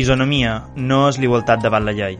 Isonomia 0.00 0.52
no 0.76 1.02
és 1.10 1.18
l'igualtat 1.20 1.60
davant 1.60 1.84
la 1.84 1.92
llei, 1.92 2.14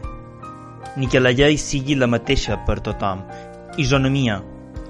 ni 1.01 1.07
que 1.09 1.21
la 1.21 1.31
llei 1.33 1.55
sigui 1.57 1.95
la 1.97 2.09
mateixa 2.11 2.59
per 2.67 2.77
tothom. 2.85 3.23
Isonomia 3.81 4.35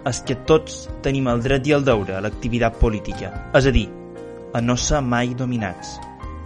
és 0.10 0.20
que 0.28 0.36
tots 0.50 0.88
tenim 1.06 1.30
el 1.32 1.44
dret 1.46 1.70
i 1.70 1.76
el 1.78 1.86
deure 1.88 2.18
a 2.18 2.24
l'activitat 2.26 2.80
política, 2.82 3.32
és 3.56 3.70
a 3.70 3.74
dir, 3.76 3.88
a 4.52 4.60
no 4.66 4.76
ser 4.76 5.00
mai 5.06 5.32
dominats 5.38 5.96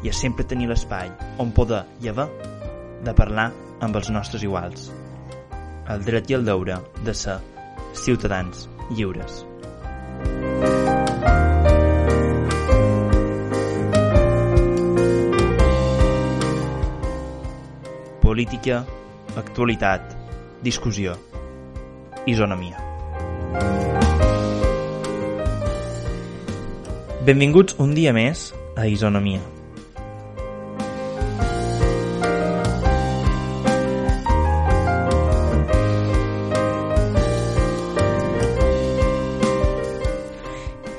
i 0.06 0.12
a 0.12 0.14
sempre 0.14 0.46
tenir 0.46 0.70
l'espai 0.70 1.10
on 1.42 1.56
poder 1.56 1.82
i 2.04 2.12
haver 2.14 2.28
de 3.08 3.18
parlar 3.18 3.50
amb 3.82 3.98
els 3.98 4.14
nostres 4.14 4.46
iguals. 4.46 4.92
El 5.90 6.06
dret 6.06 6.30
i 6.30 6.38
el 6.38 6.46
deure 6.46 6.82
de 7.08 7.18
ser 7.26 7.40
ciutadans 8.06 8.68
lliures. 8.92 9.46
Política, 18.36 18.86
actualitat, 19.38 20.02
discussió, 20.60 21.14
isonomia. 22.28 22.76
Benvinguts 27.24 27.78
un 27.80 27.94
dia 27.96 28.12
més 28.12 28.50
a 28.76 28.90
Isonomia. 28.92 29.40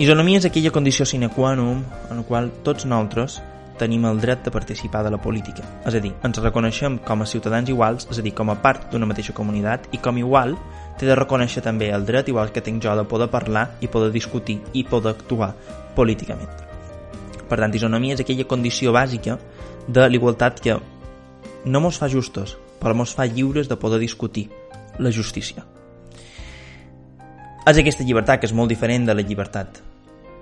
Isonomia 0.01 0.41
és 0.41 0.49
aquella 0.49 0.73
condició 0.73 1.05
sine 1.05 1.29
qua 1.37 1.53
non 1.61 1.85
en 2.09 2.17
la 2.23 2.25
qual 2.25 2.49
tots 2.65 2.89
nosaltres 2.89 3.37
tenim 3.79 4.05
el 4.09 4.21
dret 4.21 4.45
de 4.45 4.51
participar 4.51 5.03
de 5.05 5.11
la 5.13 5.21
política. 5.23 5.65
És 5.87 5.95
a 5.95 6.01
dir, 6.03 6.13
ens 6.25 6.41
reconeixem 6.43 6.99
com 7.07 7.23
a 7.23 7.29
ciutadans 7.29 7.71
iguals, 7.73 8.09
és 8.11 8.19
a 8.19 8.25
dir, 8.25 8.35
com 8.35 8.51
a 8.51 8.59
part 8.63 8.91
d'una 8.93 9.09
mateixa 9.09 9.35
comunitat, 9.37 9.89
i 9.93 10.01
com 10.03 10.19
igual 10.19 10.57
té 10.99 11.09
de 11.09 11.17
reconèixer 11.19 11.63
també 11.65 11.91
el 11.93 12.07
dret, 12.09 12.29
igual 12.33 12.53
que 12.53 12.65
tinc 12.65 12.83
jo, 12.83 12.97
de 12.97 13.05
poder 13.05 13.29
parlar 13.33 13.69
i 13.81 13.89
poder 13.93 14.13
discutir 14.13 14.61
i 14.73 14.85
poder 14.85 15.15
actuar 15.15 15.53
políticament. 15.95 16.51
Per 17.47 17.59
tant, 17.61 17.75
isonomia 17.75 18.17
és 18.17 18.23
aquella 18.25 18.49
condició 18.49 18.93
bàsica 18.97 19.39
de 19.87 20.09
l'igualtat 20.11 20.61
que 20.61 20.79
no 21.67 21.81
mos 21.81 21.99
fa 21.99 22.09
justos, 22.11 22.57
però 22.81 22.95
mos 22.95 23.15
fa 23.15 23.27
lliures 23.27 23.69
de 23.69 23.79
poder 23.79 24.01
discutir 24.03 24.49
la 24.99 25.11
justícia. 25.11 25.65
És 27.67 27.79
aquesta 27.79 28.07
llibertat 28.07 28.41
que 28.41 28.47
és 28.47 28.55
molt 28.55 28.71
diferent 28.71 29.07
de 29.07 29.15
la 29.15 29.25
llibertat 29.27 29.83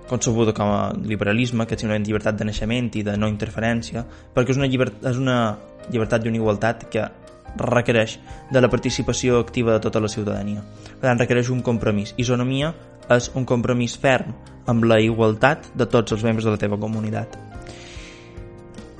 concebuda 0.09 0.53
com 0.53 0.69
a 0.69 0.93
liberalisme, 0.93 1.65
que 1.65 1.75
és 1.75 1.81
simplement 1.81 2.05
llibertat 2.05 2.37
de 2.37 2.47
naixement 2.47 2.91
i 2.95 3.03
de 3.05 3.15
no 3.17 3.29
interferència, 3.31 4.05
perquè 4.35 4.53
és 4.53 4.59
una, 4.61 4.69
llibert 4.69 5.05
és 5.05 5.21
una 5.21 5.37
llibertat 5.91 6.25
i 6.25 6.31
una 6.31 6.41
igualtat 6.41 6.87
que 6.91 7.05
requereix 7.55 8.17
de 8.51 8.61
la 8.61 8.69
participació 8.69 9.39
activa 9.39 9.73
de 9.73 9.79
tota 9.79 10.01
la 10.03 10.11
ciutadania. 10.11 10.63
Per 10.99 11.07
tant, 11.07 11.19
requereix 11.19 11.49
un 11.53 11.61
compromís. 11.63 12.13
Isonomia 12.17 12.73
és 13.15 13.29
un 13.35 13.45
compromís 13.45 13.95
ferm 14.01 14.33
amb 14.67 14.85
la 14.89 14.99
igualtat 15.01 15.69
de 15.77 15.85
tots 15.85 16.15
els 16.15 16.25
membres 16.25 16.45
de 16.45 16.55
la 16.55 16.61
teva 16.61 16.79
comunitat. 16.81 17.37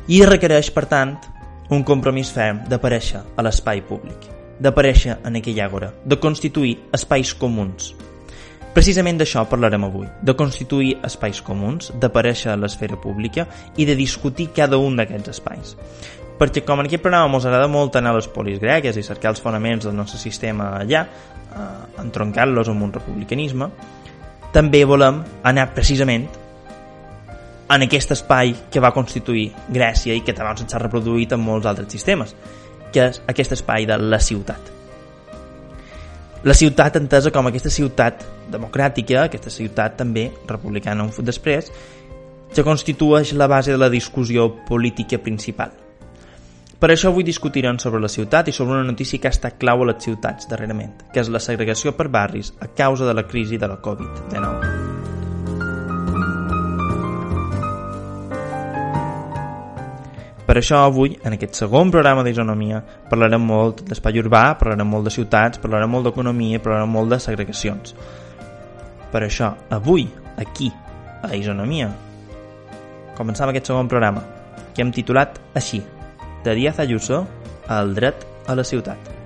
I 0.07 0.21
requereix, 0.25 0.69
per 0.71 0.85
tant, 0.85 1.15
un 1.73 1.83
compromís 1.83 2.29
ferm 2.31 2.61
d'aparèixer 2.69 3.23
a 3.35 3.45
l'espai 3.45 3.81
públic, 3.81 4.27
d'aparèixer 4.61 5.17
en 5.25 5.39
aquell 5.41 5.61
àgora, 5.65 5.91
de 6.05 6.19
constituir 6.21 6.77
espais 6.93 7.33
comuns, 7.33 7.95
Precisament 8.75 9.15
d'això 9.15 9.45
parlarem 9.47 9.85
avui, 9.87 10.07
de 10.19 10.33
constituir 10.35 10.97
espais 11.07 11.37
comuns, 11.47 11.93
d'aparèixer 11.95 12.49
a 12.51 12.57
l'esfera 12.59 12.97
pública 12.99 13.45
i 13.79 13.85
de 13.87 13.95
discutir 13.95 14.49
cada 14.57 14.75
un 14.83 14.97
d'aquests 14.99 15.31
espais. 15.31 15.71
Perquè 16.35 16.65
com 16.67 16.83
en 16.83 16.89
aquest 16.89 17.05
programa 17.05 17.39
ens 17.39 17.47
agrada 17.47 17.69
molt 17.71 17.95
anar 17.95 18.11
a 18.11 18.17
les 18.19 18.27
polis 18.27 18.59
gregues 18.59 18.99
i 18.99 19.05
cercar 19.07 19.31
els 19.31 19.39
fonaments 19.39 19.87
del 19.87 19.95
nostre 19.95 20.19
sistema 20.19 20.73
allà, 20.81 21.05
eh, 21.07 22.03
entroncar-los 22.03 22.67
amb 22.67 22.83
un 22.83 22.93
republicanisme, 22.99 23.71
també 24.51 24.83
volem 24.83 25.23
anar 25.43 25.69
precisament 25.71 26.27
en 27.71 27.81
aquest 27.81 28.11
espai 28.11 28.57
que 28.69 28.83
va 28.83 28.91
constituir 28.91 29.53
Grècia 29.71 30.19
i 30.19 30.19
que 30.19 30.35
també 30.35 30.67
s'ha 30.67 30.83
reproduït 30.83 31.31
en 31.31 31.39
molts 31.39 31.65
altres 31.65 31.87
sistemes, 31.95 32.35
que 32.91 33.07
és 33.07 33.23
aquest 33.25 33.55
espai 33.55 33.87
de 33.87 34.03
la 34.03 34.19
ciutat 34.19 34.75
la 36.45 36.53
ciutat 36.53 36.99
entesa 36.99 37.31
com 37.33 37.47
aquesta 37.49 37.71
ciutat 37.73 38.21
democràtica, 38.53 39.23
aquesta 39.25 39.49
ciutat 39.49 39.97
també 39.97 40.27
republicana 40.45 41.03
un 41.03 41.25
després, 41.25 41.71
que 42.53 42.63
constitueix 42.63 43.33
la 43.33 43.47
base 43.47 43.73
de 43.73 43.81
la 43.81 43.89
discussió 43.89 44.47
política 44.69 45.17
principal. 45.17 45.73
Per 46.79 46.91
això 46.91 47.09
avui 47.09 47.25
discutirem 47.25 47.79
sobre 47.79 47.99
la 48.03 48.11
ciutat 48.11 48.47
i 48.47 48.53
sobre 48.53 48.75
una 48.77 48.85
notícia 48.85 49.19
que 49.19 49.27
ha 49.27 49.33
estat 49.33 49.57
clau 49.57 49.81
a 49.81 49.87
les 49.89 50.03
ciutats 50.03 50.47
darrerament, 50.47 50.93
que 51.11 51.23
és 51.23 51.31
la 51.33 51.41
segregació 51.41 51.95
per 51.97 52.11
barris 52.13 52.53
a 52.59 52.67
causa 52.67 53.07
de 53.07 53.15
la 53.17 53.25
crisi 53.25 53.57
de 53.57 53.71
la 53.71 53.81
Covid-19. 53.81 54.94
Per 60.45 60.53
això 60.59 60.83
avui, 60.85 61.15
en 61.25 61.33
aquest 61.33 61.57
segon 61.57 61.89
programa 61.89 62.21
d'Isonomia, 62.25 62.83
parlarem 63.09 63.41
molt 63.41 63.81
d'espai 63.87 64.21
urbà, 64.21 64.43
parlarem 64.59 64.87
molt 64.87 65.09
de 65.09 65.13
ciutats, 65.15 65.57
parlarem 65.61 65.89
molt 65.89 66.05
d'economia, 66.05 66.61
parlarem 66.61 66.93
molt 66.93 67.15
de 67.15 67.19
segregacions. 67.23 67.95
Per 69.11 69.23
això, 69.25 69.55
avui, 69.73 70.05
aquí, 70.37 70.69
a 71.25 71.33
Isonomia, 71.33 71.89
començam 73.17 73.49
aquest 73.49 73.73
segon 73.73 73.89
programa, 73.89 74.21
que 74.75 74.85
hem 74.85 74.93
titulat 74.93 75.41
així, 75.57 75.81
de 76.45 76.53
Díaz 76.53 76.79
Ayuso 76.83 77.23
al 77.67 77.95
dret 77.97 78.27
a 78.45 78.53
la 78.53 78.63
ciutat. 78.63 79.24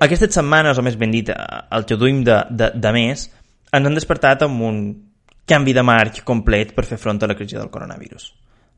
Aquestes 0.00 0.30
setmanes, 0.36 0.78
o 0.78 0.82
més 0.86 0.96
ben 0.98 1.10
dit, 1.10 1.30
el 1.30 1.86
que 1.86 1.96
duim 1.98 2.22
de, 2.26 2.36
de, 2.50 2.70
de 2.74 2.90
més, 2.94 3.24
ens 3.74 3.88
han 3.88 3.96
despertat 3.96 4.44
amb 4.46 4.62
un 4.62 4.76
canvi 5.48 5.72
de 5.74 5.82
marc 5.82 6.20
complet 6.28 6.74
per 6.76 6.84
fer 6.86 7.00
front 7.02 7.18
a 7.24 7.30
la 7.30 7.34
crisi 7.34 7.56
del 7.56 7.72
coronavirus. 7.72 8.28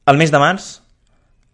El 0.09 0.17
mes 0.17 0.33
de 0.33 0.41
març, 0.41 0.71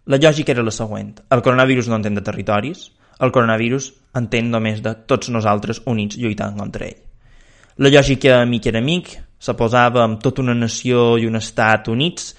la 0.06 0.20
lògica 0.22 0.54
era 0.54 0.62
la 0.62 0.74
següent. 0.74 1.16
El 1.34 1.42
coronavirus 1.42 1.88
no 1.90 1.98
entén 1.98 2.14
de 2.14 2.22
territoris, 2.22 2.90
el 3.18 3.32
coronavirus 3.32 3.90
entén 4.20 4.52
només 4.52 4.82
de 4.84 4.92
tots 5.08 5.32
nosaltres 5.34 5.82
units 5.90 6.20
lluitant 6.20 6.54
contra 6.60 6.86
ell. 6.86 7.00
La 7.82 7.90
lògica 7.90 8.38
amic 8.44 8.68
era 8.70 8.80
amic, 8.84 9.10
se 9.40 9.56
posava 9.58 10.04
amb 10.04 10.22
tota 10.22 10.44
una 10.44 10.54
nació 10.54 11.16
i 11.18 11.26
un 11.26 11.40
estat 11.40 11.90
units, 11.92 12.30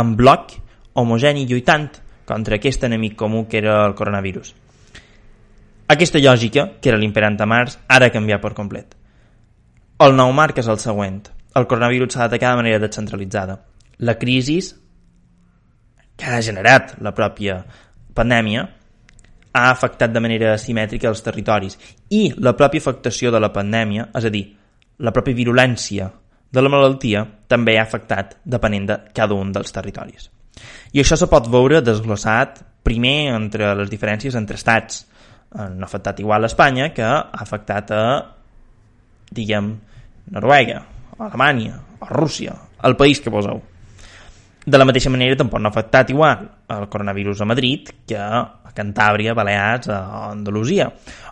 en 0.00 0.16
bloc, 0.16 0.56
homogeni, 0.96 1.44
lluitant 1.46 1.90
contra 2.24 2.56
aquest 2.56 2.88
enemic 2.88 3.18
comú 3.18 3.44
que 3.50 3.60
era 3.60 3.84
el 3.84 3.94
coronavirus. 3.98 4.54
Aquesta 5.90 6.20
lògica, 6.22 6.66
que 6.78 6.90
era 6.92 6.98
l'imperant 7.00 7.40
a 7.42 7.46
març, 7.50 7.74
ara 7.90 8.06
ha 8.06 8.14
canviat 8.14 8.42
per 8.42 8.52
complet. 8.54 8.94
El 10.00 10.14
nou 10.14 10.30
marc 10.32 10.60
és 10.62 10.68
el 10.70 10.78
següent. 10.78 11.24
El 11.58 11.66
coronavirus 11.66 12.14
s'ha 12.14 12.28
d'atacar 12.28 12.52
de 12.52 12.60
manera 12.62 12.78
descentralitzada. 12.78 13.56
La 14.06 14.14
crisi 14.20 14.60
que 16.16 16.30
ha 16.30 16.38
generat 16.46 16.94
la 17.02 17.10
pròpia 17.16 17.58
pandèmia 18.14 18.62
ha 19.52 19.64
afectat 19.72 20.14
de 20.14 20.22
manera 20.22 20.54
asimètrica 20.54 21.10
els 21.10 21.24
territoris 21.26 21.76
i 22.14 22.22
la 22.38 22.54
pròpia 22.54 22.84
afectació 22.84 23.34
de 23.34 23.42
la 23.42 23.50
pandèmia, 23.50 24.06
és 24.14 24.24
a 24.24 24.30
dir, 24.30 24.44
la 25.02 25.10
pròpia 25.16 25.34
virulència 25.34 26.10
de 26.52 26.62
la 26.62 26.70
malaltia 26.70 27.24
també 27.50 27.78
ha 27.78 27.86
afectat 27.88 28.36
depenent 28.44 28.86
de 28.86 28.98
cada 29.16 29.34
un 29.34 29.50
dels 29.50 29.74
territoris. 29.74 30.30
I 30.92 31.02
això 31.02 31.18
se 31.18 31.26
pot 31.26 31.50
veure 31.50 31.82
desglossat 31.82 32.62
primer 32.86 33.34
entre 33.34 33.74
les 33.74 33.90
diferències 33.90 34.38
entre 34.38 34.58
estats, 34.60 35.09
no 35.54 35.84
ha 35.84 35.88
afectat 35.88 36.20
igual 36.20 36.44
a 36.44 36.50
Espanya 36.50 36.92
que 36.94 37.02
ha 37.02 37.30
afectat 37.32 37.90
a, 37.90 38.02
diguem, 39.30 39.74
Noruega, 40.30 40.84
Alemanya, 41.18 41.80
o 42.00 42.06
Rússia, 42.06 42.54
el 42.82 42.96
país 42.96 43.20
que 43.20 43.32
poseu. 43.32 43.60
De 44.64 44.78
la 44.78 44.86
mateixa 44.86 45.10
manera, 45.10 45.36
tampoc 45.36 45.60
no 45.60 45.70
ha 45.70 45.74
afectat 45.74 46.10
igual 46.12 46.44
el 46.70 46.86
coronavirus 46.88 47.40
a 47.42 47.48
Madrid 47.48 47.90
que 48.06 48.18
a 48.18 48.72
Cantàbria, 48.76 49.34
Balears 49.34 49.88
o 49.90 49.96
Andalusia. 50.30 50.90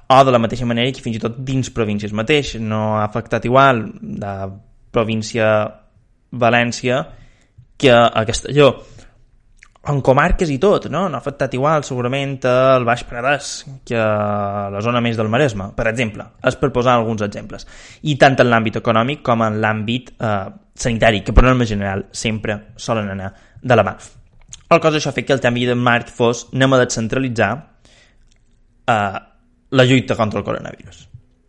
O 0.08 0.24
de 0.24 0.32
la 0.32 0.40
mateixa 0.40 0.66
manera 0.66 0.90
que 0.92 1.04
fins 1.04 1.18
i 1.18 1.22
tot 1.22 1.36
dins 1.44 1.70
províncies 1.70 2.14
mateix 2.16 2.56
no 2.58 2.96
ha 2.96 3.04
afectat 3.04 3.44
igual 3.44 3.84
de 4.00 4.34
província 4.90 5.50
València 6.32 7.04
que 7.78 7.92
a 7.92 8.24
Castelló 8.26 8.72
en 9.88 10.02
comarques 10.04 10.50
i 10.52 10.58
tot, 10.60 10.90
no? 10.92 11.06
No 11.08 11.16
ha 11.16 11.22
afectat 11.22 11.54
igual 11.56 11.84
segurament 11.86 12.36
el 12.48 12.84
Baix 12.84 13.04
Penedès 13.08 13.52
que 13.88 13.98
la 14.74 14.82
zona 14.84 15.00
més 15.04 15.16
del 15.16 15.30
Maresme, 15.32 15.70
per 15.76 15.88
exemple. 15.88 16.26
És 16.44 16.58
per 16.60 16.70
posar 16.74 16.98
alguns 16.98 17.24
exemples. 17.24 17.64
I 18.04 18.18
tant 18.20 18.36
en 18.36 18.50
l'àmbit 18.50 18.76
econòmic 18.82 19.24
com 19.24 19.46
en 19.46 19.56
l'àmbit 19.62 20.12
eh, 20.18 20.36
sanitari, 20.76 21.22
que 21.24 21.32
per 21.32 21.46
norma 21.48 21.66
general 21.68 22.04
sempre 22.12 22.60
solen 22.76 23.08
anar 23.14 23.32
de 23.62 23.80
la 23.80 23.86
mà. 23.88 23.96
El 24.68 24.84
cosa 24.84 25.00
això 25.00 25.10
ha 25.10 25.16
fet 25.16 25.26
que 25.26 25.32
el 25.32 25.40
canvi 25.40 25.64
de 25.64 25.74
marc 25.74 26.12
fos 26.12 26.46
anem 26.52 26.76
a 26.76 26.82
descentralitzar 26.84 27.50
eh, 28.92 29.18
la 29.70 29.88
lluita 29.88 30.16
contra 30.20 30.42
el 30.42 30.44
coronavirus. 30.44 31.06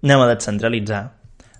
Anem 0.08 0.24
a 0.24 0.32
descentralitzar 0.32 1.04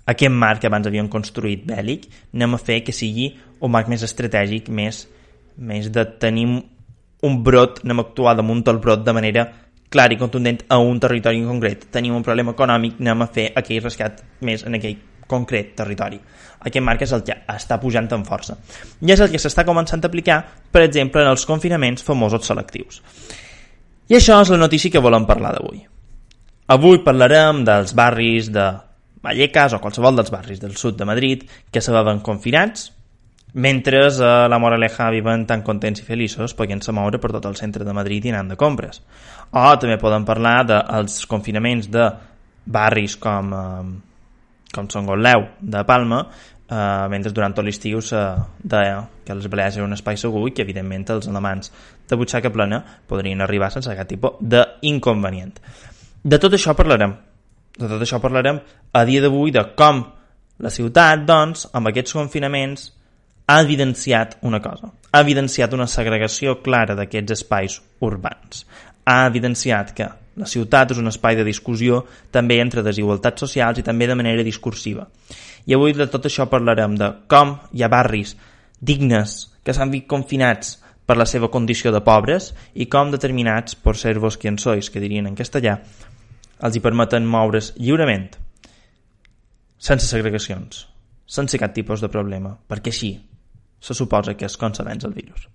aquest 0.08 0.32
marc 0.32 0.64
que 0.64 0.72
abans 0.72 0.88
havíem 0.88 1.12
construït 1.12 1.68
bèl·lic, 1.68 2.08
anem 2.32 2.56
a 2.56 2.58
fer 2.58 2.80
que 2.86 2.96
sigui 2.96 3.34
un 3.60 3.70
marc 3.70 3.92
més 3.92 4.02
estratègic, 4.02 4.72
més, 4.72 5.04
més 5.60 5.90
de 5.92 6.04
tenir 6.20 6.46
un 7.22 7.42
brot, 7.44 7.82
anem 7.84 8.00
a 8.00 8.06
actuar 8.08 8.34
damunt 8.38 8.64
el 8.72 8.80
brot 8.80 9.04
de 9.04 9.12
manera 9.12 9.46
clara 9.90 10.14
i 10.14 10.18
contundent 10.18 10.62
a 10.68 10.78
un 10.78 11.00
territori 11.02 11.42
en 11.42 11.48
concret. 11.50 11.88
Tenim 11.92 12.14
un 12.16 12.24
problema 12.24 12.54
econòmic, 12.56 13.00
anem 13.02 13.26
a 13.26 13.30
fer 13.34 13.50
aquell 13.58 13.82
rescat 13.84 14.22
més 14.46 14.64
en 14.64 14.78
aquell 14.78 14.96
concret 15.30 15.74
territori. 15.78 16.18
Aquest 16.60 16.84
marc 16.84 17.04
és 17.06 17.12
el 17.16 17.22
que 17.26 17.36
està 17.54 17.78
pujant 17.80 18.08
en 18.14 18.24
força. 18.26 18.56
I 19.00 19.14
és 19.14 19.22
el 19.22 19.30
que 19.32 19.40
s'està 19.40 19.64
començant 19.68 20.02
a 20.02 20.10
aplicar, 20.10 20.40
per 20.72 20.84
exemple, 20.84 21.22
en 21.22 21.30
els 21.32 21.46
confinaments 21.48 22.04
famosos 22.06 22.46
selectius. 22.46 23.00
I 24.10 24.18
això 24.18 24.40
és 24.42 24.50
la 24.50 24.60
notícia 24.60 24.90
que 24.90 25.02
volem 25.02 25.26
parlar 25.26 25.54
d'avui. 25.56 25.84
Avui 26.70 27.02
parlarem 27.02 27.64
dels 27.66 27.94
barris 27.98 28.50
de 28.54 28.66
Vallecas 29.22 29.74
o 29.76 29.80
qualsevol 29.82 30.16
dels 30.16 30.30
barris 30.32 30.60
del 30.62 30.76
sud 30.80 30.96
de 30.96 31.06
Madrid 31.06 31.44
que 31.70 31.82
se 31.82 31.92
veuen 31.92 32.22
confinats, 32.24 32.90
mentre 33.54 34.04
a 34.06 34.48
la 34.48 34.58
Moraleja 34.58 35.10
viven 35.10 35.46
tan 35.46 35.62
contents 35.62 36.02
i 36.02 36.06
feliços 36.06 36.54
podent-se 36.54 36.92
moure 36.92 37.18
per 37.18 37.32
tot 37.32 37.46
el 37.50 37.56
centre 37.56 37.84
de 37.84 37.94
Madrid 37.96 38.26
i 38.26 38.34
anant 38.34 38.52
de 38.52 38.58
compres. 38.60 39.02
O 39.52 39.64
també 39.78 39.98
podem 39.98 40.24
parlar 40.24 40.60
dels 40.68 41.24
confinaments 41.26 41.90
de 41.90 42.06
barris 42.70 43.16
com 43.18 43.52
eh, 43.54 43.90
com 44.74 44.88
són 44.90 45.08
Gotleu 45.08 45.46
de 45.60 45.82
Palma, 45.86 46.20
eh, 46.70 47.06
mentre 47.10 47.32
durant 47.34 47.54
tot 47.54 47.66
l'estiu 47.66 48.00
se 48.04 48.20
deia 48.62 49.02
que 49.26 49.34
les 49.34 49.48
Balears 49.50 49.78
era 49.78 49.86
un 49.86 49.96
espai 49.96 50.18
segur 50.20 50.46
i 50.48 50.54
que 50.54 50.62
evidentment 50.66 51.08
els 51.16 51.28
alemans 51.30 51.72
de 52.08 52.18
butxaca 52.18 52.52
plena 52.54 52.80
podrien 53.10 53.40
arribar 53.40 53.70
sense 53.74 53.94
cap 53.96 54.08
tipus 54.08 54.38
d'inconvenient. 54.40 55.58
De 56.22 56.38
tot 56.38 56.54
això 56.54 56.76
parlarem. 56.76 57.16
De 57.78 57.88
tot 57.88 58.00
això 58.02 58.20
parlarem 58.20 58.60
a 58.92 59.04
dia 59.08 59.22
d'avui 59.22 59.52
de 59.54 59.64
com 59.76 60.04
la 60.60 60.70
ciutat, 60.70 61.22
doncs, 61.24 61.68
amb 61.72 61.88
aquests 61.88 62.12
confinaments, 62.18 62.90
ha 63.50 63.60
evidenciat 63.60 64.36
una 64.42 64.60
cosa. 64.60 64.92
Ha 65.10 65.20
evidenciat 65.24 65.72
una 65.74 65.88
segregació 65.90 66.60
clara 66.62 66.94
d'aquests 66.94 67.34
espais 67.34 67.80
urbans. 68.06 68.60
Ha 69.02 69.24
evidenciat 69.26 69.88
que 69.96 70.06
la 70.38 70.46
ciutat 70.46 70.92
és 70.94 71.00
un 71.02 71.10
espai 71.10 71.34
de 71.34 71.42
discussió 71.48 72.04
també 72.30 72.60
entre 72.62 72.84
desigualtats 72.86 73.42
socials 73.42 73.80
i 73.80 73.82
també 73.82 74.06
de 74.06 74.14
manera 74.14 74.44
discursiva. 74.46 75.08
I 75.66 75.74
avui 75.74 75.96
de 75.98 76.06
tot 76.12 76.28
això 76.30 76.46
parlarem 76.52 76.94
de 77.00 77.08
com 77.26 77.56
hi 77.74 77.82
ha 77.82 77.88
barris 77.90 78.36
dignes 78.78 79.34
que 79.66 79.74
s'han 79.74 79.90
vist 79.90 80.06
confinats 80.06 80.76
per 81.04 81.16
la 81.18 81.26
seva 81.26 81.50
condició 81.50 81.90
de 81.90 82.04
pobres 82.06 82.52
i 82.74 82.86
com 82.86 83.10
determinats, 83.10 83.74
per 83.74 83.96
ser 83.98 84.14
vos 84.22 84.38
qui 84.38 84.46
en 84.46 84.60
sois, 84.62 84.92
que 84.94 85.02
dirien 85.02 85.26
en 85.26 85.34
castellà, 85.34 85.74
els 86.62 86.78
hi 86.78 86.84
permeten 86.84 87.26
moure's 87.26 87.72
lliurement, 87.80 88.30
sense 89.74 90.06
segregacions, 90.06 90.86
sense 91.26 91.58
cap 91.58 91.74
tipus 91.74 92.06
de 92.06 92.12
problema, 92.14 92.54
perquè 92.70 92.94
així 92.94 93.10
se 93.80 93.96
suposa 93.96 94.36
que 94.36 94.46
és 94.46 94.56
com 94.60 94.74
s'avenç 94.76 95.08
el 95.08 95.16
virus. 95.16 95.48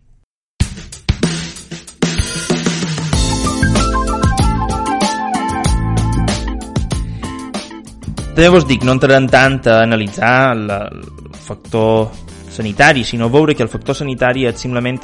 També 8.35 8.49
vos 8.51 8.65
dic, 8.67 8.83
no 8.83 8.91
entrarem 8.97 9.29
tant 9.31 9.61
a 9.71 9.77
analitzar 9.85 10.55
la, 10.59 10.81
el 10.91 11.37
factor 11.39 12.09
sanitari, 12.51 13.05
sinó 13.07 13.29
veure 13.31 13.55
que 13.55 13.63
el 13.63 13.71
factor 13.71 13.95
sanitari 13.95 14.43
és 14.49 14.59
simplement 14.59 14.99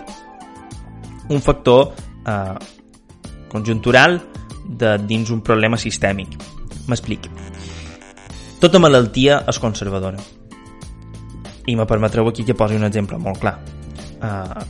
un 1.32 1.40
factor 1.40 1.94
eh, 2.28 2.58
conjuntural 3.48 4.20
de 4.68 4.98
dins 5.08 5.32
un 5.32 5.40
problema 5.48 5.80
sistèmic. 5.80 6.36
M'explic. 6.92 7.32
Tota 8.60 8.84
malaltia 8.84 9.42
és 9.48 9.64
conservadora. 9.64 10.20
I 11.68 11.76
me 11.78 11.86
permetreu 11.86 12.28
aquí 12.30 12.46
que 12.48 12.58
posi 12.58 12.78
un 12.80 12.88
exemple 12.88 13.20
molt 13.22 13.42
clar. 13.42 13.58
Uh, 14.22 14.62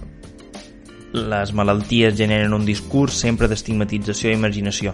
les 1.12 1.52
malalties 1.54 2.16
generen 2.16 2.54
un 2.56 2.66
discurs 2.66 3.16
sempre 3.26 3.50
d'estigmatització 3.52 4.32
i 4.32 4.38
imaginació. 4.40 4.94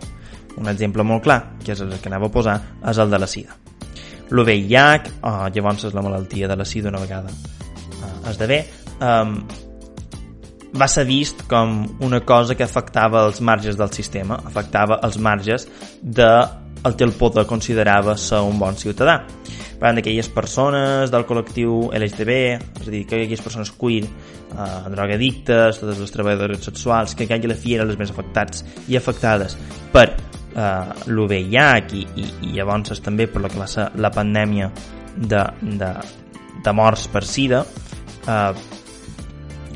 Un 0.57 0.69
exemple 0.71 1.05
molt 1.05 1.23
clar, 1.25 1.39
que 1.63 1.73
és 1.75 1.81
el 1.85 1.94
que 2.01 2.09
anava 2.09 2.29
a 2.29 2.33
posar, 2.33 2.57
és 2.89 2.97
el 2.97 3.13
de 3.13 3.19
la 3.21 3.29
sida. 3.29 3.57
L'UVIH, 4.29 5.13
oh, 5.23 5.45
llavors 5.53 5.85
és 5.88 5.95
la 5.95 6.03
malaltia 6.03 6.49
de 6.49 6.57
la 6.57 6.65
sida 6.65 6.89
una 6.89 6.99
vegada 6.99 7.29
eh, 7.31 8.29
esdevé, 8.31 8.57
um, 8.99 9.38
va 10.77 10.88
ser 10.91 11.05
vist 11.07 11.45
com 11.47 11.79
una 12.03 12.19
cosa 12.27 12.57
que 12.57 12.65
afectava 12.65 13.23
els 13.27 13.39
marges 13.41 13.77
del 13.79 13.94
sistema, 13.95 14.41
afectava 14.49 14.99
els 15.07 15.17
marges 15.17 15.67
de 16.01 16.27
el 16.83 17.13
poder 17.13 17.45
considerava 17.45 18.18
ser 18.18 18.41
un 18.45 18.59
bon 18.59 18.77
ciutadà. 18.77 19.24
Per 19.77 19.85
tant, 19.85 19.97
d'aquelles 20.00 20.29
persones 20.33 21.12
del 21.13 21.25
col·lectiu 21.29 21.91
LGTB, 21.94 22.38
és 22.81 22.87
a 22.87 22.94
dir, 22.94 23.04
que 23.06 23.19
aquelles 23.19 23.44
persones 23.45 23.71
queer, 23.78 24.07
eh, 24.07 24.69
drogadictes, 24.90 25.81
totes 25.81 25.99
les 26.01 26.13
treballadores 26.13 26.66
sexuals, 26.66 27.13
que 27.13 27.28
aquelles 27.28 27.51
la 27.54 27.59
fi 27.59 27.75
eren 27.75 27.87
les 27.92 27.99
més 27.99 28.13
afectats 28.13 28.66
i 28.87 28.97
afectades 28.97 29.57
per 29.94 30.07
eh, 30.57 30.94
l'UVIH 31.06 31.94
i, 31.94 32.06
i, 32.16 32.30
i 32.49 32.54
llavors 32.57 33.01
també 33.06 33.28
per 33.30 33.45
va 33.45 33.68
ser 33.69 33.92
la 34.01 34.11
pandèmia 34.13 34.71
de, 35.18 35.44
de, 35.61 35.94
de 36.63 36.73
morts 36.73 37.07
per 37.13 37.23
sida 37.25 37.63
eh, 38.28 38.54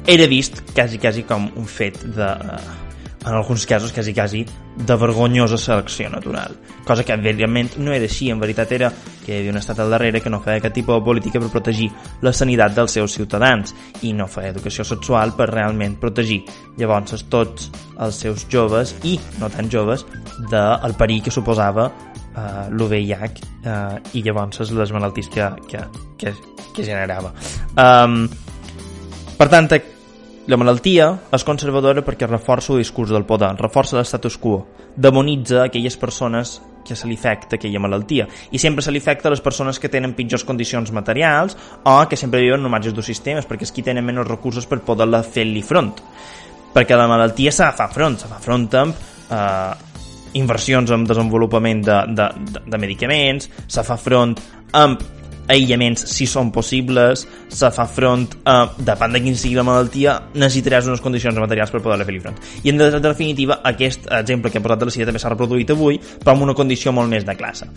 era 0.06 0.28
vist 0.28 0.64
quasi, 0.74 0.98
quasi 0.98 1.24
com 1.30 1.50
un 1.56 1.68
fet 1.70 2.02
de, 2.16 2.28
eh, 2.28 2.80
en 3.25 3.34
alguns 3.34 3.66
casos 3.66 3.92
quasi, 3.92 4.13
quasi 4.13 4.46
de 4.75 4.96
vergonyosa 4.96 5.58
selecció 5.58 6.10
natural. 6.10 6.58
Cosa 6.86 7.04
que 7.04 7.13
evidentment 7.13 7.78
no 7.78 7.94
era 7.94 8.06
així. 8.06 8.32
En 8.32 8.40
veritat 8.42 8.72
era 8.72 8.90
que 9.22 9.34
hi 9.34 9.40
havia 9.40 9.54
un 9.54 9.60
estat 9.60 9.80
al 9.80 9.92
darrere 9.94 10.22
que 10.22 10.30
no 10.30 10.42
feia 10.42 10.58
aquest 10.58 10.74
tipus 10.80 10.98
de 10.98 11.06
política 11.06 11.40
per 11.40 11.51
protegir 11.54 11.92
la 12.25 12.34
sanitat 12.34 12.74
dels 12.75 12.98
seus 12.98 13.13
ciutadans 13.13 13.75
i 14.01 14.13
no 14.18 14.28
feia 14.28 14.56
educació 14.56 14.86
sexual 14.88 15.36
per 15.38 15.51
realment 15.51 16.00
protegir 16.01 16.42
llavors 16.80 17.28
tots 17.30 17.70
els 18.00 18.16
seus 18.16 18.48
joves 18.50 18.96
i 19.04 19.20
no 19.40 19.50
tan 19.54 19.70
joves 19.70 20.06
del 20.50 20.98
perill 20.98 21.22
que 21.22 21.32
suposava 21.32 21.92
eh, 22.36 22.70
l'UVIH 22.72 23.42
eh, 23.66 24.01
i 24.18 24.24
llavors 24.25 24.66
les 24.72 24.92
malalties 24.92 25.30
que, 25.30 25.50
que, 25.70 25.86
que, 26.18 26.34
que 26.74 26.84
generava. 26.84 27.34
Um, 27.78 28.25
per 29.38 29.50
tant 29.50 29.70
la 30.50 30.58
malaltia 30.58 31.12
és 31.36 31.44
conservadora 31.46 32.02
perquè 32.02 32.26
reforça 32.26 32.74
el 32.74 32.82
discurs 32.82 33.12
del 33.14 33.28
poder, 33.30 33.54
reforça 33.60 34.00
l'estatus 34.00 34.40
quo, 34.42 34.64
demonitza 34.96 35.66
aquelles 35.68 35.98
persones 35.98 36.56
que 36.82 36.96
se 36.96 37.06
li 37.08 37.14
afecta 37.14 37.60
aquella 37.60 37.80
malaltia. 37.80 38.26
I 38.50 38.58
sempre 38.58 38.82
se 38.82 38.92
li 38.92 38.98
afecta 38.98 39.30
a 39.30 39.32
les 39.36 39.42
persones 39.42 39.78
que 39.80 39.90
tenen 39.90 40.16
pitjors 40.18 40.44
condicions 40.44 40.92
materials 40.92 41.56
o 41.86 41.94
que 42.10 42.18
sempre 42.18 42.42
viuen 42.42 42.66
en 42.66 42.74
marges 42.74 42.96
dels 42.98 43.06
sistemes 43.06 43.46
perquè 43.46 43.70
és 43.70 43.76
qui 43.76 43.86
tenen 43.86 44.06
menys 44.06 44.28
recursos 44.28 44.66
per 44.66 44.82
poder-la 44.82 45.22
fer-li 45.22 45.62
front. 45.62 45.94
Perquè 46.74 46.98
la 46.98 47.08
malaltia 47.12 47.54
se 47.54 47.70
fa 47.78 47.88
front 47.94 48.18
se 48.18 48.32
fa 48.32 48.42
front 48.42 48.68
amb 48.82 48.98
eh, 49.30 49.72
inversions 50.42 50.90
en 50.92 51.06
desenvolupament 51.06 51.86
de, 51.86 52.04
de, 52.18 52.30
de, 52.50 52.66
de 52.66 52.82
medicaments 52.82 53.50
se 53.68 53.84
fa 53.84 53.98
front 54.00 54.38
amb 54.74 55.21
aïllaments 55.50 56.06
si 56.12 56.28
són 56.30 56.52
possibles, 56.54 57.26
se 57.50 57.72
fa 57.74 57.86
front 57.90 58.28
a, 58.46 58.58
depèn 58.78 59.16
de 59.16 59.22
quin 59.24 59.38
sigui 59.38 59.58
la 59.58 59.66
malaltia, 59.68 60.18
necessitaràs 60.36 60.90
unes 60.92 61.04
condicions 61.04 61.40
materials 61.42 61.74
per 61.74 61.82
poder-la 61.82 62.08
fer 62.08 62.20
front. 62.24 62.42
I 62.64 62.74
en 62.74 62.82
definitiva, 63.02 63.62
aquest 63.64 64.10
exemple 64.22 64.52
que 64.52 64.62
he 64.62 64.66
posat 64.66 64.84
de 64.84 64.90
la 64.90 64.96
sida 64.96 65.10
també 65.10 65.22
s'ha 65.24 65.34
reproduït 65.34 65.74
avui, 65.74 66.00
però 66.22 66.36
amb 66.36 66.48
una 66.50 66.58
condició 66.58 66.94
molt 66.96 67.10
més 67.12 67.26
de 67.28 67.38
classe. 67.40 67.70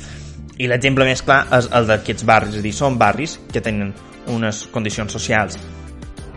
I 0.58 0.68
l'exemple 0.70 1.06
més 1.08 1.22
clar 1.26 1.44
és 1.56 1.70
el 1.74 1.88
d'aquests 1.88 2.26
barris, 2.28 2.54
és 2.54 2.62
a 2.62 2.66
dir, 2.66 2.74
són 2.74 2.98
barris 2.98 3.38
que 3.52 3.64
tenen 3.64 3.94
unes 4.30 4.66
condicions 4.72 5.12
socials 5.12 5.58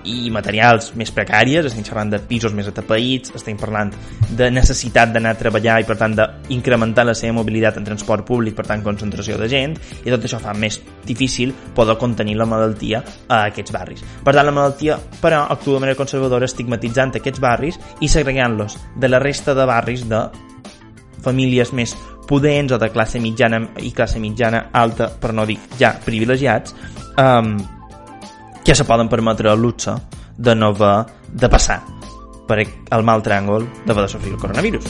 i 0.08 0.32
materials 0.34 0.94
més 1.00 1.12
precàries, 1.14 1.68
estem 1.68 1.86
xerrant 1.86 2.12
de 2.12 2.20
pisos 2.24 2.54
més 2.56 2.70
atapeïts, 2.70 3.34
estem 3.38 3.60
parlant 3.60 3.92
de 4.40 4.50
necessitat 4.54 5.12
d'anar 5.14 5.36
a 5.36 5.40
treballar 5.40 5.80
i 5.82 5.88
per 5.88 5.98
tant 6.00 6.16
d'incrementar 6.18 7.06
la 7.08 7.16
seva 7.18 7.36
mobilitat 7.40 7.80
en 7.80 7.88
transport 7.88 8.26
públic, 8.28 8.56
per 8.58 8.68
tant 8.70 8.84
concentració 8.86 9.38
de 9.40 9.50
gent, 9.52 9.78
i 10.06 10.14
tot 10.14 10.24
això 10.24 10.40
fa 10.44 10.56
més 10.58 10.80
difícil 11.08 11.54
poder 11.76 11.98
contenir 12.00 12.38
la 12.40 12.48
malaltia 12.50 13.04
a 13.28 13.44
aquests 13.52 13.76
barris. 13.76 14.04
Per 14.24 14.34
tant, 14.34 14.46
la 14.48 14.56
malaltia, 14.56 14.98
però, 15.22 15.46
actua 15.52 15.78
de 15.78 15.86
manera 15.86 16.00
conservadora 16.00 16.48
estigmatitzant 16.48 17.18
aquests 17.20 17.44
barris 17.44 17.80
i 18.02 18.12
segregant-los 18.12 18.78
de 18.96 19.12
la 19.12 19.20
resta 19.24 19.56
de 19.58 19.66
barris 19.68 20.08
de 20.08 20.26
famílies 21.24 21.74
més 21.74 21.96
pudents 22.28 22.74
o 22.76 22.78
de 22.78 22.92
classe 22.92 23.20
mitjana 23.24 23.62
i 23.84 23.94
classe 23.96 24.20
mitjana 24.20 24.68
alta, 24.76 25.10
per 25.10 25.34
no 25.34 25.48
dir 25.48 25.58
ja 25.80 25.94
privilegiats, 26.04 26.76
um, 27.18 27.56
que 28.68 28.76
se 28.76 28.84
poden 28.84 29.08
permetre 29.08 29.50
el 29.50 29.62
luxe 29.62 29.94
de 30.36 30.54
no 30.54 30.74
haver 30.74 31.06
de 31.32 31.48
passar 31.48 31.78
per 32.50 32.58
el 32.60 33.06
mal 33.08 33.24
tràngol 33.24 33.64
d'haver 33.86 34.04
de 34.04 34.10
sofrir 34.12 34.34
el 34.34 34.42
coronavirus. 34.42 34.84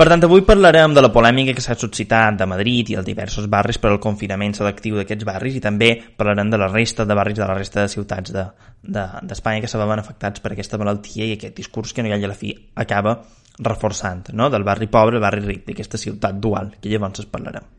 Per 0.00 0.06
tant, 0.08 0.24
avui 0.24 0.40
parlarem 0.40 0.96
de 0.96 1.04
la 1.04 1.12
polèmica 1.12 1.52
que 1.52 1.60
s'ha 1.60 1.76
suscitat 1.76 2.40
de 2.40 2.48
Madrid 2.48 2.94
i 2.94 2.96
els 2.96 3.04
diversos 3.04 3.44
barris 3.52 3.76
per 3.76 3.92
al 3.92 4.00
confinament 4.00 4.56
selectiu 4.56 4.96
d'aquests 4.96 5.28
barris 5.28 5.60
i 5.60 5.64
també 5.68 5.92
parlarem 6.16 6.48
de 6.48 6.64
la 6.64 6.72
resta 6.72 7.04
de 7.04 7.20
barris 7.20 7.36
de 7.36 7.44
la 7.44 7.60
resta 7.60 7.84
de 7.84 7.92
ciutats 7.92 8.32
d'Espanya 8.32 9.60
de, 9.60 9.68
de, 9.68 9.68
que 9.68 9.84
veuen 9.84 10.00
afectats 10.00 10.40
per 10.40 10.56
aquesta 10.56 10.80
malaltia 10.80 11.28
i 11.28 11.36
aquest 11.36 11.60
discurs 11.60 11.92
que 11.92 12.00
no 12.00 12.08
hi 12.08 12.16
ha 12.16 12.24
a 12.24 12.32
la 12.32 12.40
fi 12.40 12.56
acaba 12.72 13.18
reforçant, 13.60 14.30
no? 14.32 14.48
del 14.48 14.64
barri 14.64 14.88
pobre 14.88 15.20
al 15.20 15.28
barri 15.28 15.44
ric, 15.44 15.66
d'aquesta 15.68 16.00
ciutat 16.00 16.40
dual, 16.40 16.78
que 16.80 16.88
llavors 16.88 17.20
es 17.20 17.28
parlarem. 17.28 17.76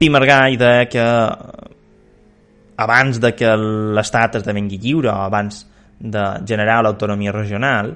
Pi 0.00 0.08
Margall 0.08 0.56
deia 0.56 0.86
que 0.88 1.02
abans 2.80 3.18
de 3.20 3.34
que 3.36 3.50
l'Estat 3.92 4.38
esdevengui 4.38 4.78
lliure 4.80 5.10
o 5.12 5.26
abans 5.26 5.58
de 6.00 6.22
generar 6.48 6.78
l'autonomia 6.80 7.34
regional, 7.36 7.90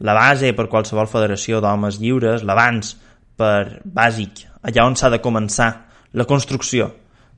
la 0.00 0.14
base 0.16 0.54
per 0.56 0.70
qualsevol 0.72 1.10
federació 1.12 1.60
d'homes 1.60 1.98
lliures, 2.00 2.46
l'abans 2.48 2.94
per 3.36 3.82
bàsic, 3.84 4.46
allà 4.64 4.88
on 4.88 4.96
s'ha 4.96 5.12
de 5.12 5.20
començar 5.20 5.68
la 6.16 6.24
construcció 6.24 6.88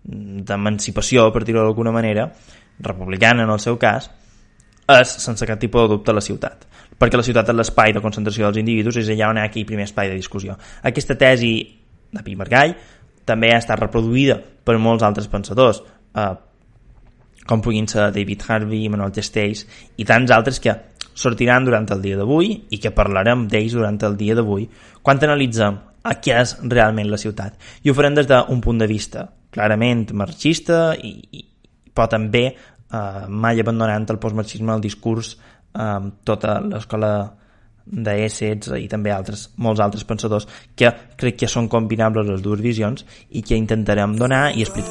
d'emancipació, 0.07 1.27
per 1.35 1.43
dir-ho 1.43 1.67
d'alguna 1.67 1.91
manera, 1.91 2.31
republicana 2.79 3.43
en 3.43 3.51
el 3.51 3.59
seu 3.59 3.75
cas, 3.75 4.07
és, 4.87 5.19
sense 5.19 5.51
cap 5.51 5.59
tipus 5.59 5.83
de 5.83 5.97
dubte, 5.97 6.15
la 6.15 6.23
ciutat. 6.23 6.69
Perquè 6.95 7.19
la 7.19 7.27
ciutat 7.27 7.51
és 7.51 7.59
l'espai 7.59 7.91
de 7.91 8.07
concentració 8.07 8.47
dels 8.47 8.63
individus, 8.63 9.03
és 9.03 9.11
allà 9.11 9.35
on 9.35 9.43
hi 9.43 9.43
ha 9.43 9.51
aquí 9.51 9.67
primer 9.67 9.91
espai 9.91 10.15
de 10.15 10.23
discussió. 10.23 10.55
Aquesta 10.87 11.19
tesi 11.19 11.57
de 12.13 12.23
Pi 12.23 12.39
Margall 12.39 12.77
també 13.29 13.53
ha 13.53 13.61
estat 13.63 13.81
reproduïda 13.81 14.39
per 14.65 14.79
molts 14.79 15.05
altres 15.07 15.29
pensadors, 15.31 15.83
eh, 16.15 16.33
com 17.47 17.63
puguin 17.63 17.89
ser 17.91 18.11
David 18.15 18.43
Harvey, 18.49 18.89
Manuel 18.89 19.15
Castells 19.15 19.65
i 19.99 20.07
tants 20.07 20.31
altres 20.31 20.61
que 20.63 20.75
sortiran 21.15 21.67
durant 21.67 21.89
el 21.93 22.03
dia 22.03 22.17
d'avui 22.17 22.53
i 22.71 22.79
que 22.81 22.95
parlarem 22.95 23.47
d'ells 23.51 23.75
durant 23.77 23.99
el 24.07 24.17
dia 24.17 24.37
d'avui 24.39 24.69
quan 25.03 25.21
analitzem 25.23 25.79
a 26.03 26.15
què 26.19 26.35
és 26.41 26.57
realment 26.63 27.11
la 27.11 27.19
ciutat. 27.21 27.59
I 27.83 27.91
ho 27.91 27.95
farem 27.95 28.15
des 28.15 28.27
d'un 28.31 28.61
punt 28.63 28.79
de 28.81 28.89
vista 28.91 29.29
clarament 29.53 30.09
marxista 30.17 30.95
i, 30.97 31.13
i 31.31 31.45
però 31.93 32.09
també 32.09 32.47
eh, 32.49 33.27
mai 33.29 33.61
abandonant 33.61 34.09
el 34.09 34.19
postmarxisme, 34.19 34.73
el 34.73 34.81
discurs, 34.81 35.37
eh, 35.77 36.01
tota 36.25 36.59
l'escola 36.65 37.13
d'Essets 37.87 38.73
i 38.79 38.89
també 38.91 39.13
altres, 39.13 39.49
molts 39.57 39.81
altres 39.81 40.05
pensadors 40.09 40.49
que 40.77 40.91
crec 41.19 41.41
que 41.43 41.51
són 41.51 41.69
combinables 41.73 42.29
les 42.29 42.43
dues 42.45 42.63
visions 42.65 43.07
i 43.31 43.43
que 43.43 43.59
intentarem 43.59 44.17
donar 44.19 44.53
i 44.57 44.65
explicar. 44.67 44.91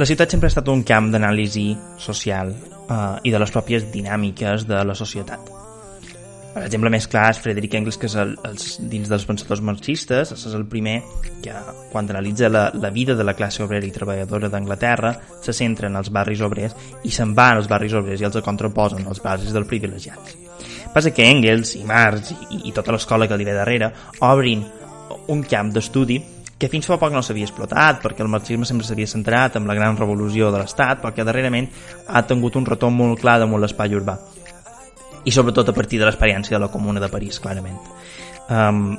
La 0.00 0.06
ciutat 0.06 0.30
sempre 0.30 0.46
ha 0.48 0.52
estat 0.54 0.68
un 0.72 0.84
camp 0.86 1.10
d'anàlisi 1.12 1.70
social 1.98 2.52
eh, 2.54 3.16
i 3.24 3.32
de 3.34 3.42
les 3.42 3.54
pròpies 3.56 3.90
dinàmiques 3.92 4.68
de 4.70 4.84
la 4.84 4.96
societat 4.98 5.59
L'exemple 6.50 6.90
més 6.90 7.06
clar 7.06 7.28
és 7.30 7.38
Frederick 7.38 7.76
Engels, 7.78 7.96
que 8.00 8.08
és 8.10 8.16
el, 8.18 8.32
els, 8.48 8.64
dins 8.90 9.10
dels 9.10 9.26
pensadors 9.28 9.62
marxistes, 9.62 10.32
és 10.34 10.56
el 10.56 10.64
primer 10.70 10.96
que, 11.44 11.54
quan 11.92 12.10
analitza 12.10 12.50
la, 12.50 12.64
la 12.74 12.90
vida 12.90 13.14
de 13.14 13.26
la 13.26 13.36
classe 13.38 13.62
obrera 13.62 13.86
i 13.86 13.92
treballadora 13.94 14.50
d'Anglaterra, 14.50 15.12
se 15.44 15.54
centra 15.54 15.86
en 15.86 16.00
els 16.00 16.10
barris 16.10 16.42
obrers 16.42 16.74
i 17.06 17.14
se'n 17.14 17.36
va 17.38 17.52
als 17.54 17.70
barris 17.70 17.94
obrers 17.94 18.20
i 18.20 18.26
els 18.26 18.40
contraposen 18.42 19.06
als 19.06 19.22
barris 19.22 19.54
dels 19.54 19.70
privilegiats. 19.70 20.34
Passa 20.90 21.14
que 21.14 21.28
Engels 21.30 21.76
i 21.78 21.84
Marx 21.86 22.34
i, 22.34 22.66
i 22.66 22.74
tota 22.74 22.96
l'escola 22.96 23.30
que 23.30 23.38
li 23.38 23.46
ve 23.46 23.54
darrere 23.54 23.92
obrin 24.26 24.66
un 25.30 25.46
camp 25.46 25.70
d'estudi 25.70 26.18
que 26.60 26.68
fins 26.68 26.84
fa 26.90 26.98
poc 27.00 27.14
no 27.14 27.22
s'havia 27.24 27.46
explotat, 27.46 28.02
perquè 28.02 28.20
el 28.20 28.28
marxisme 28.28 28.66
sempre 28.68 28.84
s'havia 28.84 29.08
centrat 29.08 29.54
en 29.56 29.70
la 29.70 29.78
gran 29.78 29.96
revolució 29.96 30.50
de 30.50 30.58
l'Estat, 30.60 30.98
però 31.00 31.14
que 31.14 31.24
darrerament 31.24 31.70
ha 32.10 32.26
tingut 32.28 32.58
un 32.58 32.66
retorn 32.68 32.98
molt 32.98 33.22
clar 33.22 33.38
damunt 33.40 33.62
l'espai 33.62 33.96
urbà 33.96 34.18
i 35.24 35.30
sobretot 35.34 35.68
a 35.68 35.76
partir 35.76 36.00
de 36.00 36.08
l'experiència 36.08 36.56
de 36.56 36.64
la 36.64 36.70
Comuna 36.72 37.00
de 37.00 37.08
París, 37.12 37.40
clarament. 37.40 37.78
Um, 38.48 38.98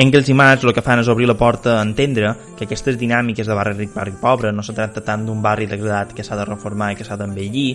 Engels 0.00 0.28
i 0.30 0.34
Marx 0.34 0.62
el 0.64 0.72
que 0.72 0.84
fan 0.86 1.02
és 1.02 1.08
obrir 1.12 1.26
la 1.28 1.36
porta 1.36 1.74
a 1.76 1.82
entendre 1.84 2.30
que 2.56 2.64
aquestes 2.64 2.96
dinàmiques 2.96 3.48
de 3.48 3.56
barri 3.58 3.74
ric, 3.76 3.90
barri 3.92 4.14
pobre 4.20 4.52
no 4.54 4.62
se 4.62 4.72
tracta 4.72 5.02
tant 5.04 5.26
d'un 5.26 5.42
barri 5.42 5.66
degradat 5.68 6.14
que 6.16 6.24
s'ha 6.24 6.38
de 6.38 6.46
reformar 6.46 6.92
i 6.92 6.96
que 6.96 7.04
s'ha 7.04 7.18
d'envellir, 7.20 7.66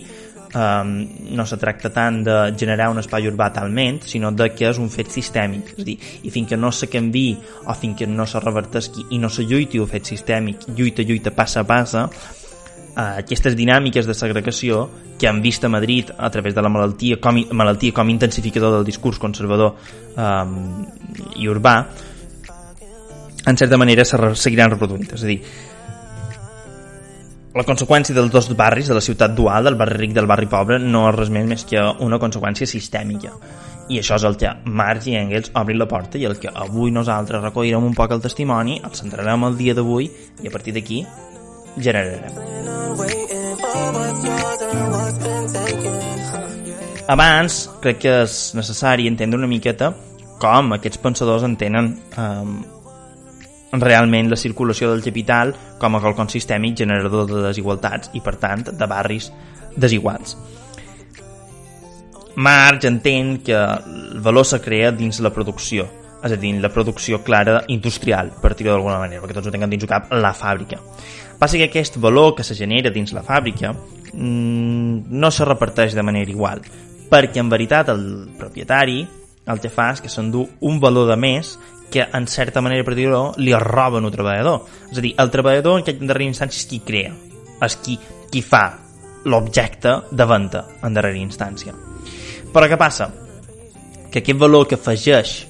um, 0.55 0.93
no 1.35 1.45
se 1.45 1.59
tracta 1.62 1.91
tant 1.93 2.21
de 2.24 2.38
generar 2.57 2.89
un 2.93 3.01
espai 3.03 3.27
urbà 3.29 3.51
talment, 3.53 4.00
sinó 4.07 4.31
de 4.31 4.50
que 4.55 4.69
és 4.71 4.79
un 4.79 4.89
fet 4.89 5.12
sistèmic. 5.12 5.75
És 5.77 5.85
dir, 5.85 5.97
i 6.24 6.31
fins 6.33 6.50
que 6.50 6.57
no 6.57 6.71
se 6.71 6.89
canvi 6.89 7.27
o 7.65 7.75
fins 7.75 8.00
que 8.00 8.07
no 8.07 8.25
se 8.25 8.39
revertesqui 8.39 9.05
i 9.12 9.19
no 9.19 9.29
se 9.29 9.43
lluiti 9.43 9.83
un 9.83 9.91
fet 9.91 10.07
sistèmic, 10.15 10.69
lluita, 10.71 11.03
lluita, 11.03 11.35
passa 11.35 11.62
a 11.62 11.67
passa, 11.67 12.07
eh, 12.96 13.22
aquestes 13.22 13.56
dinàmiques 13.56 14.08
de 14.08 14.16
segregació 14.18 14.88
que 15.20 15.28
han 15.30 15.42
vist 15.44 15.64
a 15.64 15.70
Madrid 15.70 16.12
a 16.18 16.30
través 16.32 16.56
de 16.56 16.64
la 16.64 16.72
malaltia 16.72 17.20
com, 17.22 17.40
malaltia 17.52 17.94
com 17.94 18.10
intensificador 18.10 18.78
del 18.78 18.88
discurs 18.88 19.20
conservador 19.20 19.75
eh, 20.18 21.40
i 21.40 21.48
urbà 21.52 21.78
en 23.46 23.58
certa 23.58 23.78
manera 23.78 24.06
se 24.06 24.18
seguiran 24.36 24.74
reproduint 24.74 25.14
és 25.14 25.24
a 25.24 25.32
dir 25.32 25.40
la 27.56 27.64
conseqüència 27.64 28.12
dels 28.12 28.34
dos 28.34 28.50
barris 28.60 28.90
de 28.92 28.96
la 28.98 29.02
ciutat 29.02 29.32
dual, 29.32 29.64
del 29.64 29.78
barri 29.80 30.02
ric 30.02 30.16
del 30.16 30.28
barri 30.28 30.50
pobre, 30.52 30.75
no 30.75 31.06
és 31.08 31.16
res 31.16 31.30
més 31.32 31.64
que 31.64 31.80
una 32.04 32.20
conseqüència 32.20 32.68
sistèmica. 32.68 33.32
I 33.88 34.02
això 34.02 34.18
és 34.20 34.25
el 34.28 34.36
que 34.42 34.52
Marx 34.66 35.08
i 35.08 35.16
Engels 35.16 35.54
obrin 35.56 35.80
la 35.80 35.88
porta 35.88 36.20
i 36.20 36.25
el 36.28 36.36
que 36.42 36.52
avui 36.52 36.92
nosaltres 36.92 37.44
recollirem 37.46 37.86
un 37.86 37.96
poc 37.96 38.12
el 38.12 38.24
testimoni, 38.25 38.82
el 38.84 38.98
centrarem 38.98 39.48
el 39.48 39.56
dia 39.56 39.75
d'avui 39.78 40.10
i 40.44 40.50
a 40.50 40.52
partir 40.52 40.74
d'aquí 40.75 41.06
generarem. 41.77 42.34
Abans, 47.08 47.60
crec 47.84 48.00
que 48.01 48.13
és 48.24 48.39
necessari 48.58 49.05
entendre 49.08 49.38
una 49.38 49.50
miqueta 49.50 49.91
com 50.41 50.74
aquests 50.74 51.01
pensadors 51.03 51.46
entenen 51.46 51.91
eh, 52.17 52.46
realment 53.79 54.32
la 54.32 54.39
circulació 54.39 54.89
del 54.91 55.03
capital 55.05 55.53
com 55.82 55.96
a 55.96 56.01
quelcom 56.01 56.29
sistèmic 56.32 56.77
generador 56.82 57.27
de 57.29 57.44
desigualtats 57.46 58.12
i, 58.13 58.24
per 58.25 58.36
tant, 58.41 58.65
de 58.72 58.88
barris 58.89 59.32
desiguals. 59.75 60.38
Marx 62.36 62.84
entén 62.89 63.38
que 63.46 63.55
el 63.55 64.20
valor 64.20 64.46
se 64.46 64.60
crea 64.60 64.91
dins 64.91 65.22
la 65.24 65.32
producció, 65.32 65.88
és 66.25 66.34
a 66.34 66.39
dir, 66.41 66.55
la 66.62 66.72
producció 66.74 67.22
clara 67.24 67.60
industrial, 67.70 68.32
per 68.41 68.55
dir-ho 68.55 68.74
d'alguna 68.74 68.98
manera, 69.03 69.22
perquè 69.22 69.36
tots 69.38 69.50
ho 69.50 69.53
tinguem 69.53 69.70
dins 69.70 69.86
el 69.86 69.91
cap, 69.91 70.10
la 70.12 70.34
fàbrica. 70.34 70.79
Passa 71.38 71.60
que 71.60 71.67
aquest 71.70 72.00
valor 72.01 72.34
que 72.36 72.44
se 72.44 72.55
genera 72.58 72.89
dins 72.89 73.13
la 73.13 73.22
fàbrica 73.24 73.75
mmm, 73.75 75.05
no 75.12 75.32
se 75.32 75.46
reparteix 75.46 75.94
de 75.94 76.03
manera 76.03 76.32
igual, 76.32 76.63
perquè 77.12 77.44
en 77.44 77.51
veritat 77.51 77.91
el 77.94 78.05
propietari 78.39 79.03
el 79.46 79.62
que 79.62 79.70
fa 79.70 79.91
és 79.94 80.01
que 80.01 80.10
s'endú 80.10 80.46
un 80.65 80.79
valor 80.82 81.10
de 81.12 81.17
més 81.20 81.55
que 81.94 82.01
en 82.01 82.25
certa 82.27 82.63
manera 82.65 82.84
per 82.84 82.96
dir-ho 82.98 83.36
li 83.38 83.53
roben 83.62 84.08
un 84.08 84.13
treballador 84.13 84.65
és 84.89 84.98
a 84.98 85.03
dir, 85.03 85.13
el 85.22 85.32
treballador 85.32 85.84
en 85.86 86.08
darrera 86.08 86.25
instància 86.25 86.63
és 86.63 86.70
qui 86.72 86.82
crea 86.82 87.13
és 87.65 87.77
qui, 87.86 88.00
qui 88.32 88.41
fa 88.41 88.65
l'objecte 89.29 90.00
de 90.12 90.25
venda 90.25 90.65
en 90.82 90.98
darrera 90.98 91.22
instància 91.22 91.75
però 92.53 92.65
què 92.72 92.79
passa? 92.79 93.12
que 94.12 94.24
aquest 94.24 94.39
valor 94.39 94.65
que 94.67 94.79
afegeix 94.79 95.44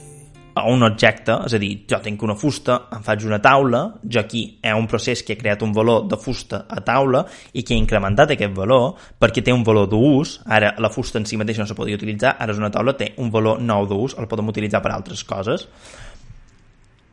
a 0.56 0.64
un 0.72 0.84
objecte, 0.88 1.36
és 1.46 1.54
a 1.54 1.60
dir, 1.60 1.72
jo 1.92 1.98
tinc 2.00 2.22
una 2.24 2.34
fusta, 2.40 2.78
em 2.96 3.02
faig 3.04 3.26
una 3.28 3.42
taula, 3.44 3.82
jo 4.08 4.22
aquí 4.22 4.44
hi 4.56 4.70
ha 4.72 4.78
un 4.80 4.88
procés 4.88 5.20
que 5.28 5.36
ha 5.36 5.40
creat 5.40 5.66
un 5.68 5.74
valor 5.76 6.06
de 6.08 6.16
fusta 6.16 6.62
a 6.72 6.80
taula 6.80 7.26
i 7.52 7.64
que 7.64 7.76
ha 7.76 7.82
incrementat 7.82 8.32
aquest 8.32 8.56
valor 8.56 8.94
perquè 9.20 9.44
té 9.44 9.52
un 9.52 9.66
valor 9.68 9.90
d'ús, 9.92 10.38
ara 10.48 10.72
la 10.80 10.92
fusta 10.94 11.20
en 11.20 11.28
si 11.28 11.36
mateixa 11.36 11.66
no 11.66 11.68
se 11.68 11.76
podia 11.76 12.00
utilitzar, 12.00 12.38
ara 12.40 12.56
és 12.56 12.62
una 12.62 12.72
taula, 12.72 12.96
té 12.96 13.12
un 13.20 13.34
valor 13.34 13.60
nou 13.60 13.84
d'ús, 13.90 14.16
el 14.16 14.30
podem 14.32 14.54
utilitzar 14.54 14.80
per 14.86 14.94
altres 14.96 15.26
coses. 15.28 15.68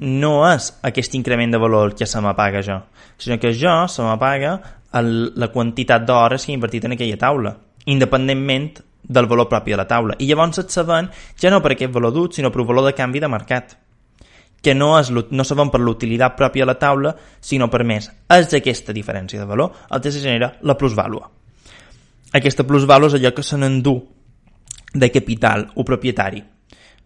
No 0.07 0.37
és 0.47 0.71
aquest 0.87 1.19
increment 1.19 1.51
de 1.51 1.63
valor 1.63 1.97
que 1.99 2.07
se 2.07 2.23
m'apaga 2.23 2.63
jo, 2.63 2.79
sinó 3.19 3.41
que 3.43 3.51
jo 3.59 3.75
se 3.91 4.07
m'apaga 4.07 4.55
la 5.03 5.51
quantitat 5.51 6.07
d'hores 6.07 6.47
que 6.47 6.55
he 6.55 6.61
invertit 6.61 6.87
en 6.87 6.95
aquella 6.95 7.19
taula, 7.19 7.57
independentment 7.91 8.85
del 9.03 9.27
valor 9.27 9.49
propi 9.49 9.73
de 9.73 9.81
la 9.81 9.89
taula. 9.89 10.17
I 10.19 10.29
llavors 10.31 10.63
et 10.63 10.71
sabem 10.71 11.09
ja 11.41 11.51
no 11.51 11.61
per 11.63 11.75
aquest 11.75 11.93
valor 11.93 12.15
dut, 12.15 12.37
sinó 12.37 12.53
per 12.53 12.63
un 12.63 12.69
valor 12.69 12.87
de 12.87 12.95
canvi 12.99 13.21
de 13.21 13.31
mercat 13.31 13.77
que 14.63 14.75
no, 14.79 14.95
és, 15.01 15.11
no 15.11 15.45
sabem 15.45 15.73
per 15.75 15.81
l'utilitat 15.83 16.37
pròpia 16.39 16.63
de 16.63 16.71
la 16.71 16.79
taula, 16.79 17.13
sinó 17.43 17.67
per 17.69 17.83
més. 17.85 18.09
És 18.31 18.55
aquesta 18.55 18.95
diferència 18.95 19.41
de 19.41 19.47
valor 19.49 19.75
el 19.91 20.01
que 20.01 20.13
se 20.15 20.23
genera 20.23 20.53
la 20.63 20.79
plusvàlua. 20.79 21.29
Aquesta 22.39 22.65
plusvàlua 22.65 23.11
és 23.11 23.19
allò 23.19 23.33
que 23.35 23.45
se 23.45 23.59
n'endú 23.59 23.97
de 24.95 25.09
capital 25.11 25.67
o 25.75 25.85
propietari, 25.85 26.43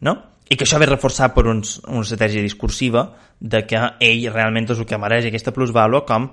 no? 0.04 0.16
I 0.46 0.54
que 0.54 0.62
això 0.62 0.78
ve 0.78 0.86
reforçat 0.86 1.32
per 1.34 1.46
uns, 1.50 1.80
una 1.88 2.04
estratègia 2.04 2.44
discursiva 2.44 3.08
de 3.40 3.64
que 3.66 3.80
ell 4.04 4.28
realment 4.30 4.68
és 4.70 4.78
el 4.78 4.86
que 4.86 5.00
mereix 5.00 5.26
aquesta 5.26 5.54
plusvàlua 5.54 6.04
com 6.06 6.28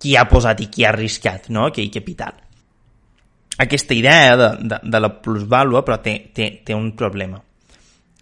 qui 0.00 0.14
ha 0.16 0.24
posat 0.30 0.62
i 0.64 0.70
qui 0.72 0.86
ha 0.86 0.94
arriscat 0.94 1.50
no? 1.52 1.66
aquell 1.68 1.90
capital. 1.92 2.43
Aquesta 3.58 3.94
idea 3.94 4.36
de, 4.36 4.50
de, 4.60 4.78
de 4.82 5.00
la 5.00 5.10
plusvàlua, 5.22 5.84
però 5.86 6.00
té, 6.02 6.16
té, 6.34 6.50
té 6.66 6.74
un 6.74 6.92
problema. 6.98 7.40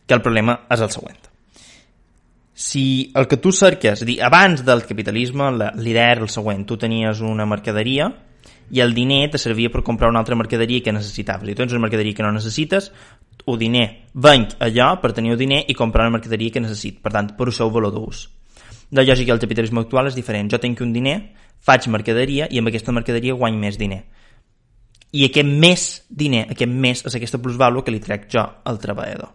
Que 0.07 0.19
el 0.19 0.25
problema 0.25 0.59
és 0.71 0.83
el 0.83 0.91
següent. 0.93 1.29
Si 2.63 3.11
el 3.17 3.27
que 3.27 3.39
tu 3.41 3.51
cerques, 3.57 4.03
és 4.03 4.07
dir, 4.07 4.19
abans 4.23 4.61
del 4.67 4.85
capitalisme, 4.87 5.49
l'idea 5.81 6.13
era 6.19 6.27
el 6.27 6.31
següent. 6.31 6.67
Tu 6.69 6.77
tenies 6.79 7.23
una 7.25 7.47
mercaderia 7.49 8.11
i 8.73 8.81
el 8.81 8.95
diner 8.95 9.27
te 9.33 9.41
servia 9.41 9.71
per 9.73 9.83
comprar 9.85 10.11
una 10.13 10.21
altra 10.21 10.37
mercaderia 10.37 10.83
que 10.85 10.93
necessitaves. 10.93 11.49
I 11.49 11.57
tu 11.57 11.65
tens 11.65 11.73
una 11.73 11.87
mercaderia 11.87 12.15
que 12.17 12.25
no 12.25 12.33
necessites, 12.33 12.91
o 13.45 13.57
diner 13.59 13.87
venc 14.15 14.55
allò 14.63 14.95
per 15.03 15.11
tenir 15.17 15.33
el 15.35 15.41
diner 15.41 15.65
i 15.67 15.75
comprar 15.75 16.07
una 16.07 16.19
mercaderia 16.19 16.53
que 16.53 16.63
necessit. 16.63 17.01
Per 17.03 17.13
tant, 17.13 17.33
per 17.37 17.49
el 17.49 17.73
valor 17.75 17.93
d'ús. 17.93 18.29
La 18.93 19.03
lògica 19.03 19.33
del 19.33 19.41
capitalisme 19.41 19.81
actual 19.81 20.13
és 20.13 20.17
diferent. 20.17 20.51
Jo 20.53 20.61
tinc 20.61 20.81
un 20.85 20.93
diner, 20.93 21.19
faig 21.65 21.89
mercaderia 21.89 22.49
i 22.51 22.61
amb 22.61 22.69
aquesta 22.69 22.93
mercaderia 22.93 23.35
guany 23.35 23.57
més 23.57 23.79
diner. 23.81 24.05
I 25.13 25.27
aquest 25.29 25.49
més 25.49 25.87
diner, 26.09 26.47
aquest 26.51 26.73
més 26.73 27.05
és 27.05 27.17
aquesta 27.19 27.41
plusvàlua 27.43 27.85
que 27.85 27.93
li 27.93 28.01
trec 28.01 28.31
jo 28.33 28.45
al 28.65 28.81
treballador. 28.81 29.33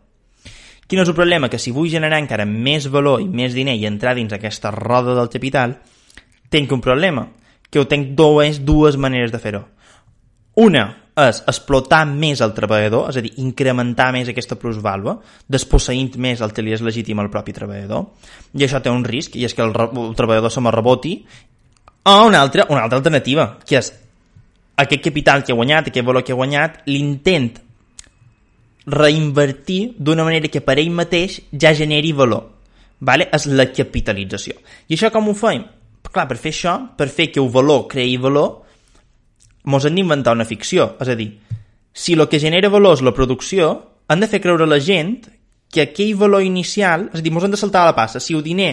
Quin 0.88 1.04
és 1.04 1.10
el 1.12 1.18
problema? 1.18 1.50
Que 1.52 1.60
si 1.60 1.74
vull 1.76 1.92
generar 1.92 2.22
encara 2.24 2.48
més 2.48 2.88
valor 2.90 3.22
i 3.22 3.28
més 3.28 3.54
diner 3.54 3.76
i 3.76 3.86
entrar 3.86 4.16
dins 4.16 4.34
aquesta 4.34 4.72
roda 4.72 5.14
del 5.18 5.30
capital, 5.30 5.76
tinc 6.50 6.72
un 6.72 6.82
problema, 6.82 7.28
que 7.70 7.82
ho 7.82 7.88
tinc 7.92 8.16
dues, 8.16 8.62
dues 8.64 8.96
maneres 8.96 9.34
de 9.34 9.42
fer-ho. 9.44 9.66
Una 10.64 10.86
és 11.18 11.42
explotar 11.50 12.04
més 12.08 12.42
el 12.46 12.54
treballador, 12.54 13.10
és 13.12 13.18
a 13.20 13.24
dir, 13.26 13.34
incrementar 13.42 14.12
més 14.14 14.30
aquesta 14.30 14.58
plusvàlua, 14.58 15.18
desposseint 15.50 16.14
més 16.22 16.42
el 16.46 16.54
que 16.54 16.64
li 16.64 16.76
és 16.78 16.84
legítim 16.86 17.20
al 17.20 17.32
propi 17.34 17.56
treballador, 17.58 18.12
i 18.54 18.66
això 18.66 18.82
té 18.82 18.94
un 18.94 19.06
risc, 19.06 19.36
i 19.36 19.46
és 19.46 19.58
que 19.58 19.66
el, 19.66 19.74
el 19.74 20.18
treballador 20.18 20.54
se 20.54 20.62
me 20.62 20.74
reboti, 20.74 21.16
o 22.08 22.18
una 22.30 22.42
altra, 22.42 22.68
una 22.70 22.86
altra 22.86 23.02
alternativa, 23.02 23.50
que 23.66 23.82
és 23.82 23.92
aquest 24.78 25.04
capital 25.04 25.44
que 25.44 25.54
ha 25.54 25.58
guanyat, 25.58 25.90
aquest 25.90 26.06
valor 26.06 26.24
que 26.24 26.36
ha 26.36 26.38
guanyat, 26.38 26.84
l'intent 26.86 27.56
reinvertir 28.88 29.96
d'una 29.98 30.24
manera 30.24 30.48
que 30.48 30.62
per 30.64 30.78
ell 30.80 30.94
mateix 30.96 31.42
ja 31.52 31.74
generi 31.76 32.14
valor. 32.16 32.46
Vale? 33.00 33.28
És 33.34 33.46
la 33.50 33.68
capitalització. 33.70 34.56
I 34.88 34.96
això 34.96 35.12
com 35.14 35.28
ho 35.30 35.36
fem? 35.38 35.66
Clar, 36.08 36.26
per 36.30 36.38
fer 36.40 36.54
això, 36.54 36.78
per 36.98 37.10
fer 37.12 37.28
que 37.34 37.42
el 37.44 37.50
valor 37.52 37.86
creï 37.92 38.16
valor, 38.22 38.64
mos 39.68 39.86
hem 39.86 39.98
d'inventar 40.00 40.34
una 40.38 40.48
ficció. 40.48 40.94
És 41.04 41.12
a 41.12 41.18
dir, 41.20 41.34
si 41.92 42.16
el 42.16 42.26
que 42.32 42.40
genera 42.40 42.72
valor 42.74 42.96
és 42.96 43.04
la 43.04 43.14
producció, 43.14 43.74
han 44.08 44.24
de 44.24 44.30
fer 44.32 44.40
creure 44.42 44.64
a 44.64 44.72
la 44.72 44.80
gent 44.80 45.28
que 45.74 45.84
aquell 45.84 46.16
valor 46.16 46.46
inicial, 46.46 47.10
és 47.12 47.20
a 47.20 47.26
dir, 47.26 47.34
mos 47.36 47.44
hem 47.44 47.52
de 47.52 47.60
saltar 47.60 47.84
a 47.84 47.92
la 47.92 47.98
passa. 47.98 48.22
Si 48.24 48.34
el 48.34 48.46
diner 48.46 48.72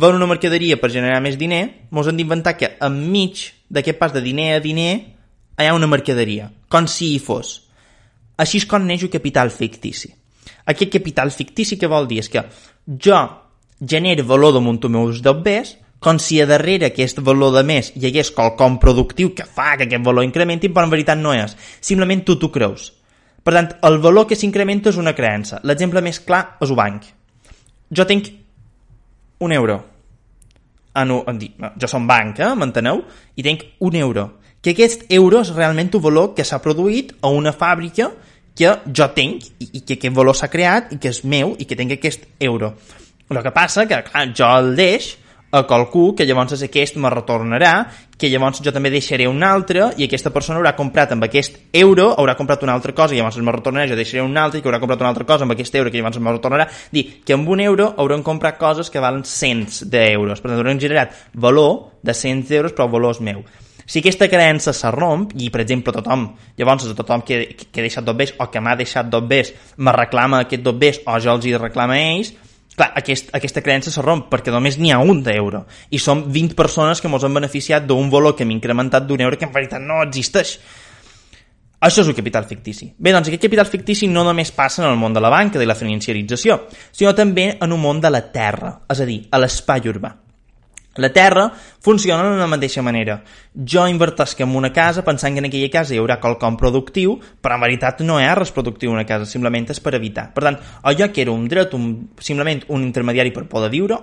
va 0.00 0.10
una 0.14 0.28
mercaderia 0.30 0.78
per 0.80 0.90
generar 0.94 1.20
més 1.24 1.38
diner, 1.40 1.62
mos 1.90 2.08
hem 2.08 2.18
d'inventar 2.18 2.56
que 2.58 2.74
enmig 2.84 3.44
d'aquest 3.68 3.98
pas 3.98 4.14
de 4.14 4.22
diner 4.24 4.54
a 4.56 4.62
diner 4.64 4.92
hi 5.58 5.66
ha 5.66 5.74
una 5.74 5.90
mercaderia, 5.90 6.52
com 6.70 6.86
si 6.86 7.12
hi 7.14 7.18
fos. 7.18 7.56
Així 8.38 8.62
és 8.62 8.68
com 8.70 8.86
neix 8.86 9.02
el 9.02 9.12
capital 9.12 9.50
fictici. 9.50 10.12
Aquest 10.70 10.92
capital 10.92 11.32
fictici 11.34 11.78
que 11.80 11.90
vol 11.90 12.06
dir 12.06 12.20
és 12.22 12.30
que 12.30 12.44
jo 12.86 13.18
genero 13.80 14.24
valor 14.26 14.54
damunt 14.54 14.80
els 14.82 14.92
meus 14.94 15.22
dobbers, 15.24 15.76
com 15.98 16.18
si 16.22 16.38
a 16.40 16.46
darrere 16.46 16.92
aquest 16.92 17.18
valor 17.26 17.56
de 17.56 17.64
més 17.66 17.90
hi 17.96 18.06
hagués 18.06 18.30
qualcom 18.30 18.78
productiu 18.78 19.32
que 19.34 19.46
fa 19.46 19.72
que 19.76 19.88
aquest 19.88 20.04
valor 20.06 20.26
incrementi, 20.26 20.70
però 20.70 20.86
en 20.86 20.94
veritat 20.94 21.18
no 21.18 21.34
és. 21.34 21.56
Simplement 21.80 22.22
tu 22.22 22.38
t'ho 22.38 22.52
creus. 22.54 22.92
Per 23.42 23.54
tant, 23.54 23.72
el 23.88 23.98
valor 24.04 24.28
que 24.28 24.36
s'incrementa 24.38 24.92
és 24.92 24.98
una 25.00 25.14
creença. 25.16 25.58
L'exemple 25.64 26.02
més 26.04 26.20
clar 26.20 26.44
és 26.60 26.70
el 26.70 26.78
banc. 26.78 27.08
Jo 27.90 28.06
tinc 28.06 28.28
un 29.38 29.52
euro. 29.52 29.78
Ah, 30.94 31.04
no, 31.04 31.22
jo 31.80 31.88
som 31.90 32.06
banc, 32.06 32.40
eh? 32.40 32.54
m'enteneu? 32.58 33.04
I 33.36 33.44
tinc 33.46 33.64
un 33.84 33.94
euro. 33.96 34.26
Que 34.62 34.74
aquest 34.74 35.04
euro 35.14 35.42
és 35.44 35.52
realment 35.54 35.92
un 35.94 36.02
valor 36.02 36.32
que 36.34 36.44
s'ha 36.44 36.58
produït 36.62 37.14
a 37.22 37.30
una 37.30 37.52
fàbrica 37.54 38.10
que 38.58 38.72
jo 38.90 39.06
tinc 39.14 39.44
i, 39.62 39.68
i 39.78 39.80
que 39.86 39.94
aquest 39.94 40.16
valor 40.16 40.34
s'ha 40.34 40.50
creat 40.50 40.92
i 40.96 40.98
que 40.98 41.12
és 41.12 41.22
meu 41.22 41.54
i 41.58 41.68
que 41.68 41.78
tinc 41.78 41.94
aquest 41.94 42.26
euro. 42.42 42.72
El 43.30 43.42
que 43.44 43.52
passa 43.54 43.86
que, 43.86 44.00
clar, 44.08 44.26
jo 44.34 44.48
el 44.58 44.74
deix 44.78 45.12
a 45.50 45.62
qualcú 45.66 46.14
que 46.14 46.26
llavors 46.28 46.60
aquest 46.62 46.96
me 47.00 47.10
retornarà, 47.10 47.72
que 48.18 48.28
llavors 48.28 48.60
jo 48.64 48.72
també 48.74 48.90
deixaré 48.90 49.28
un 49.30 49.42
altre 49.46 49.92
i 49.96 50.04
aquesta 50.04 50.32
persona 50.34 50.58
haurà 50.58 50.74
comprat 50.76 51.14
amb 51.14 51.24
aquest 51.24 51.56
euro, 51.72 52.10
haurà 52.18 52.34
comprat 52.36 52.64
una 52.66 52.74
altra 52.76 52.92
cosa 52.92 53.14
i 53.14 53.20
llavors 53.20 53.38
me 53.40 53.54
retornarà, 53.54 53.86
jo 53.88 53.96
deixaré 53.96 54.24
un 54.24 54.36
altre 54.36 54.58
i 54.58 54.62
que 54.62 54.68
haurà 54.68 54.80
comprat 54.82 55.04
una 55.04 55.12
altra 55.14 55.24
cosa 55.28 55.46
amb 55.46 55.54
aquest 55.54 55.78
euro 55.80 55.90
que 55.90 56.02
llavors 56.02 56.18
me 56.20 56.34
retornarà. 56.34 56.68
Dir 56.92 57.22
que 57.24 57.36
amb 57.36 57.48
un 57.48 57.62
euro 57.64 57.94
haurem 57.96 58.24
comprat 58.26 58.58
coses 58.58 58.90
que 58.90 59.00
valen 59.00 59.24
cents 59.24 59.84
d'euros. 59.88 60.42
Per 60.42 60.50
tant, 60.50 60.58
haurem 60.58 60.82
generat 60.82 61.16
valor 61.32 61.94
de 62.02 62.14
cents 62.14 62.48
d'euros 62.48 62.76
però 62.76 62.88
el 62.88 62.94
valor 62.98 63.16
és 63.16 63.22
meu. 63.24 63.42
Si 63.88 64.02
aquesta 64.02 64.28
creença 64.28 64.74
se 64.76 64.90
romp, 64.92 65.30
i 65.40 65.48
per 65.48 65.62
exemple 65.62 65.94
tothom, 65.96 66.26
llavors 66.60 66.90
tothom 66.92 67.22
que, 67.24 67.38
que 67.56 67.80
he 67.80 67.86
deixat 67.86 68.04
dobbers 68.04 68.34
o 68.36 68.50
que 68.52 68.60
m'ha 68.60 68.74
deixat 68.76 69.08
dobbers 69.08 69.54
me 69.78 69.94
reclama 69.96 70.42
aquest 70.44 70.60
dobbers 70.66 71.00
o 71.06 71.16
jo 71.16 71.32
els 71.32 71.48
hi 71.48 71.54
reclama 71.56 71.96
a 71.96 72.02
ells, 72.10 72.34
Clar, 72.78 72.92
aquest, 73.00 73.32
aquesta 73.34 73.62
creença 73.64 73.90
se 73.90 74.02
romp 74.04 74.28
perquè 74.30 74.52
només 74.54 74.76
n'hi 74.78 74.92
ha 74.94 75.00
un 75.02 75.24
d'euro 75.26 75.64
i 75.90 75.98
som 75.98 76.20
20 76.30 76.54
persones 76.58 77.00
que 77.02 77.10
ens 77.10 77.24
han 77.26 77.34
beneficiat 77.34 77.88
d'un 77.88 78.10
valor 78.12 78.36
que 78.38 78.46
hem 78.46 78.52
incrementat 78.54 79.08
d'un 79.08 79.24
euro 79.26 79.38
que 79.38 79.48
en 79.48 79.54
veritat 79.54 79.82
no 79.82 79.98
existeix. 80.04 80.60
Això 81.78 82.02
és 82.02 82.08
el 82.10 82.14
capital 82.14 82.46
fictici. 82.46 82.88
Bé, 82.98 83.10
doncs 83.14 83.30
aquest 83.30 83.44
capital 83.46 83.66
fictici 83.70 84.08
no 84.10 84.24
només 84.26 84.50
passa 84.54 84.82
en 84.82 84.88
el 84.92 84.96
món 84.98 85.14
de 85.14 85.22
la 85.22 85.30
banca, 85.30 85.58
de 85.58 85.66
la 85.66 85.78
financiarització, 85.78 86.64
sinó 86.90 87.14
també 87.14 87.52
en 87.54 87.74
un 87.74 87.82
món 87.82 88.00
de 88.02 88.10
la 88.10 88.24
terra, 88.34 88.72
és 88.90 89.02
a 89.02 89.06
dir, 89.06 89.20
a 89.30 89.38
l'espai 89.42 89.86
urbà. 89.90 90.14
La 90.98 91.12
terra 91.14 91.46
funciona 91.80 92.28
de 92.28 92.36
la 92.36 92.50
mateixa 92.50 92.82
manera. 92.82 93.20
Jo 93.54 93.86
invertesc 93.86 94.40
en 94.42 94.56
una 94.58 94.72
casa 94.74 95.04
pensant 95.06 95.34
que 95.34 95.44
en 95.44 95.48
aquella 95.48 95.70
casa 95.70 95.94
hi 95.94 96.02
haurà 96.02 96.18
qualcom 96.18 96.58
productiu, 96.58 97.16
però 97.40 97.54
en 97.54 97.64
veritat 97.64 98.02
no 98.02 98.18
hi 98.18 98.26
ha 98.26 98.34
res 98.34 98.52
productiu 98.52 98.90
en 98.90 98.98
una 98.98 99.06
casa, 99.06 99.26
simplement 99.30 99.70
és 99.70 99.80
per 99.80 99.94
evitar. 99.94 100.28
Per 100.34 100.44
tant, 100.44 100.60
allò 100.82 101.10
que 101.14 101.22
era 101.22 101.34
un 101.34 101.46
dret, 101.48 101.74
un, 101.78 101.90
simplement 102.18 102.66
un 102.74 102.86
intermediari 102.90 103.30
per 103.32 103.46
poder 103.46 103.70
viure, 103.70 103.98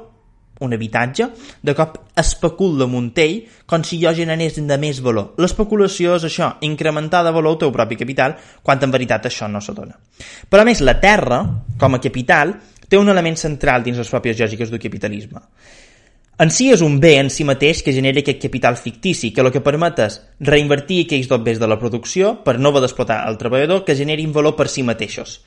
un 0.59 0.73
habitatge, 0.73 1.27
de 1.61 1.73
cop 1.75 1.97
especul 2.15 2.77
de 2.79 2.87
Montell 2.87 3.41
com 3.67 3.83
si 3.83 3.99
jo 3.99 4.13
generés 4.15 4.55
de 4.55 4.77
més 4.79 5.01
valor. 5.03 5.33
L'especulació 5.41 6.15
és 6.15 6.27
això, 6.29 6.53
incrementar 6.63 7.25
de 7.27 7.33
valor 7.35 7.57
el 7.57 7.59
teu 7.65 7.73
propi 7.75 7.99
capital, 7.99 8.37
quan 8.63 8.79
en 8.79 8.93
veritat 8.95 9.27
això 9.27 9.51
no 9.51 9.59
s'adona. 9.59 9.99
Però 10.49 10.63
a 10.63 10.67
més, 10.67 10.79
la 10.79 10.95
terra, 11.01 11.41
com 11.77 11.97
a 11.97 11.99
capital, 11.99 12.55
té 12.87 12.97
un 12.97 13.09
element 13.11 13.35
central 13.35 13.83
dins 13.83 13.99
les 13.99 14.11
pròpies 14.11 14.39
lògiques 14.39 14.71
del 14.71 14.79
capitalisme. 14.79 15.43
En 16.37 16.49
si 16.51 16.65
és 16.67 16.81
un 16.83 16.97
bé 16.99 17.13
en 17.21 17.29
si 17.31 17.45
mateix 17.47 17.79
que 17.79 17.93
genera 17.95 18.19
aquest 18.19 18.41
capital 18.43 18.75
fictici, 18.75 19.29
que 19.31 19.39
el 19.39 19.53
que 19.55 19.61
permet 19.63 20.01
és 20.03 20.17
reinvertir 20.43 21.05
aquells 21.05 21.29
dobbers 21.31 21.61
de 21.61 21.69
la 21.71 21.77
producció 21.79 22.33
per 22.43 22.57
no 22.59 22.73
haver 22.73 22.81
d'explotar 22.83 23.21
el 23.29 23.37
treballador 23.39 23.85
que 23.87 23.95
generin 23.95 24.33
valor 24.35 24.57
per 24.57 24.67
si 24.67 24.83
mateixos. 24.83 25.37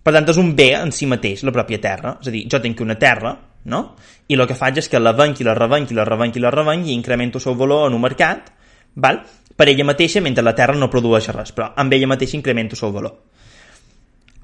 Per 0.00 0.14
tant, 0.14 0.24
és 0.32 0.40
un 0.40 0.54
bé 0.56 0.70
en 0.78 0.94
si 0.94 1.04
mateix, 1.10 1.42
la 1.44 1.52
pròpia 1.52 1.82
terra. 1.84 2.14
És 2.22 2.30
a 2.30 2.32
dir, 2.32 2.46
jo 2.48 2.62
tinc 2.64 2.80
una 2.80 2.96
terra, 2.96 3.34
no? 3.68 3.82
I 4.24 4.38
el 4.38 4.46
que 4.48 4.56
faig 4.56 4.80
és 4.80 4.88
que 4.88 5.02
la 5.02 5.12
venc 5.12 5.42
i 5.42 5.44
la 5.44 5.56
revenc 5.58 5.92
i 5.92 5.98
la 6.00 6.08
revenc 6.08 6.40
i 6.40 6.40
la 6.40 6.54
revenc 6.54 6.88
i 6.88 6.96
incremento 6.96 7.36
el 7.36 7.44
seu 7.44 7.58
valor 7.58 7.90
en 7.90 8.00
un 8.00 8.06
mercat, 8.08 8.48
val? 8.96 9.20
per 9.58 9.66
ella 9.68 9.84
mateixa, 9.84 10.22
mentre 10.22 10.44
la 10.46 10.54
terra 10.54 10.76
no 10.78 10.86
produeix 10.88 11.32
res, 11.34 11.50
però 11.52 11.72
amb 11.76 11.92
ella 11.92 12.06
mateixa 12.06 12.36
incremento 12.38 12.76
el 12.76 12.78
seu 12.78 12.92
valor. 12.94 13.16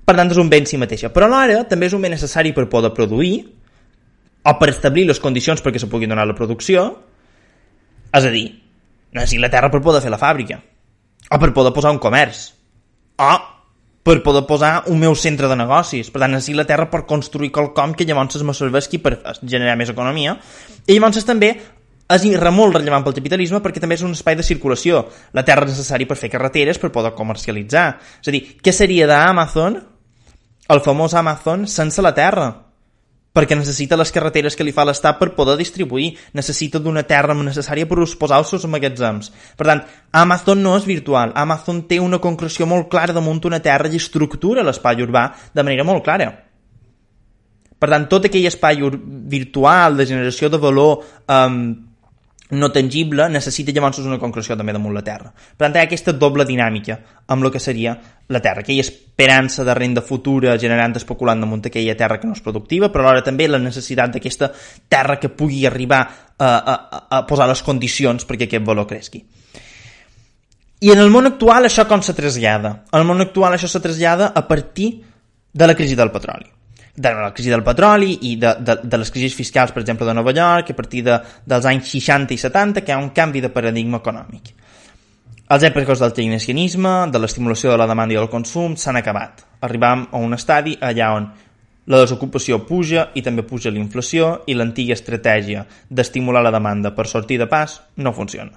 Per 0.05 0.17
tant, 0.19 0.29
és 0.29 0.41
un 0.43 0.51
bé 0.51 0.59
en 0.61 0.67
si 0.67 0.77
mateixa. 0.77 1.09
Però 1.15 1.31
alhora 1.31 1.63
també 1.71 1.87
és 1.87 1.95
un 1.97 2.03
bé 2.03 2.11
necessari 2.13 2.53
per 2.53 2.67
poder 2.69 2.91
produir, 2.93 3.39
o 4.45 4.55
per 4.61 4.71
establir 4.71 5.07
les 5.09 5.21
condicions 5.21 5.63
perquè 5.65 5.81
se 5.81 5.89
pugui 5.91 6.09
donar 6.11 6.27
la 6.29 6.37
producció, 6.37 6.85
és 8.15 8.25
a 8.25 8.31
dir, 8.31 8.47
necessita 9.17 9.47
la 9.47 9.51
terra 9.51 9.71
per 9.73 9.83
poder 9.83 10.03
fer 10.05 10.13
la 10.13 10.21
fàbrica, 10.21 10.61
o 11.31 11.41
per 11.41 11.53
poder 11.57 11.73
posar 11.75 11.95
un 11.95 12.01
comerç, 12.03 12.47
o 13.19 13.33
per 14.05 14.19
poder 14.23 14.45
posar 14.45 14.83
un 14.93 15.01
meu 15.01 15.15
centre 15.17 15.49
de 15.49 15.57
negocis. 15.57 16.11
Per 16.13 16.21
tant, 16.21 16.35
necessita 16.35 16.61
la 16.61 16.67
terra 16.69 16.91
per 16.93 17.07
construir 17.09 17.49
quelcom 17.51 17.95
que 17.97 18.05
llavors 18.05 18.43
me 18.45 18.53
serveixi 18.53 19.01
per 19.01 19.17
generar 19.41 19.79
més 19.81 19.95
economia. 19.95 20.37
I 20.87 20.99
llavors 20.99 21.25
també 21.25 21.55
és 22.13 22.27
molt 22.53 22.77
rellevant 22.77 23.03
pel 23.07 23.17
capitalisme 23.17 23.63
perquè 23.65 23.81
també 23.81 23.97
és 23.97 24.05
un 24.05 24.13
espai 24.13 24.37
de 24.37 24.45
circulació. 24.45 25.07
La 25.33 25.43
terra 25.43 25.65
és 25.65 25.73
necessària 25.73 26.07
per 26.07 26.19
fer 26.21 26.29
carreteres, 26.29 26.79
per 26.79 26.93
poder 26.93 27.15
comercialitzar. 27.17 27.87
És 28.21 28.29
a 28.29 28.35
dir, 28.35 28.43
què 28.61 28.73
seria 28.77 29.09
d'Amazon, 29.09 29.81
el 30.69 30.85
famós 30.85 31.15
Amazon, 31.17 31.65
sense 31.67 32.05
la 32.05 32.13
terra? 32.13 32.64
Perquè 33.35 33.57
necessita 33.59 33.99
les 33.99 34.13
carreteres 34.15 34.55
que 34.55 34.65
li 34.65 34.73
fa 34.73 34.85
l'Estat 34.87 35.19
per 35.19 35.33
poder 35.35 35.57
distribuir, 35.59 36.13
necessita 36.39 36.79
d'una 36.79 37.03
terra 37.03 37.35
necessària 37.35 37.89
per 37.91 37.99
posar 38.21 38.39
els 38.39 38.53
seus 38.55 38.67
magatzems. 38.71 39.33
Per 39.59 39.67
tant, 39.67 39.83
Amazon 40.15 40.63
no 40.63 40.77
és 40.79 40.87
virtual, 40.87 41.35
Amazon 41.35 41.83
té 41.91 41.99
una 41.99 42.23
concreció 42.23 42.69
molt 42.71 42.89
clara 42.93 43.17
damunt 43.17 43.43
una 43.45 43.61
terra 43.61 43.91
i 43.91 43.99
estructura 43.99 44.63
l'espai 44.63 45.03
urbà 45.03 45.29
de 45.53 45.67
manera 45.67 45.85
molt 45.85 46.05
clara. 46.07 46.31
Per 47.75 47.91
tant, 47.91 48.07
tot 48.09 48.31
aquell 48.31 48.47
espai 48.49 48.79
virtual 49.29 49.99
de 49.99 50.07
generació 50.07 50.49
de 50.49 50.61
valor 50.63 51.03
um, 51.27 51.59
no 52.55 52.71
tangible 52.73 53.27
necessita 53.29 53.73
llavors 53.75 54.01
una 54.05 54.19
concreció 54.23 54.57
també 54.57 54.73
damunt 54.73 54.95
la 54.95 55.03
Terra. 55.05 55.33
Per 55.33 55.67
tant, 55.67 55.77
hi 55.77 55.83
ha 55.83 55.89
aquesta 55.89 56.13
doble 56.13 56.47
dinàmica 56.49 56.99
amb 57.29 57.45
el 57.45 57.53
que 57.53 57.61
seria 57.63 57.95
la 58.29 58.41
Terra, 58.41 58.63
aquella 58.65 58.85
esperança 58.85 59.65
de 59.65 59.75
renda 59.75 60.03
futura 60.03 60.57
generant 60.61 60.97
especulant 60.97 61.43
damunt 61.45 61.67
aquella 61.67 61.97
Terra 61.99 62.19
que 62.21 62.29
no 62.29 62.37
és 62.37 62.45
productiva, 62.45 62.91
però 62.93 63.05
alhora 63.05 63.25
també 63.27 63.49
la 63.49 63.61
necessitat 63.61 64.17
d'aquesta 64.17 64.51
Terra 64.89 65.19
que 65.21 65.33
pugui 65.33 65.65
arribar 65.67 66.03
a, 66.39 66.49
a, 66.49 66.77
a 67.19 67.23
posar 67.29 67.49
les 67.51 67.63
condicions 67.63 68.25
perquè 68.25 68.49
aquest 68.49 68.65
valor 68.65 68.89
cresqui. 68.89 69.25
I 70.85 70.91
en 70.93 71.01
el 71.01 71.13
món 71.13 71.29
actual 71.29 71.69
això 71.69 71.87
com 71.89 72.03
se 72.05 72.17
trasllada? 72.17 72.85
En 72.93 73.01
el 73.01 73.09
món 73.09 73.25
actual 73.25 73.57
això 73.57 73.71
se 73.71 73.81
trasllada 73.81 74.33
a 74.35 74.47
partir 74.49 74.91
de 75.53 75.67
la 75.67 75.77
crisi 75.77 75.97
del 75.97 76.13
petroli 76.13 76.54
de 76.97 77.11
la 77.11 77.33
crisi 77.35 77.51
del 77.51 77.65
petroli 77.67 78.19
i 78.31 78.37
de, 78.39 78.55
de, 78.61 78.77
de 78.85 78.99
les 79.01 79.11
crisis 79.11 79.35
fiscals, 79.35 79.73
per 79.75 79.83
exemple, 79.83 80.07
de 80.07 80.15
Nova 80.15 80.33
York, 80.33 80.71
a 80.71 80.77
partir 80.79 81.03
de, 81.07 81.19
dels 81.45 81.67
anys 81.67 81.91
60 81.91 82.35
i 82.35 82.39
70, 82.39 82.85
que 82.85 82.93
hi 82.93 82.95
ha 82.95 83.03
un 83.03 83.11
canvi 83.17 83.43
de 83.43 83.51
paradigma 83.51 83.99
econòmic. 83.99 84.53
Els 85.55 85.65
èpoques 85.67 86.01
del 86.01 86.15
keynesianisme, 86.17 86.93
de 87.13 87.21
l'estimulació 87.21 87.75
de 87.75 87.81
la 87.83 87.89
demanda 87.91 88.15
i 88.15 88.19
del 88.19 88.31
consum, 88.33 88.79
s'han 88.81 88.97
acabat. 88.97 89.43
Arribam 89.67 90.07
a 90.13 90.23
un 90.23 90.33
estadi 90.39 90.79
allà 90.81 91.11
on 91.19 91.27
la 91.85 92.01
desocupació 92.01 92.63
puja 92.65 93.11
i 93.13 93.23
també 93.23 93.45
puja 93.45 93.73
la 93.75 93.83
inflació 93.83 94.39
i 94.49 94.55
l'antiga 94.57 94.97
estratègia 94.97 95.67
d'estimular 95.91 96.41
la 96.47 96.55
demanda 96.55 96.95
per 96.97 97.05
sortir 97.11 97.37
de 97.43 97.51
pas 97.51 97.77
no 97.97 98.15
funciona. 98.17 98.57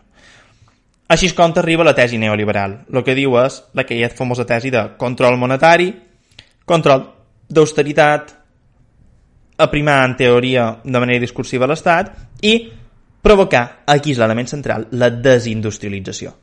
Així 1.12 1.28
es 1.28 1.36
com 1.36 1.54
arriba 1.56 1.84
la 1.84 1.95
tesi 1.95 2.17
neoliberal. 2.19 2.86
El 2.93 3.04
que 3.04 3.15
diu 3.15 3.36
és 3.39 3.62
la 3.73 3.84
que 3.84 4.00
ha 4.04 4.10
famosa 4.12 4.45
tesi 4.45 4.71
de 4.71 4.84
control 5.00 5.38
monetari, 5.39 5.91
control 6.65 7.17
d'austeritat, 7.50 8.34
aprimar 9.58 10.04
en 10.06 10.18
teoria 10.18 10.68
de 10.84 11.00
manera 11.00 11.24
discursiva 11.24 11.68
l'Estat 11.68 12.12
i 12.46 12.58
provocar, 13.24 13.84
aquí 13.88 14.14
és 14.14 14.20
l'element 14.22 14.48
central, 14.48 14.88
la 14.92 15.10
desindustrialització. 15.10 16.36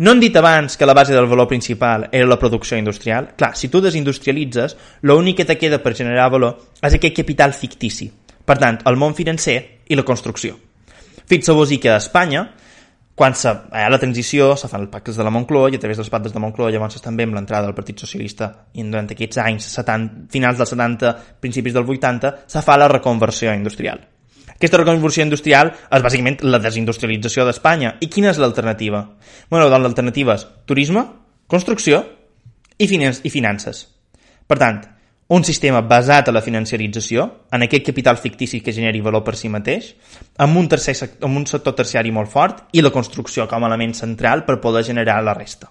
No 0.00 0.14
hem 0.14 0.20
dit 0.22 0.36
abans 0.36 0.78
que 0.80 0.86
la 0.88 0.94
base 0.96 1.12
del 1.12 1.26
valor 1.28 1.48
principal 1.48 2.06
era 2.10 2.28
la 2.28 2.38
producció 2.38 2.78
industrial? 2.78 3.34
Clar, 3.36 3.52
si 3.56 3.68
tu 3.68 3.82
desindustrialitzes, 3.84 4.76
l'únic 5.02 5.42
que 5.42 5.44
te 5.44 5.58
queda 5.60 5.82
per 5.82 5.92
generar 5.98 6.30
valor 6.32 6.56
és 6.80 6.96
aquest 6.96 7.18
capital 7.18 7.52
fictici. 7.52 8.08
Per 8.44 8.56
tant, 8.56 8.78
el 8.88 8.96
món 8.96 9.12
financer 9.18 9.58
i 9.92 9.98
la 9.98 10.06
construcció. 10.08 10.56
Fixeu-vos 11.28 11.74
que 11.78 11.90
a 11.92 11.98
Espanya, 12.00 12.46
quan 13.20 13.34
se, 13.36 13.50
hi 13.52 13.82
ha 13.84 13.88
la 13.92 13.98
transició, 14.00 14.54
se 14.56 14.68
fan 14.70 14.86
els 14.86 14.88
pactes 14.88 15.18
de 15.20 15.24
la 15.26 15.30
Moncloa 15.34 15.68
i 15.68 15.74
a 15.76 15.80
través 15.82 15.98
dels 16.00 16.08
pactes 16.08 16.32
de 16.32 16.40
Moncloa 16.40 16.70
llavors 16.72 17.02
també 17.04 17.26
amb 17.26 17.34
l'entrada 17.36 17.66
del 17.68 17.74
Partit 17.76 18.00
Socialista 18.00 18.46
i 18.72 18.86
durant 18.86 19.10
aquests 19.12 19.42
anys, 19.42 19.66
70, 19.74 20.30
finals 20.32 20.56
dels 20.56 20.72
70, 20.72 21.10
principis 21.44 21.76
del 21.76 21.84
80, 21.84 22.30
se 22.48 22.62
fa 22.64 22.78
la 22.80 22.88
reconversió 22.88 23.52
industrial. 23.52 24.00
Aquesta 24.54 24.80
reconversió 24.80 25.26
industrial 25.26 25.68
és 25.68 26.06
bàsicament 26.06 26.40
la 26.48 26.62
desindustrialització 26.64 27.44
d'Espanya. 27.44 27.92
I 28.00 28.08
quina 28.08 28.32
és 28.32 28.40
l'alternativa? 28.40 29.02
Bueno, 29.52 29.68
doncs 29.68 29.84
l'alternativa 29.84 30.38
és 30.40 30.46
turisme, 30.64 31.04
construcció 31.44 32.00
i 32.80 32.88
finances. 32.88 33.84
Per 34.48 34.56
tant, 34.64 34.80
un 35.30 35.44
sistema 35.46 35.80
basat 35.86 36.28
a 36.28 36.34
la 36.34 36.42
financiarització, 36.42 37.26
en 37.54 37.62
aquest 37.62 37.86
capital 37.86 38.18
fictici 38.18 38.58
que 38.60 38.74
generi 38.74 39.02
valor 39.04 39.22
per 39.26 39.36
si 39.38 39.48
mateix, 39.48 39.92
amb 40.42 40.58
un, 40.58 40.66
tercer, 40.68 40.96
amb 41.22 41.38
un 41.38 41.46
sector 41.46 41.76
terciari 41.78 42.10
molt 42.10 42.32
fort 42.32 42.64
i 42.74 42.82
la 42.82 42.90
construcció 42.90 43.46
com 43.46 43.62
a 43.62 43.70
element 43.70 43.94
central 43.94 44.42
per 44.44 44.58
poder 44.58 44.82
generar 44.88 45.20
la 45.22 45.36
resta. 45.38 45.70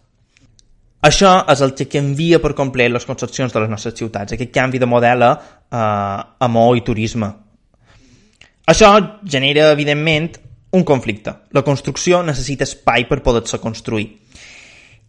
Això 1.04 1.34
és 1.52 1.62
el 1.64 1.76
que 1.76 1.88
canvia 1.92 2.40
per 2.44 2.56
complet 2.56 2.92
les 2.92 3.06
concepcions 3.08 3.52
de 3.52 3.60
les 3.64 3.70
nostres 3.72 3.96
ciutats, 4.00 4.36
aquest 4.36 4.52
canvi 4.56 4.80
de 4.80 4.88
model 4.88 5.28
a 5.28 5.34
eh, 5.36 6.24
amor 6.48 6.76
i 6.80 6.84
turisme, 6.88 7.32
això 8.70 8.90
genera, 9.26 9.72
evidentment, 9.74 10.36
un 10.78 10.84
conflicte. 10.86 11.34
La 11.58 11.64
construcció 11.66 12.20
necessita 12.22 12.68
espai 12.68 13.08
per 13.10 13.24
poder-se 13.26 13.58
construir. 13.58 14.19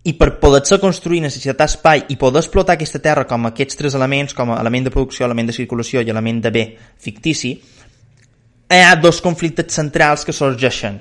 I 0.05 0.15
per 0.17 0.39
poder-se 0.41 0.79
construir 0.81 1.21
necessitar 1.21 1.67
espai 1.69 2.07
i 2.09 2.17
poder 2.17 2.41
explotar 2.41 2.79
aquesta 2.79 3.03
terra 3.05 3.27
com 3.29 3.45
aquests 3.47 3.77
tres 3.77 3.97
elements, 3.99 4.33
com 4.35 4.55
element 4.55 4.89
de 4.89 4.95
producció, 4.95 5.27
element 5.27 5.51
de 5.51 5.57
circulació 5.57 6.01
i 6.01 6.09
element 6.09 6.41
de 6.47 6.55
bé 6.55 6.65
fictici, 6.97 7.53
hi 8.71 8.81
ha 8.81 8.97
dos 8.97 9.21
conflictes 9.21 9.75
centrals 9.77 10.25
que 10.25 10.33
sorgeixen. 10.33 10.97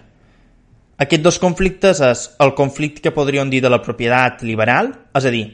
Aquests 0.99 1.23
dos 1.23 1.39
conflictes 1.39 2.01
és 2.03 2.25
el 2.43 2.51
conflicte 2.57 3.05
que 3.05 3.15
podríem 3.15 3.47
dir 3.47 3.61
de 3.63 3.71
la 3.71 3.79
propietat 3.79 4.43
liberal, 4.43 4.91
és 5.15 5.25
a 5.25 5.31
dir, 5.31 5.45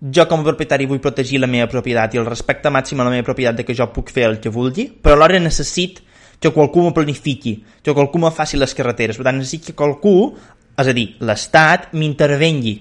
jo 0.00 0.24
com 0.26 0.40
a 0.40 0.48
propietari 0.48 0.88
vull 0.90 1.02
protegir 1.04 1.38
la 1.38 1.50
meva 1.50 1.68
propietat 1.70 2.16
i 2.16 2.18
el 2.18 2.26
respecte 2.26 2.72
màxim 2.72 2.98
a 2.98 3.06
la 3.06 3.12
meva 3.12 3.28
propietat 3.28 3.60
de 3.60 3.66
que 3.68 3.76
jo 3.76 3.86
puc 3.94 4.10
fer 4.10 4.24
el 4.26 4.40
que 4.42 4.50
vulgui, 4.50 4.88
però 4.90 5.14
alhora 5.14 5.38
necessit 5.38 6.00
que 6.40 6.50
qualcú 6.50 6.82
me 6.82 6.94
planifiqui, 6.96 7.52
que 7.84 7.92
qualcú 7.94 8.18
me 8.18 8.32
faci 8.32 8.56
les 8.56 8.74
carreteres. 8.74 9.18
Per 9.20 9.26
tant, 9.28 9.36
necessito 9.36 9.68
que 9.68 9.76
qualcú, 9.76 10.32
és 10.78 10.90
a 10.90 10.96
dir, 10.96 11.06
l'Estat, 11.20 11.90
m'intervengui. 11.92 12.76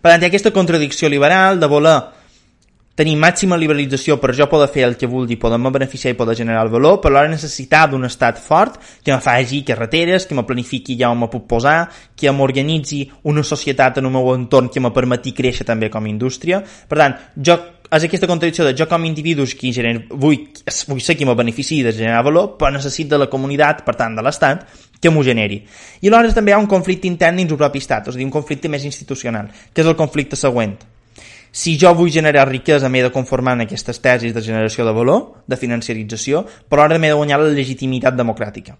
Per 0.00 0.08
tant, 0.08 0.24
aquesta 0.24 0.52
contradicció 0.54 1.08
liberal 1.12 1.60
de 1.60 1.68
voler 1.68 1.98
tenir 3.00 3.16
màxima 3.16 3.56
liberalització 3.56 4.18
per 4.20 4.34
jo 4.36 4.44
poder 4.50 4.68
fer 4.72 4.84
el 4.84 4.96
que 5.00 5.08
vulgui, 5.08 5.38
poder-me 5.40 5.72
beneficiar 5.72 6.12
i 6.12 6.18
poder 6.18 6.36
generar 6.36 6.66
el 6.66 6.72
valor, 6.72 6.98
però 7.00 7.14
alhora 7.14 7.32
necessitar 7.32 7.86
d'un 7.88 8.04
estat 8.04 8.38
fort 8.40 8.76
que 9.02 9.14
me 9.14 9.22
faci 9.24 9.62
carreteres, 9.64 10.26
que 10.28 10.36
me 10.36 10.44
planifiqui 10.44 10.98
ja 11.00 11.08
on 11.08 11.22
me 11.22 11.30
puc 11.32 11.46
posar, 11.48 11.88
que 12.16 12.32
m'organitzi 12.32 13.06
una 13.32 13.44
societat 13.46 14.02
en 14.02 14.10
el 14.10 14.16
meu 14.16 14.34
entorn 14.34 14.68
que 14.68 14.84
me 14.84 14.92
permeti 14.92 15.32
créixer 15.32 15.64
també 15.64 15.88
com 15.88 16.04
a 16.04 16.12
indústria. 16.12 16.60
Per 16.60 17.00
tant, 17.00 17.16
jo 17.36 17.56
és 17.90 18.04
aquesta 18.06 18.28
contradicció 18.30 18.66
de 18.68 18.76
jo 18.78 18.86
com 18.86 19.02
a 19.02 19.08
individus 19.08 19.56
qui 19.58 19.72
gener, 19.74 20.04
vull, 20.10 20.36
vull 20.86 21.00
ser 21.02 21.16
qui 21.18 21.26
me 21.26 21.34
benefici 21.34 21.80
de 21.82 21.94
generar 21.96 22.22
valor, 22.26 22.52
però 22.60 22.70
necessito 22.74 23.16
de 23.16 23.24
la 23.24 23.30
comunitat, 23.32 23.82
per 23.86 23.96
tant 23.98 24.14
de 24.14 24.22
l'Estat, 24.22 24.68
que 25.00 25.10
m'ho 25.10 25.24
generi. 25.24 25.62
I 26.00 26.08
alhora 26.08 26.32
també 26.36 26.52
hi 26.52 26.54
ha 26.58 26.62
un 26.62 26.68
conflicte 26.70 27.08
intern 27.08 27.40
dins 27.40 27.52
el 27.52 27.60
propi 27.60 27.80
estat, 27.82 28.08
és 28.08 28.14
a 28.14 28.18
dir, 28.18 28.26
un 28.28 28.34
conflicte 28.34 28.68
més 28.68 28.84
institucional, 28.84 29.50
que 29.72 29.82
és 29.82 29.88
el 29.88 29.96
conflicte 29.96 30.36
següent. 30.36 30.76
Si 31.50 31.74
jo 31.80 31.90
vull 31.98 32.12
generar 32.14 32.46
riquesa, 32.48 32.88
m'he 32.88 33.02
de 33.02 33.10
conformar 33.10 33.56
en 33.56 33.64
aquestes 33.64 33.98
tesis 33.98 34.34
de 34.34 34.42
generació 34.44 34.84
de 34.86 34.94
valor, 34.94 35.42
de 35.50 35.58
financiarització, 35.58 36.44
però 36.70 36.84
ara 36.84 36.98
m'he 36.98 37.10
de 37.10 37.18
guanyar 37.18 37.40
la 37.42 37.50
legitimitat 37.50 38.14
democràtica. 38.14 38.76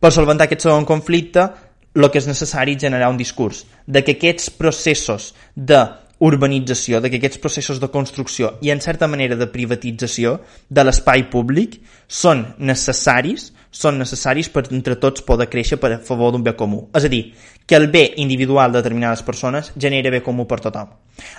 Per 0.00 0.12
solventar 0.12 0.46
aquest 0.48 0.64
segon 0.64 0.88
conflicte, 0.88 1.50
el 1.94 2.08
que 2.10 2.18
és 2.18 2.26
necessari 2.26 2.74
és 2.74 2.82
generar 2.82 3.10
un 3.12 3.20
discurs 3.20 3.64
de 3.86 4.02
que 4.02 4.16
aquests 4.16 4.48
processos 4.56 5.34
de 5.54 5.82
urbanització, 6.24 7.00
de 7.00 7.10
que 7.10 7.18
aquests 7.20 7.40
processos 7.42 7.80
de 7.82 7.90
construcció 7.92 8.54
i 8.62 8.70
en 8.72 8.80
certa 8.80 9.06
manera 9.10 9.36
de 9.36 9.50
privatització 9.50 10.38
de 10.70 10.84
l'espai 10.84 11.26
públic 11.30 11.80
són 12.08 12.46
necessaris 12.58 13.50
són 13.74 13.98
necessaris 13.98 14.48
per 14.54 14.64
entre 14.70 14.96
tots 15.02 15.24
poder 15.26 15.48
créixer 15.50 15.80
per 15.82 15.90
a 15.96 15.98
favor 15.98 16.32
d'un 16.32 16.44
bé 16.46 16.54
comú. 16.54 16.84
És 16.94 17.08
a 17.08 17.10
dir, 17.10 17.24
que 17.66 17.76
el 17.76 17.88
bé 17.90 18.04
individual 18.22 18.72
de 18.72 18.78
determinades 18.78 19.24
persones 19.26 19.72
genera 19.74 20.12
bé 20.14 20.22
comú 20.22 20.46
per 20.46 20.60
tothom. 20.62 20.92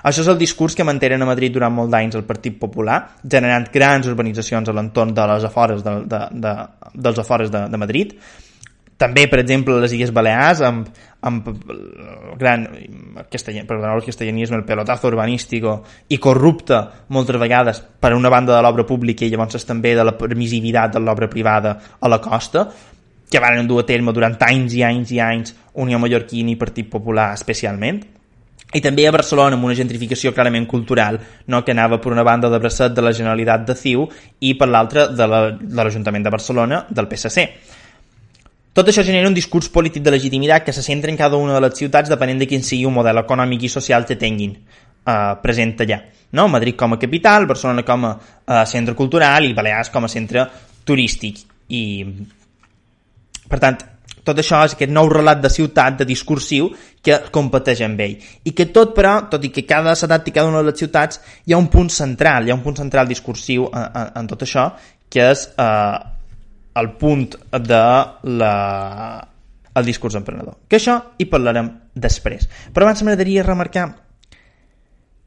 Això 0.04 0.24
és 0.24 0.32
el 0.32 0.40
discurs 0.40 0.76
que 0.76 0.86
mantenen 0.88 1.22
a 1.22 1.30
Madrid 1.30 1.54
durant 1.56 1.74
molt 1.74 1.92
d'anys 1.94 2.18
el 2.20 2.26
Partit 2.28 2.58
Popular, 2.60 3.00
generant 3.24 3.70
grans 3.74 4.08
urbanitzacions 4.12 4.70
a 4.70 4.76
l'entorn 4.76 5.14
de 5.16 5.28
les 5.32 5.48
afores 5.48 5.84
de, 5.86 5.96
de, 6.12 6.22
de, 6.32 6.56
dels 6.94 7.22
afores 7.24 7.52
de, 7.54 7.68
de 7.72 7.80
Madrid, 7.80 8.16
també, 8.98 9.28
per 9.28 9.42
exemple, 9.42 9.76
les 9.84 9.92
Illes 9.92 10.14
Balears, 10.16 10.62
amb, 10.64 10.88
amb 11.28 11.48
el 11.52 12.38
gran 12.40 12.66
perdoneu 13.68 13.98
el 13.98 14.06
castellanisme, 14.06 14.56
el 14.62 14.64
pelotazo 14.64 15.10
urbanístico 15.10 15.82
i 16.08 16.20
corrupte 16.22 16.80
moltes 17.10 17.40
vegades 17.42 17.82
per 18.00 18.14
una 18.16 18.32
banda 18.32 18.56
de 18.56 18.62
l'obra 18.64 18.86
pública 18.88 19.26
i 19.26 19.32
llavors 19.34 19.68
també 19.68 19.96
de 19.98 20.06
la 20.06 20.16
permissivitat 20.16 20.96
de 20.96 21.04
l'obra 21.04 21.28
privada 21.28 21.76
a 22.00 22.12
la 22.12 22.22
costa, 22.22 22.70
que 23.30 23.42
van 23.42 23.68
dur 23.68 23.82
a 23.82 23.86
terme 23.86 24.14
durant 24.14 24.38
anys 24.48 24.76
i 24.78 24.84
anys 24.86 25.12
i 25.12 25.20
anys 25.20 25.56
Unió 25.82 26.00
Mallorquina 26.00 26.54
i 26.54 26.60
Partit 26.60 26.88
Popular 26.90 27.34
especialment, 27.34 28.04
i 28.76 28.82
també 28.82 29.06
a 29.08 29.12
Barcelona 29.12 29.58
amb 29.58 29.66
una 29.68 29.76
gentrificació 29.76 30.32
clarament 30.34 30.66
cultural 30.68 31.20
no? 31.48 31.64
que 31.64 31.72
anava 31.72 32.00
per 32.02 32.12
una 32.14 32.24
banda 32.24 32.50
de 32.50 32.60
bracet 32.60 32.96
de 32.96 33.04
la 33.04 33.14
Generalitat 33.16 33.66
de 33.68 33.76
CiU 33.76 34.08
i 34.40 34.56
per 34.56 34.68
l'altra 34.68 35.08
de 35.08 35.28
l'Ajuntament 35.28 36.24
la, 36.24 36.30
de 36.30 36.34
Barcelona 36.34 36.86
del 36.90 37.08
PSC 37.12 37.46
tot 38.76 38.90
això 38.92 39.06
genera 39.08 39.30
un 39.30 39.36
discurs 39.38 39.70
polític 39.72 40.04
de 40.04 40.12
legitimitat 40.12 40.66
que 40.66 40.74
se 40.76 40.84
centra 40.84 41.12
en 41.12 41.16
cada 41.16 41.40
una 41.40 41.56
de 41.56 41.64
les 41.64 41.78
ciutats 41.80 42.12
depenent 42.12 42.42
de 42.42 42.48
quin 42.50 42.64
sigui 42.64 42.84
un 42.86 42.94
model 42.98 43.22
econòmic 43.22 43.64
i 43.64 43.72
social 43.72 44.04
que 44.04 44.18
tinguin 44.20 44.52
eh, 44.52 45.34
present 45.42 45.76
allà. 45.86 46.02
No? 46.36 46.50
Madrid 46.52 46.76
com 46.76 46.94
a 46.94 47.00
capital, 47.00 47.48
Barcelona 47.48 47.86
com 47.88 48.04
a 48.04 48.14
eh, 48.20 48.64
centre 48.68 48.96
cultural 49.00 49.48
i 49.48 49.54
Balears 49.56 49.94
com 49.94 50.04
a 50.04 50.12
centre 50.12 50.44
turístic. 50.84 51.40
I, 51.72 51.84
per 53.48 53.60
tant, 53.64 53.78
tot 54.26 54.42
això 54.42 54.60
és 54.66 54.76
aquest 54.76 54.92
nou 54.92 55.08
relat 55.08 55.40
de 55.40 55.52
ciutat, 55.54 56.02
de 56.02 56.08
discursiu, 56.10 56.68
que 57.06 57.20
competeix 57.32 57.84
amb 57.86 58.02
ell. 58.02 58.18
I 58.44 58.52
que 58.58 58.68
tot, 58.76 58.92
però, 58.98 59.14
tot 59.32 59.46
i 59.46 59.54
que 59.54 59.64
cada 59.70 59.94
ciutat 59.96 60.28
i 60.28 60.34
cada 60.36 60.52
una 60.52 60.64
de 60.64 60.72
les 60.74 60.84
ciutats, 60.84 61.22
hi 61.46 61.56
ha 61.56 61.62
un 61.62 61.70
punt 61.72 61.94
central, 61.94 62.44
hi 62.44 62.52
ha 62.52 62.58
un 62.58 62.66
punt 62.66 62.76
central 62.82 63.08
discursiu 63.08 63.70
en, 63.72 63.88
en, 63.88 64.12
en 64.20 64.30
tot 64.34 64.44
això, 64.44 64.68
que 65.08 65.30
és 65.32 65.46
eh, 65.56 66.15
el 66.76 66.92
punt 67.00 67.36
de 67.52 67.84
la, 68.40 68.54
el 69.74 69.86
discurs 69.86 70.16
emprenedor. 70.20 70.60
Que 70.68 70.80
això 70.80 70.98
hi 71.18 71.28
parlarem 71.32 71.70
després. 71.96 72.50
Però 72.74 72.88
abans 72.88 73.04
m'agradaria 73.04 73.46
remarcar 73.48 73.88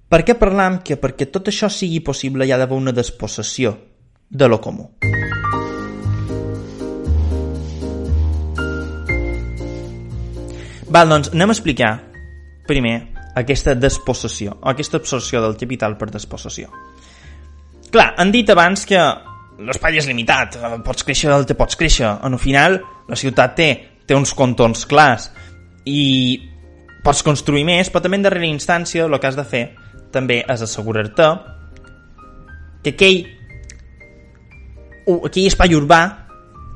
per 0.08 0.22
què 0.24 0.38
parlam 0.40 0.80
que 0.80 0.96
perquè 0.96 1.28
tot 1.28 1.50
això 1.50 1.68
sigui 1.68 2.00
possible 2.00 2.46
hi 2.46 2.52
ha 2.52 2.58
d'haver 2.60 2.76
una 2.76 2.94
despossessió 2.96 3.74
de 4.28 4.48
lo 4.48 4.60
comú. 4.60 4.90
Val, 10.88 11.10
doncs 11.12 11.28
anem 11.34 11.52
a 11.52 11.56
explicar 11.56 11.90
primer 12.68 12.96
aquesta 13.36 13.74
despossessió, 13.76 14.56
aquesta 14.72 14.96
absorció 14.96 15.42
del 15.44 15.56
capital 15.60 15.98
per 16.00 16.08
despossessió. 16.10 16.72
Clar, 17.92 18.14
han 18.16 18.32
dit 18.32 18.48
abans 18.48 18.84
que 18.88 19.00
l'espai 19.58 19.98
és 19.98 20.06
limitat, 20.06 20.56
eh, 20.56 20.78
pots 20.84 21.04
créixer 21.04 21.30
el 21.34 21.46
que 21.46 21.56
pots 21.58 21.76
créixer. 21.76 22.08
En 22.22 22.32
el 22.32 22.38
final, 22.38 22.80
la 23.08 23.16
ciutat 23.16 23.56
té, 23.56 23.68
té 24.06 24.14
uns 24.14 24.34
contorns 24.34 24.86
clars 24.86 25.30
i 25.84 26.38
pots 27.04 27.22
construir 27.22 27.64
més, 27.64 27.90
però 27.90 28.02
també 28.04 28.18
en 28.20 28.26
darrera 28.26 28.46
instància 28.46 29.06
el 29.06 29.18
que 29.18 29.26
has 29.26 29.36
de 29.36 29.44
fer 29.44 29.64
també 30.12 30.42
és 30.48 30.62
assegurar-te 30.62 31.28
que 32.82 32.94
aquell, 32.94 33.18
aquell 35.26 35.50
espai 35.50 35.74
urbà 35.76 36.00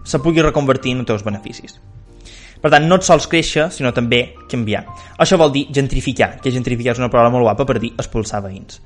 se 0.05 0.19
pugui 0.19 0.43
reconvertir 0.43 0.93
en 0.93 1.03
els 1.05 1.11
teus 1.13 1.25
beneficis. 1.25 1.79
Per 2.63 2.71
tant, 2.71 2.85
no 2.87 2.99
et 3.01 3.07
sols 3.07 3.27
créixer, 3.27 3.67
sinó 3.75 3.91
també 3.95 4.37
canviar. 4.51 4.85
Això 5.19 5.39
vol 5.39 5.51
dir 5.55 5.65
gentrificar, 5.75 6.37
que 6.43 6.53
gentrificar 6.55 6.95
és 6.95 7.01
una 7.03 7.11
paraula 7.11 7.33
molt 7.35 7.49
guapa 7.49 7.67
per 7.67 7.81
dir 7.83 7.91
expulsar 7.99 8.43
veïns. 8.45 8.79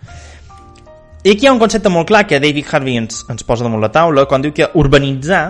I 1.27 1.33
aquí 1.33 1.43
hi 1.43 1.49
ha 1.49 1.53
un 1.57 1.59
concepte 1.59 1.91
molt 1.91 2.07
clar 2.07 2.21
que 2.31 2.39
David 2.39 2.69
Harvey 2.71 3.01
ens, 3.01 3.25
ens 3.27 3.43
posa 3.43 3.65
damunt 3.67 3.81
la 3.83 3.89
taula 3.91 4.29
quan 4.31 4.45
diu 4.45 4.53
que 4.55 4.69
urbanitzar 4.79 5.41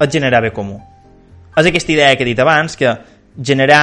és 0.00 0.08
generar 0.14 0.38
bé 0.40 0.48
comú. 0.56 0.78
És 1.52 1.66
aquesta 1.68 1.92
idea 1.92 2.14
que 2.16 2.24
he 2.24 2.28
dit 2.30 2.40
abans, 2.40 2.72
que 2.72 2.94
generar 3.36 3.82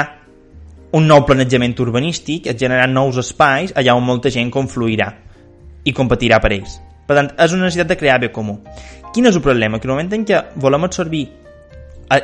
un 0.98 1.06
nou 1.06 1.22
planejament 1.28 1.76
urbanístic 1.86 2.50
és 2.50 2.58
generar 2.58 2.88
nous 2.90 3.20
espais 3.22 3.76
allà 3.78 3.94
on 3.94 4.02
molta 4.02 4.32
gent 4.34 4.50
confluirà 4.50 5.12
i 5.86 5.94
competirà 5.94 6.42
per 6.42 6.56
ells. 6.58 6.80
Per 7.06 7.20
tant, 7.20 7.30
és 7.38 7.54
una 7.54 7.68
necessitat 7.68 7.94
de 7.94 8.00
crear 8.02 8.18
bé 8.26 8.32
comú. 8.34 8.58
Quin 9.14 9.30
és 9.30 9.38
el 9.38 9.46
problema? 9.46 9.78
Que 9.78 9.86
en 9.86 9.94
el 9.94 9.98
moment 10.00 10.18
en 10.18 10.26
què 10.26 10.42
volem 10.58 10.90
absorbir 10.90 11.28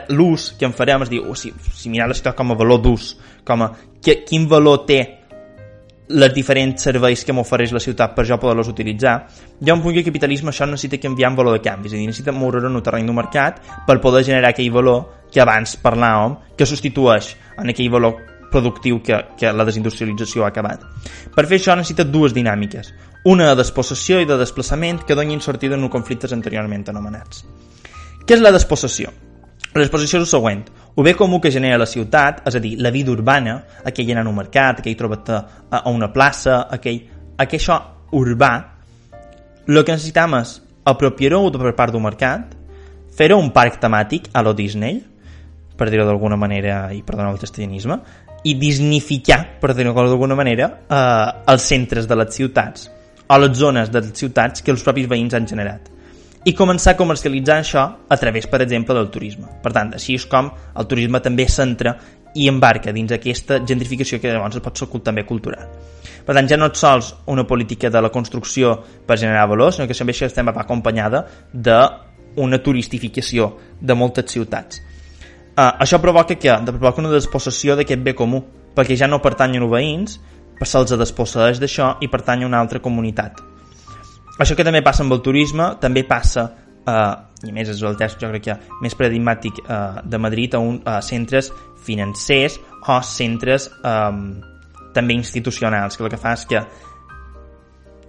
l'ús 0.10 0.56
que 0.58 0.66
en 0.66 0.74
farem 0.74 1.06
és 1.06 1.14
dir, 1.14 1.22
oh, 1.22 1.38
si, 1.38 1.54
si 1.78 1.94
mirar 1.94 2.10
la 2.10 2.18
ciutat 2.18 2.34
com 2.34 2.50
a 2.50 2.58
valor 2.58 2.82
d'ús, 2.82 3.14
com 3.46 3.62
a 3.62 3.76
que, 4.02 4.24
quin 4.26 4.50
valor 4.50 4.88
té 4.90 5.04
les 6.10 6.34
diferents 6.34 6.82
serveis 6.82 7.22
que 7.26 7.34
m'ofereix 7.38 7.72
la 7.76 7.82
ciutat 7.84 8.16
per 8.16 8.26
jo 8.26 8.40
poder-los 8.42 8.72
utilitzar, 8.72 9.16
hi 9.62 9.70
ha 9.70 9.76
un 9.76 9.84
punt 9.84 9.94
que 9.94 10.02
el 10.02 10.08
capitalisme 10.08 10.50
això 10.50 10.66
necessita 10.66 10.98
canviar 11.02 11.30
en 11.30 11.38
valor 11.38 11.54
de 11.54 11.62
canvi, 11.62 11.86
és 11.88 11.94
a 11.94 12.00
dir, 12.00 12.08
necessita 12.10 12.34
moure 12.34 12.64
en 12.66 12.76
un 12.76 12.84
terreny 12.84 13.06
d'un 13.06 13.18
mercat 13.20 13.62
per 13.86 14.00
poder 14.02 14.24
generar 14.26 14.50
aquell 14.50 14.72
valor 14.74 15.28
que 15.30 15.42
abans 15.44 15.78
parlàvem, 15.84 16.40
que 16.58 16.66
substitueix 16.66 17.36
en 17.62 17.70
aquell 17.70 17.92
valor 17.94 18.18
productiu 18.50 19.04
que, 19.06 19.22
que 19.38 19.54
la 19.54 19.66
desindustrialització 19.68 20.44
ha 20.44 20.50
acabat. 20.50 20.82
Per 21.36 21.46
fer 21.46 21.60
això 21.60 21.78
necessita 21.78 22.08
dues 22.10 22.34
dinàmiques, 22.34 22.90
una 23.30 23.52
de 23.52 23.60
despossessió 23.62 24.18
i 24.20 24.26
de 24.26 24.40
desplaçament 24.40 25.04
que 25.06 25.16
donin 25.16 25.42
sortida 25.46 25.78
en 25.78 25.86
els 25.86 25.94
conflictes 25.94 26.34
anteriorment 26.34 26.88
anomenats. 26.90 27.46
Què 28.26 28.38
és 28.38 28.42
la 28.42 28.54
despossessió? 28.56 29.14
L'exposició 29.78 30.18
és 30.18 30.26
el 30.26 30.32
següent. 30.32 30.66
O 31.00 31.02
bé 31.02 31.16
comú 31.16 31.40
que 31.40 31.50
genera 31.50 31.78
la 31.80 31.86
ciutat, 31.88 32.42
és 32.44 32.56
a 32.58 32.60
dir, 32.60 32.74
la 32.84 32.90
vida 32.92 33.14
urbana, 33.14 33.54
aquell 33.88 34.10
anar 34.12 34.26
a 34.26 34.28
un 34.28 34.36
mercat, 34.36 34.82
aquell 34.82 34.98
trobar-te 35.00 35.38
a 35.72 35.80
una 35.88 36.10
plaça, 36.12 36.58
aquell, 36.76 36.98
aquell 37.40 37.62
això 37.62 37.78
urbà, 38.20 38.50
el 39.64 39.80
que 39.88 39.94
necessitem 39.96 40.34
és 40.42 40.58
apropiar-ho 40.92 41.40
per 41.54 41.72
part 41.78 41.96
d'un 41.96 42.04
mercat, 42.04 42.52
fer-ho 43.16 43.38
un 43.40 43.54
parc 43.56 43.78
temàtic 43.80 44.28
a 44.34 44.44
lo 44.44 44.52
Disney, 44.58 44.98
per 45.80 45.88
dir-ho 45.88 46.04
d'alguna 46.04 46.36
manera, 46.36 46.82
i 46.92 47.00
perdoneu 47.08 47.38
el 47.38 47.40
castellanisme, 47.40 47.96
i 48.44 48.58
disnificar, 48.60 49.40
per 49.62 49.72
dir-ho 49.78 49.94
d'alguna 49.96 50.36
manera, 50.36 50.68
eh, 50.84 51.30
els 51.48 51.70
centres 51.72 52.12
de 52.12 52.20
les 52.20 52.36
ciutats, 52.36 52.92
o 53.30 53.40
les 53.40 53.56
zones 53.56 53.88
de 53.88 54.04
les 54.04 54.12
ciutats 54.20 54.60
que 54.60 54.76
els 54.76 54.84
propis 54.84 55.08
veïns 55.08 55.40
han 55.40 55.48
generat 55.48 55.89
i 56.48 56.54
començar 56.56 56.94
a 56.94 56.98
comercialitzar 57.00 57.60
això 57.60 57.84
a 58.08 58.18
través, 58.18 58.48
per 58.48 58.62
exemple, 58.64 58.96
del 58.96 59.10
turisme. 59.12 59.48
Per 59.64 59.74
tant, 59.76 59.92
així 59.96 60.16
és 60.16 60.26
com 60.30 60.50
el 60.50 60.88
turisme 60.88 61.20
també 61.20 61.48
s'entra 61.50 61.98
i 62.36 62.48
embarca 62.48 62.94
dins 62.96 63.12
aquesta 63.12 63.60
gentrificació 63.66 64.20
que 64.22 64.32
llavors 64.32 64.60
pot 64.64 64.78
ser 64.78 64.88
també 65.04 65.26
cultural. 65.26 65.68
Per 66.26 66.36
tant, 66.36 66.48
ja 66.48 66.58
no 66.58 66.70
és 66.70 66.80
sols 66.80 67.14
una 67.28 67.46
política 67.48 67.90
de 67.90 68.02
la 68.02 68.10
construcció 68.10 68.78
per 69.06 69.18
generar 69.18 69.48
valor, 69.50 69.74
sinó 69.74 69.88
que 69.88 69.98
també 69.98 70.14
això 70.14 70.26
estem 70.26 70.48
acompanyada 70.48 71.26
d'una 71.52 72.62
turistificació 72.64 73.58
de 73.82 73.96
moltes 73.96 74.32
ciutats. 74.32 74.82
Uh, 75.60 75.76
això 75.84 76.00
provoca 76.00 76.36
que 76.36 76.56
provoca 76.72 77.02
una 77.02 77.12
despossessió 77.12 77.76
d'aquest 77.76 78.02
bé 78.02 78.16
comú, 78.16 78.46
perquè 78.76 78.96
ja 78.96 79.08
no 79.08 79.20
pertanyen 79.20 79.66
a 79.66 79.68
veïns, 79.68 80.20
se'ls 80.64 80.96
desposseix 81.00 81.60
d'això 81.60 81.98
i 82.00 82.08
pertany 82.08 82.44
a 82.44 82.48
una 82.48 82.60
altra 82.60 82.80
comunitat 82.80 83.40
això 84.40 84.56
que 84.56 84.66
també 84.66 84.82
passa 84.86 85.04
amb 85.04 85.16
el 85.16 85.22
turisme, 85.26 85.74
també 85.82 86.06
passa, 86.08 86.46
eh, 86.88 87.48
i 87.48 87.52
més 87.56 87.70
és 87.72 87.82
el 87.84 87.98
test 88.00 88.20
jo 88.22 88.30
crec 88.32 88.46
que 88.48 88.58
més 88.84 88.96
paradigmàtic 88.96 89.64
eh, 89.64 89.80
de 90.04 90.22
Madrid, 90.22 90.56
a, 90.56 90.64
un, 90.64 90.82
a 90.86 91.00
centres 91.06 91.52
financers 91.86 92.60
o 92.88 93.00
centres 93.06 93.70
eh, 93.84 94.14
també 94.96 95.14
institucionals, 95.14 95.98
que 95.98 96.08
el 96.08 96.14
que 96.14 96.22
fa 96.22 96.34
és 96.38 96.46
que 96.50 96.64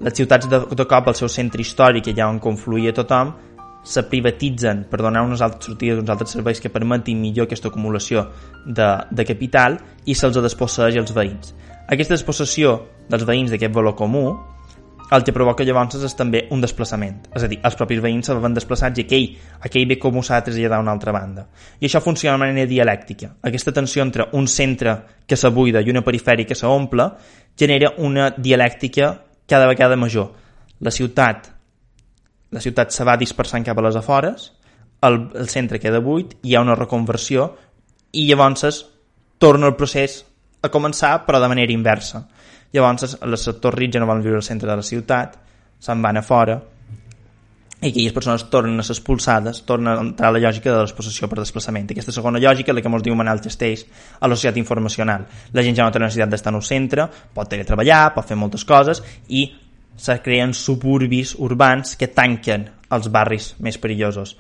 les 0.01 0.17
ciutats 0.17 0.49
de, 0.49 0.63
de 0.77 0.87
cop 0.89 1.11
al 1.11 1.17
seu 1.19 1.29
centre 1.29 1.61
històric, 1.61 2.09
allà 2.09 2.31
on 2.33 2.41
confluïa 2.41 2.95
tothom, 2.97 3.35
se 3.85 4.03
privatitzen 4.09 4.85
per 4.91 5.01
donar 5.01 5.23
unes 5.25 5.41
altres 5.45 5.71
sortides, 5.71 6.01
uns 6.03 6.13
altres 6.13 6.35
serveis 6.37 6.61
que 6.61 6.73
permetin 6.73 7.21
millor 7.21 7.49
aquesta 7.49 7.71
acumulació 7.73 8.27
de, 8.67 8.89
de 9.11 9.25
capital 9.29 9.79
i 10.05 10.17
se'ls 10.17 10.37
desposseix 10.45 10.99
als 11.01 11.15
veïns. 11.17 11.55
Aquesta 11.89 12.15
despossessió 12.15 12.77
dels 13.11 13.25
veïns 13.29 13.53
d'aquest 13.53 13.75
valor 13.75 13.97
comú 13.97 14.27
el 15.11 15.25
que 15.27 15.35
provoca 15.35 15.65
llavors 15.67 15.99
és 16.07 16.15
també 16.15 16.45
un 16.55 16.61
desplaçament. 16.63 17.29
És 17.35 17.45
a 17.45 17.49
dir, 17.51 17.59
els 17.67 17.77
propis 17.79 18.01
veïns 18.03 18.31
se 18.31 18.37
van 18.39 18.55
desplaçats 18.55 19.01
i 19.01 19.07
aquell, 19.07 19.27
aquell 19.67 19.89
ve 19.91 19.99
com 19.99 20.21
s'ha 20.23 20.39
de 20.41 20.51
traslladar 20.51 20.79
a 20.79 20.85
una 20.85 20.95
altra 20.95 21.13
banda. 21.13 21.47
I 21.81 21.89
això 21.89 22.03
funciona 22.05 22.37
de 22.37 22.45
manera 22.45 22.71
dialèctica. 22.71 23.35
Aquesta 23.43 23.75
tensió 23.75 24.03
entre 24.07 24.29
un 24.39 24.47
centre 24.49 24.97
que 25.27 25.37
s'abuida 25.37 25.83
i 25.83 25.91
una 25.91 26.05
perifèria 26.07 26.47
que 26.47 26.59
s'omple 26.59 27.11
genera 27.59 27.95
una 27.99 28.31
dialèctica 28.37 29.17
cada 29.47 29.67
vegada 29.67 29.97
major. 29.97 30.31
La 30.81 30.95
ciutat 30.95 31.51
la 32.51 32.61
ciutat 32.61 32.91
se 32.91 33.05
va 33.07 33.17
dispersant 33.19 33.63
cap 33.63 33.79
a 33.79 33.85
les 33.87 33.97
afores, 33.97 34.51
el, 35.07 35.21
el 35.39 35.49
centre 35.49 35.79
queda 35.79 36.01
buit, 36.03 36.35
hi 36.43 36.57
ha 36.57 36.63
una 36.65 36.75
reconversió 36.75 37.47
i 38.13 38.27
llavors 38.27 38.81
torna 39.39 39.71
el 39.71 39.77
procés 39.79 40.25
a 40.61 40.69
començar 40.69 41.13
però 41.27 41.41
de 41.41 41.49
manera 41.49 41.73
inversa 41.73 42.27
Llavors, 42.73 43.17
els 43.19 43.47
sectors 43.47 43.75
rics 43.75 43.97
ja 43.97 44.03
no 44.03 44.11
van 44.11 44.23
viure 44.23 44.39
al 44.39 44.47
centre 44.47 44.69
de 44.71 44.77
la 44.79 44.87
ciutat, 44.87 45.39
se'n 45.81 46.03
van 46.05 46.21
a 46.21 46.23
fora, 46.23 46.59
i 47.81 47.89
aquelles 47.89 48.13
persones 48.13 48.45
tornen 48.53 48.79
a 48.79 48.85
ser 48.85 48.93
expulsades, 48.93 49.63
tornen 49.65 49.95
a 49.95 50.03
entrar 50.05 50.29
a 50.29 50.35
la 50.37 50.43
lògica 50.43 50.69
de 50.69 50.83
l'exposició 50.83 51.31
per 51.31 51.39
desplaçament. 51.41 51.89
Aquesta 51.89 52.13
segona 52.13 52.43
lògica, 52.43 52.75
la 52.77 52.83
que 52.85 52.93
ens 52.93 53.07
diu 53.07 53.17
Manel 53.17 53.41
Testeix 53.41 53.87
a 54.21 54.29
la 54.29 54.37
societat 54.37 54.61
informacional. 54.61 55.25
La 55.57 55.65
gent 55.65 55.79
ja 55.79 55.87
no 55.87 55.95
té 55.95 56.03
la 56.03 56.11
necessitat 56.11 56.35
d'estar 56.35 56.53
en 56.53 56.61
un 56.61 56.67
centre, 56.67 57.09
pot 57.35 57.49
treballar, 57.49 58.03
pot 58.15 58.29
fer 58.29 58.37
moltes 58.37 58.67
coses, 58.69 59.01
i 59.29 59.47
se 59.97 60.19
creen 60.21 60.53
suburbis 60.53 61.35
urbans 61.41 61.97
que 61.97 62.13
tanquen 62.13 62.69
els 62.93 63.09
barris 63.09 63.55
més 63.61 63.79
perillosos 63.81 64.37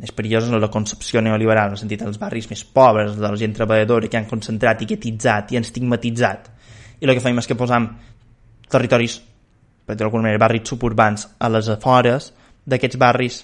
més 0.00 0.14
perillosos 0.16 0.48
en 0.48 0.60
la 0.62 0.70
concepció 0.72 1.20
neoliberal, 1.20 1.68
en 1.68 1.76
el 1.76 1.80
sentit 1.80 2.00
dels 2.00 2.16
barris 2.16 2.46
més 2.48 2.62
pobres, 2.64 3.18
de 3.18 3.26
la 3.26 3.36
gent 3.36 3.52
treballadora 3.52 4.08
que 4.08 4.16
han 4.16 4.28
concentrat, 4.28 4.78
etiquetitzat 4.80 5.52
i 5.52 5.58
han 5.58 5.66
estigmatitzat 5.66 6.48
i 7.00 7.08
el 7.08 7.16
que 7.16 7.24
fem 7.24 7.38
és 7.40 7.48
que 7.48 7.58
posam 7.58 7.88
territoris, 8.70 9.18
per 9.86 9.96
dir 9.96 10.04
d'alguna 10.04 10.28
manera, 10.28 10.42
barris 10.44 10.68
suburbans 10.68 11.26
a 11.38 11.48
les 11.50 11.68
afores 11.72 12.30
d'aquests 12.68 13.00
barris 13.00 13.40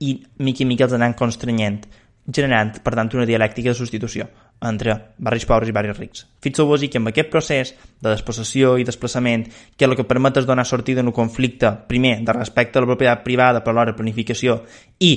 i 0.00 0.16
mica 0.42 0.64
i 0.64 0.68
mica 0.68 0.86
els 0.88 0.96
anant 0.96 1.14
constrenyent, 1.16 1.84
generant, 2.26 2.74
per 2.82 2.94
tant, 2.96 3.12
una 3.14 3.28
dialèctica 3.28 3.70
de 3.70 3.78
substitució 3.78 4.26
entre 4.66 4.94
barris 5.18 5.44
pobres 5.44 5.68
i 5.68 5.74
barris 5.76 5.98
rics. 5.98 6.24
Fixeu-vos 6.42 6.80
que 6.88 6.98
amb 6.98 7.10
aquest 7.10 7.28
procés 7.30 7.74
de 8.00 8.08
despossessió 8.08 8.76
i 8.80 8.86
desplaçament, 8.88 9.44
que 9.76 9.84
el 9.84 9.94
que 9.96 10.06
permet 10.08 10.40
és 10.40 10.48
donar 10.48 10.64
sortida 10.64 11.04
en 11.04 11.12
un 11.12 11.16
conflicte, 11.16 11.70
primer, 11.88 12.22
de 12.24 12.32
respecte 12.32 12.78
a 12.78 12.82
la 12.82 12.88
propietat 12.88 13.22
privada, 13.24 13.60
però 13.60 13.76
alhora 13.76 13.96
planificació, 13.96 14.62
i 14.98 15.12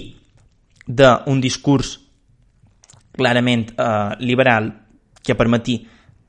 d'un 0.86 1.40
discurs 1.42 1.96
clarament 3.16 3.70
eh, 3.72 4.20
liberal 4.20 4.72
que 5.24 5.36
permeti 5.36 5.80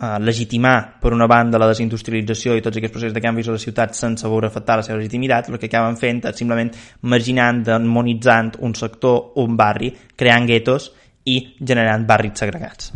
eh, 0.00 0.18
legitimar, 0.18 0.98
per 1.00 1.12
una 1.12 1.26
banda, 1.26 1.58
la 1.58 1.68
desindustrialització 1.68 2.56
i 2.56 2.64
tots 2.64 2.78
aquests 2.80 2.94
processos 2.94 3.14
de 3.14 3.22
canvis 3.22 3.48
a 3.48 3.56
la 3.56 3.62
ciutat 3.62 3.94
sense 3.98 4.28
veure 4.28 4.48
afectar 4.48 4.78
la 4.80 4.86
seva 4.86 4.98
legitimitat, 4.98 5.50
el 5.50 5.58
que 5.58 5.68
acaben 5.68 5.98
fent 6.00 6.24
és 6.30 6.40
simplement 6.40 6.72
marginant, 7.02 7.62
demonitzant 7.66 8.54
un 8.60 8.74
sector, 8.74 9.32
un 9.42 9.56
barri, 9.56 9.92
creant 10.16 10.48
guetos 10.48 10.90
i 11.28 11.40
generant 11.60 12.06
barris 12.08 12.40
segregats. 12.40 12.94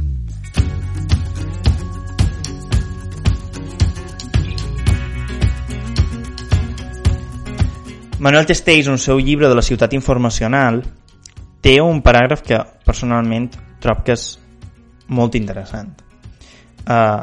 Manuel 8.24 8.46
Testeix, 8.48 8.86
en 8.86 8.94
el 8.94 9.02
seu 9.02 9.18
llibre 9.20 9.50
de 9.50 9.58
la 9.58 9.62
ciutat 9.62 9.92
informacional, 9.92 10.80
té 11.60 11.76
un 11.82 12.00
paràgraf 12.00 12.46
que 12.46 12.62
personalment 12.86 13.50
trob 13.84 14.00
que 14.06 14.16
és 14.16 14.24
molt 15.12 15.36
interessant 15.36 16.03
eh, 16.86 17.20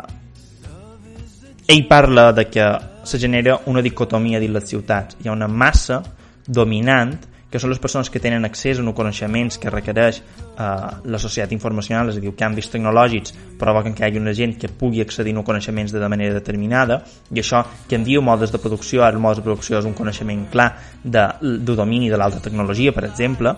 ell 1.68 1.88
parla 1.88 2.32
de 2.34 2.48
que 2.50 2.70
se 3.04 3.20
genera 3.20 3.60
una 3.66 3.82
dicotomia 3.82 4.40
dins 4.40 4.54
les 4.54 4.70
ciutats. 4.70 5.18
Hi 5.22 5.30
ha 5.30 5.36
una 5.36 5.48
massa 5.48 6.02
dominant 6.48 7.18
que 7.52 7.60
són 7.60 7.70
les 7.74 7.82
persones 7.84 8.10
que 8.10 8.22
tenen 8.24 8.48
accés 8.48 8.80
a 8.80 8.84
uns 8.84 8.96
coneixements 8.96 9.60
que 9.60 9.70
requereix 9.70 10.22
eh, 10.22 10.66
la 11.04 11.20
societat 11.20 11.52
informacional, 11.52 12.10
és 12.10 12.18
a 12.18 12.24
dir, 12.24 12.32
canvis 12.40 12.72
tecnològics 12.72 13.36
provoquen 13.60 13.94
que 13.94 14.06
hi 14.06 14.08
hagi 14.08 14.22
una 14.22 14.34
gent 14.34 14.56
que 14.60 14.72
pugui 14.72 15.04
accedir 15.04 15.36
a 15.36 15.44
coneixements 15.44 15.92
de 15.92 16.08
manera 16.08 16.38
determinada 16.38 17.02
i 17.30 17.44
això 17.44 17.66
que 17.90 18.00
en 18.00 18.08
diu 18.08 18.24
modes 18.24 18.56
de 18.56 18.62
producció, 18.64 19.04
el 19.06 19.20
mode 19.20 19.42
de 19.42 19.48
producció 19.50 19.82
és 19.82 19.90
un 19.90 19.98
coneixement 19.98 20.48
clar 20.54 20.70
de, 21.04 21.28
de 21.42 21.76
domini 21.76 22.10
de 22.10 22.18
l'alta 22.18 22.40
tecnologia, 22.40 22.96
per 22.96 23.04
exemple. 23.10 23.56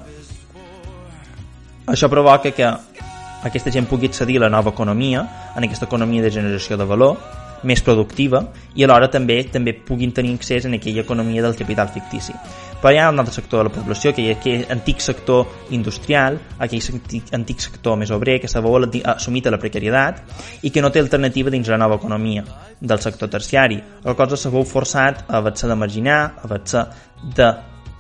Això 1.86 2.10
provoca 2.10 2.50
que 2.56 2.74
aquesta 3.44 3.72
gent 3.72 3.88
pugui 3.88 4.08
accedir 4.08 4.38
a 4.40 4.46
la 4.46 4.50
nova 4.50 4.72
economia, 4.72 5.24
en 5.56 5.64
aquesta 5.64 5.86
economia 5.86 6.24
de 6.24 6.32
generació 6.32 6.78
de 6.78 6.86
valor, 6.88 7.18
més 7.64 7.82
productiva 7.82 8.44
i 8.76 8.84
alhora 8.84 9.10
també 9.12 9.38
també 9.52 9.74
puguin 9.88 10.12
tenir 10.12 10.34
accés 10.36 10.68
en 10.68 10.76
aquella 10.78 11.04
economia 11.04 11.44
del 11.44 11.56
capital 11.56 11.90
fictici. 11.90 12.36
Però 12.82 12.92
hi 12.92 13.00
ha 13.00 13.10
un 13.10 13.20
altre 13.20 13.34
sector 13.34 13.62
de 13.62 13.70
la 13.70 13.74
població, 13.74 14.12
que 14.14 14.22
hi 14.22 14.30
ha 14.32 14.38
aquell 14.38 14.66
antic 14.74 15.00
sector 15.00 15.48
industrial, 15.72 16.40
aquell 16.60 16.84
antic, 16.92 17.32
antic 17.36 17.64
sector 17.64 17.96
més 18.00 18.12
obrer, 18.12 18.40
que 18.44 18.52
s'ha 18.52 18.62
assumit 19.16 19.48
a 19.48 19.54
la 19.56 19.60
precarietat 19.60 20.20
i 20.64 20.70
que 20.70 20.84
no 20.84 20.92
té 20.92 21.00
alternativa 21.00 21.50
dins 21.50 21.70
la 21.72 21.80
nova 21.80 21.96
economia 21.96 22.44
del 22.80 23.00
sector 23.00 23.30
terciari. 23.30 23.80
El 24.04 24.16
cosa 24.20 24.38
s'ha 24.38 24.52
veu 24.52 24.66
forçat 24.68 25.24
a 25.30 25.38
haver-se 25.38 25.68
de 25.68 25.76
marginar, 25.76 26.20
a 26.36 26.44
haver-se 26.44 26.84
de 27.38 27.54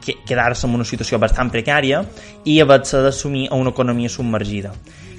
quedar-se 0.03 0.67
en 0.67 0.75
una 0.75 0.83
situació 0.83 1.15
bastant 1.15 1.47
precària 1.47 2.03
i 2.43 2.59
haver-se 2.59 2.99
d'assumir 3.05 3.47
a 3.49 3.55
una 3.55 3.71
economia 3.71 4.11
submergida 4.11 4.73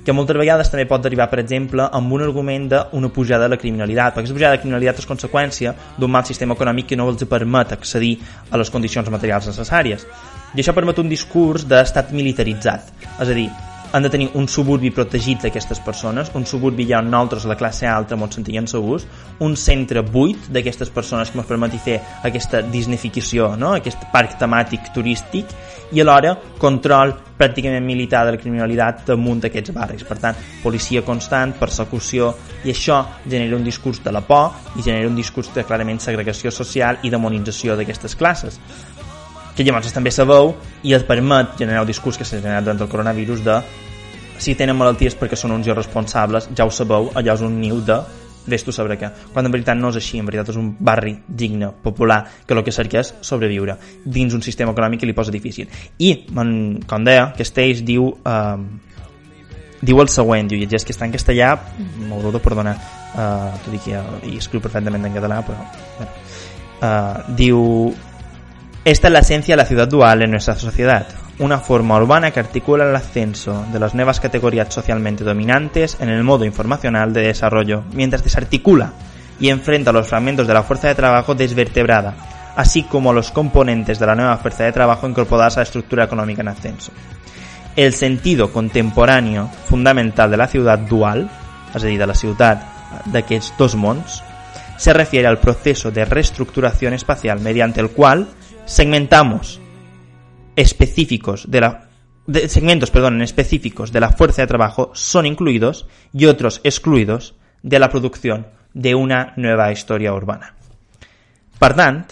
que 0.05 0.13
moltes 0.13 0.37
vegades 0.37 0.71
també 0.71 0.85
pot 0.87 1.03
derivar, 1.03 1.31
per 1.33 1.41
exemple, 1.41 1.89
amb 1.99 2.13
un 2.13 2.23
argument 2.23 2.69
d'una 2.71 3.11
pujada 3.13 3.49
de 3.49 3.55
la 3.57 3.61
criminalitat, 3.61 4.13
perquè 4.13 4.27
aquesta 4.27 4.37
pujada 4.37 4.53
de 4.53 4.59
la 4.59 4.63
criminalitat 4.63 5.01
és 5.01 5.09
conseqüència 5.09 5.75
d'un 5.99 6.13
mal 6.13 6.27
sistema 6.29 6.55
econòmic 6.55 6.93
que 6.93 7.01
no 7.01 7.09
els 7.09 7.25
permet 7.25 7.73
accedir 7.73 8.19
a 8.51 8.61
les 8.61 8.71
condicions 8.71 9.09
materials 9.11 9.49
necessàries. 9.49 10.07
I 10.55 10.61
això 10.63 10.75
permet 10.77 11.01
un 11.01 11.09
discurs 11.09 11.65
d'estat 11.67 12.13
militaritzat, 12.15 12.93
és 13.17 13.29
a 13.29 13.35
dir, 13.35 13.49
han 13.95 14.03
de 14.03 14.11
tenir 14.11 14.33
un 14.35 14.49
suburbi 14.51 14.91
protegit 14.91 15.45
d'aquestes 15.45 15.79
persones, 15.87 16.33
un 16.35 16.43
suburbi 16.51 16.83
ja 16.89 16.99
on 16.99 17.13
nosaltres, 17.13 17.45
la 17.47 17.55
classe 17.55 17.87
alta, 17.87 18.17
ens 18.19 18.35
sentien 18.35 18.67
segurs, 18.67 19.05
un 19.39 19.55
centre 19.55 20.03
buit 20.03 20.49
d'aquestes 20.51 20.91
persones 20.91 21.31
que 21.31 21.39
ens 21.39 21.47
permeti 21.47 21.79
fer 21.79 22.01
aquesta 22.27 22.65
disnificació, 22.67 23.53
no? 23.55 23.71
aquest 23.79 24.03
parc 24.11 24.35
temàtic 24.41 24.91
turístic, 24.97 25.55
i 25.95 26.03
alhora 26.03 26.33
control 26.59 27.15
pràcticament 27.39 27.87
militar 27.87 28.25
de 28.27 28.35
la 28.35 28.41
criminalitat 28.41 29.05
damunt 29.13 29.45
d'aquests 29.45 29.75
barris. 29.77 30.03
Per 30.09 30.19
tant, 30.19 30.43
policia 30.65 31.05
constant, 31.07 31.55
persecució, 31.61 32.33
i 32.65 32.75
això 32.75 32.99
genera 33.29 33.55
un 33.55 33.63
discurs 33.63 34.03
de 34.03 34.11
la 34.11 34.25
por 34.27 34.75
i 34.75 34.83
genera 34.83 35.07
un 35.07 35.15
discurs 35.15 35.53
de 35.55 35.63
clarament 35.63 36.03
segregació 36.03 36.51
social 36.51 36.99
i 37.07 37.15
demonització 37.15 37.79
d'aquestes 37.79 38.19
classes 38.19 38.59
que 39.55 39.65
llavors 39.65 39.95
també 39.95 40.11
sabeu 40.11 40.55
i 40.83 40.95
et 40.97 41.07
permet 41.07 41.55
generar 41.59 41.85
el 41.85 41.91
discurs 41.91 42.19
que 42.19 42.27
s'ha 42.27 42.41
generat 42.41 42.67
durant 42.67 42.83
el 42.83 42.91
coronavirus 42.91 43.45
de 43.45 43.61
si 44.39 44.57
tenen 44.59 44.77
malalties 44.77 45.15
perquè 45.17 45.39
són 45.39 45.55
uns 45.55 45.69
irresponsables, 45.71 46.51
ja 46.57 46.67
ho 46.67 46.73
sabeu, 46.75 47.13
allò 47.15 47.35
és 47.37 47.45
un 47.47 47.61
niu 47.61 47.81
de 47.87 48.01
vés 48.47 48.65
tu 48.65 48.73
saber 48.77 48.99
què. 49.01 49.09
Quan 49.33 49.47
en 49.47 49.53
veritat 49.55 49.79
no 49.79 49.91
és 49.93 49.99
així, 50.01 50.19
en 50.21 50.27
veritat 50.29 50.51
és 50.53 50.59
un 50.61 50.73
barri 50.85 51.15
digne, 51.29 51.71
popular, 51.83 52.21
que 52.47 52.55
el 52.55 52.63
que 52.65 52.75
cerca 52.75 53.01
és 53.01 53.15
sobreviure 53.25 53.79
dins 54.05 54.35
un 54.37 54.43
sistema 54.45 54.75
econòmic 54.75 55.01
que 55.01 55.09
li 55.09 55.17
posa 55.17 55.33
difícil. 55.33 55.71
I, 55.99 56.27
com 56.35 57.07
deia, 57.07 57.31
Castells 57.39 57.81
diu, 57.87 58.11
eh, 58.27 58.59
diu 59.81 60.01
el 60.03 60.13
següent, 60.13 60.51
diu, 60.51 60.61
llegeix 60.61 60.85
que 60.85 60.93
està 60.93 61.09
en 61.09 61.15
castellà, 61.15 61.55
m'haureu 62.09 62.35
de 62.35 62.43
perdonar, 62.45 62.77
eh, 63.15 63.55
tot 63.65 63.79
i 63.79 63.83
que 63.87 64.03
i 64.29 64.37
escriu 64.43 64.61
perfectament 64.65 65.09
en 65.09 65.17
català, 65.17 65.41
però... 65.47 65.65
Bueno, 65.97 66.13
eh, 66.83 67.35
diu, 67.41 67.63
Esta 68.85 69.09
es 69.09 69.13
la 69.15 69.21
esencia 69.21 69.55
de 69.55 69.63
la 69.63 69.67
ciudad 69.67 69.89
dual 69.89 70.21
en 70.21 70.31
nuestra 70.31 70.57
sociedad, 70.57 71.07
una 71.39 71.59
forma 71.59 71.97
urbana 71.97 72.33
que 72.33 72.41
articula 72.41 72.85
el 72.85 72.95
ascenso 72.95 73.65
de 73.73 73.81
las 73.81 73.95
nuevas 73.95 74.21
categorías 74.21 74.75
socialmente 74.75 75.25
dominantes 75.25 75.97
en 76.01 76.11
el 76.11 76.23
modo 76.23 76.45
informacional 76.45 77.15
de 77.15 77.23
desarrollo, 77.23 77.83
mientras 77.95 78.23
desarticula 78.23 78.93
y 79.41 79.49
enfrenta 79.49 79.91
los 79.91 80.07
fragmentos 80.07 80.47
de 80.47 80.53
la 80.53 80.65
fuerza 80.65 80.89
de 80.89 80.97
trabajo 80.97 81.35
desvertebrada, 81.35 82.15
así 82.57 82.83
como 82.83 83.15
los 83.15 83.31
componentes 83.31 83.99
de 83.99 84.07
la 84.07 84.15
nueva 84.15 84.37
fuerza 84.37 84.65
de 84.65 84.73
trabajo 84.73 85.09
incorporadas 85.09 85.57
a 85.57 85.61
la 85.61 85.65
estructura 85.65 86.05
económica 86.05 86.43
en 86.43 86.49
ascenso. 86.49 86.93
El 87.77 87.95
sentido 87.95 88.53
contemporáneo 88.53 89.49
fundamental 89.65 90.31
de 90.31 90.37
la 90.37 90.47
ciudad 90.47 90.79
dual, 90.79 91.31
es 91.75 91.83
a 91.83 91.87
dir, 91.87 91.99
de 91.99 92.07
la 92.07 92.15
ciutat 92.15 92.61
d'aquests 93.07 93.55
dos 93.57 93.77
mons, 93.77 94.23
se 94.77 94.93
refiere 94.93 95.27
al 95.27 95.39
proceso 95.39 95.91
de 95.91 96.05
reestructuración 96.05 96.93
espacial 96.93 97.41
mediante 97.41 97.81
el 97.81 97.89
cual 97.89 98.29
segmentamos 98.65 99.61
específicos 100.57 101.51
de 101.51 101.61
la 101.61 101.89
segmentos, 102.49 102.91
perdón, 102.91 103.21
específicos 103.21 103.93
de 103.93 104.01
la 104.01 104.11
fuerza 104.11 104.43
de 104.43 104.49
trabajo 104.49 104.91
son 104.95 105.27
incluidos 105.27 105.87
y 106.13 106.25
otros 106.27 106.61
excluidos 106.65 107.35
de 107.63 107.79
la 107.79 107.91
producción 107.91 108.47
de 108.73 108.95
una 108.95 109.35
nueva 109.37 109.71
història 109.73 110.15
urbana. 110.15 110.55
Per 111.59 111.73
tant, 111.77 112.07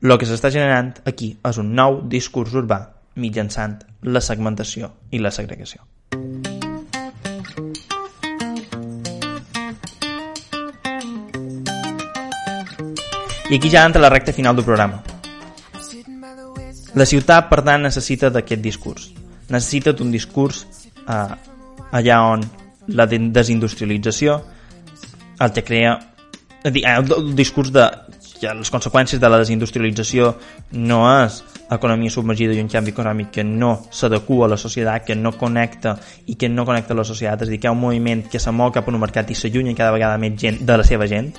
el 0.00 0.14
que 0.18 0.28
s'està 0.28 0.52
generant 0.54 0.94
aquí 1.04 1.34
és 1.44 1.58
un 1.58 1.74
nou 1.74 2.00
discurs 2.06 2.54
urbà 2.54 2.78
mitjançant 3.16 3.80
la 4.06 4.22
segmentació 4.22 4.92
i 5.10 5.20
la 5.20 5.34
segregació. 5.34 5.82
I 13.46 13.58
aquí 13.58 13.70
ja 13.70 13.84
entra 13.86 14.02
la 14.02 14.10
recta 14.10 14.32
final 14.34 14.56
del 14.56 14.66
programa. 14.66 15.15
La 16.96 17.04
ciutat, 17.04 17.50
per 17.50 17.60
tant, 17.62 17.84
necessita 17.84 18.30
d'aquest 18.32 18.62
discurs. 18.64 19.10
Necessita 19.52 19.92
d'un 19.92 20.10
discurs 20.10 20.64
eh, 21.06 21.34
allà 21.92 22.20
on 22.32 22.44
la 22.88 23.06
desindustrialització 23.06 24.40
el 25.40 25.52
que 25.52 25.64
crea 25.66 25.98
el, 26.64 27.12
el 27.12 27.34
discurs 27.36 27.72
de 27.72 27.84
que 28.40 28.52
les 28.52 28.70
conseqüències 28.72 29.20
de 29.20 29.28
la 29.30 29.38
desindustrialització 29.40 30.32
no 30.76 31.02
és 31.08 31.38
economia 31.72 32.12
submergida 32.12 32.54
i 32.54 32.60
un 32.60 32.68
canvi 32.70 32.92
econòmic 32.92 33.30
que 33.38 33.44
no 33.46 33.70
s'adequa 33.90 34.46
a 34.46 34.50
la 34.52 34.58
societat, 34.60 35.06
que 35.06 35.16
no 35.16 35.32
connecta 35.38 35.96
i 36.26 36.36
que 36.36 36.50
no 36.52 36.66
connecta 36.68 36.92
a 36.94 36.98
la 37.00 37.06
societat, 37.08 37.46
és 37.46 37.48
a 37.48 37.54
dir, 37.54 37.60
que 37.60 37.68
hi 37.68 37.70
ha 37.70 37.74
un 37.74 37.80
moviment 37.80 38.26
que 38.30 38.40
se 38.42 38.52
mou 38.52 38.72
cap 38.74 38.88
a 38.88 38.92
un 38.92 39.00
mercat 39.00 39.30
i 39.32 39.38
s'allunya 39.38 39.76
cada 39.78 39.94
vegada 39.94 40.20
més 40.20 40.36
gent 40.40 40.60
de 40.68 40.76
la 40.76 40.84
seva 40.84 41.08
gent, 41.10 41.32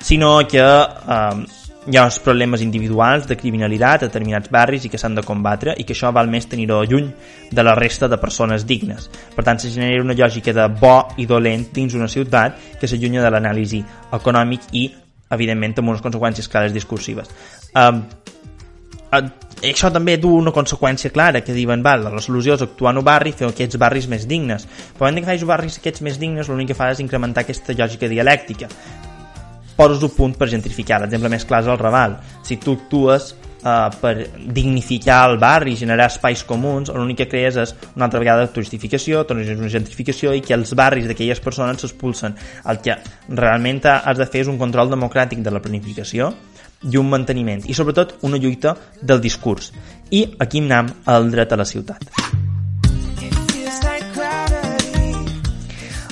sinó 0.00 0.36
que 0.48 0.62
eh, 0.62 1.67
hi 1.88 1.96
ha 1.96 2.04
uns 2.04 2.18
problemes 2.20 2.60
individuals 2.60 3.26
de 3.26 3.36
criminalitat 3.40 4.02
a 4.02 4.08
determinats 4.10 4.50
barris 4.52 4.84
i 4.84 4.90
que 4.92 4.98
s'han 5.00 5.14
de 5.16 5.24
combatre 5.24 5.72
i 5.80 5.86
que 5.88 5.94
això 5.96 6.10
val 6.12 6.28
més 6.28 6.44
tenir-ho 6.46 6.82
lluny 6.84 7.08
de 7.50 7.64
la 7.64 7.74
resta 7.78 8.10
de 8.12 8.18
persones 8.20 8.66
dignes. 8.68 9.08
Per 9.34 9.44
tant, 9.44 9.58
se 9.58 9.72
genera 9.72 10.04
una 10.04 10.16
lògica 10.18 10.52
de 10.52 10.68
bo 10.68 10.98
i 11.16 11.24
dolent 11.26 11.70
dins 11.72 11.96
una 11.96 12.08
ciutat 12.12 12.76
que 12.80 12.90
s'allunya 12.90 13.24
de 13.24 13.32
l'anàlisi 13.32 13.80
econòmic 14.20 14.68
i, 14.76 14.84
evidentment, 15.32 15.78
amb 15.80 15.94
unes 15.94 16.04
conseqüències 16.04 16.52
clares 16.52 16.76
discursives. 16.76 17.32
Um, 17.72 18.04
això 19.64 19.88
també 19.88 20.18
du 20.20 20.34
una 20.36 20.52
conseqüència 20.52 21.10
clara 21.10 21.40
que 21.40 21.56
diuen, 21.56 21.82
val, 21.82 22.04
la 22.04 22.20
solució 22.20 22.54
és 22.58 22.68
actuar 22.68 22.92
en 22.92 23.00
un 23.00 23.08
barri 23.08 23.32
fer 23.32 23.48
aquests 23.48 23.80
barris 23.80 24.06
més 24.12 24.28
dignes 24.28 24.68
però 24.98 25.08
hem 25.08 25.22
que 25.22 25.26
fer 25.32 25.48
barris 25.48 25.80
aquests 25.80 26.04
més 26.04 26.20
dignes 26.20 26.48
l'únic 26.52 26.68
que 26.68 26.76
fa 26.76 26.92
és 26.92 27.00
incrementar 27.00 27.46
aquesta 27.46 27.72
lògica 27.72 28.12
dialèctica 28.12 28.68
poses 29.78 30.02
un 30.02 30.10
punt 30.10 30.34
per 30.34 30.48
gentrificar. 30.50 30.98
L'exemple 31.04 31.30
més 31.30 31.46
clar 31.46 31.62
és 31.62 31.70
el 31.70 31.78
Raval. 31.78 32.16
Si 32.42 32.58
tu 32.58 32.74
actues 32.74 33.30
uh, 33.62 33.86
per 34.00 34.14
dignificar 34.54 35.20
el 35.30 35.38
barri 35.38 35.76
generar 35.78 36.08
espais 36.10 36.42
comuns, 36.48 36.90
l'únic 36.90 37.22
que 37.22 37.28
crees 37.30 37.60
és 37.62 37.74
una 37.94 38.08
altra 38.08 38.18
vegada 38.18 38.48
turistificació, 38.50 39.22
una 39.30 39.70
gentrificació 39.70 40.34
i 40.34 40.42
que 40.42 40.56
els 40.58 40.74
barris 40.78 41.06
d'aquelles 41.06 41.42
persones 41.44 41.78
s'expulsen. 41.84 42.34
El 42.66 42.82
que 42.82 42.98
realment 43.28 43.84
has 43.92 44.18
de 44.18 44.26
fer 44.26 44.42
és 44.42 44.50
un 44.50 44.58
control 44.58 44.90
democràtic 44.90 45.44
de 45.46 45.54
la 45.54 45.62
planificació 45.62 46.32
i 46.90 46.98
un 46.98 47.08
manteniment, 47.10 47.62
i 47.66 47.74
sobretot 47.74 48.18
una 48.26 48.38
lluita 48.38 48.74
del 49.02 49.22
discurs. 49.22 49.72
I 50.10 50.24
aquí 50.42 50.62
anem 50.62 50.90
al 51.06 51.30
dret 51.30 51.54
a 51.54 51.58
la 51.58 51.66
ciutat. 51.66 52.02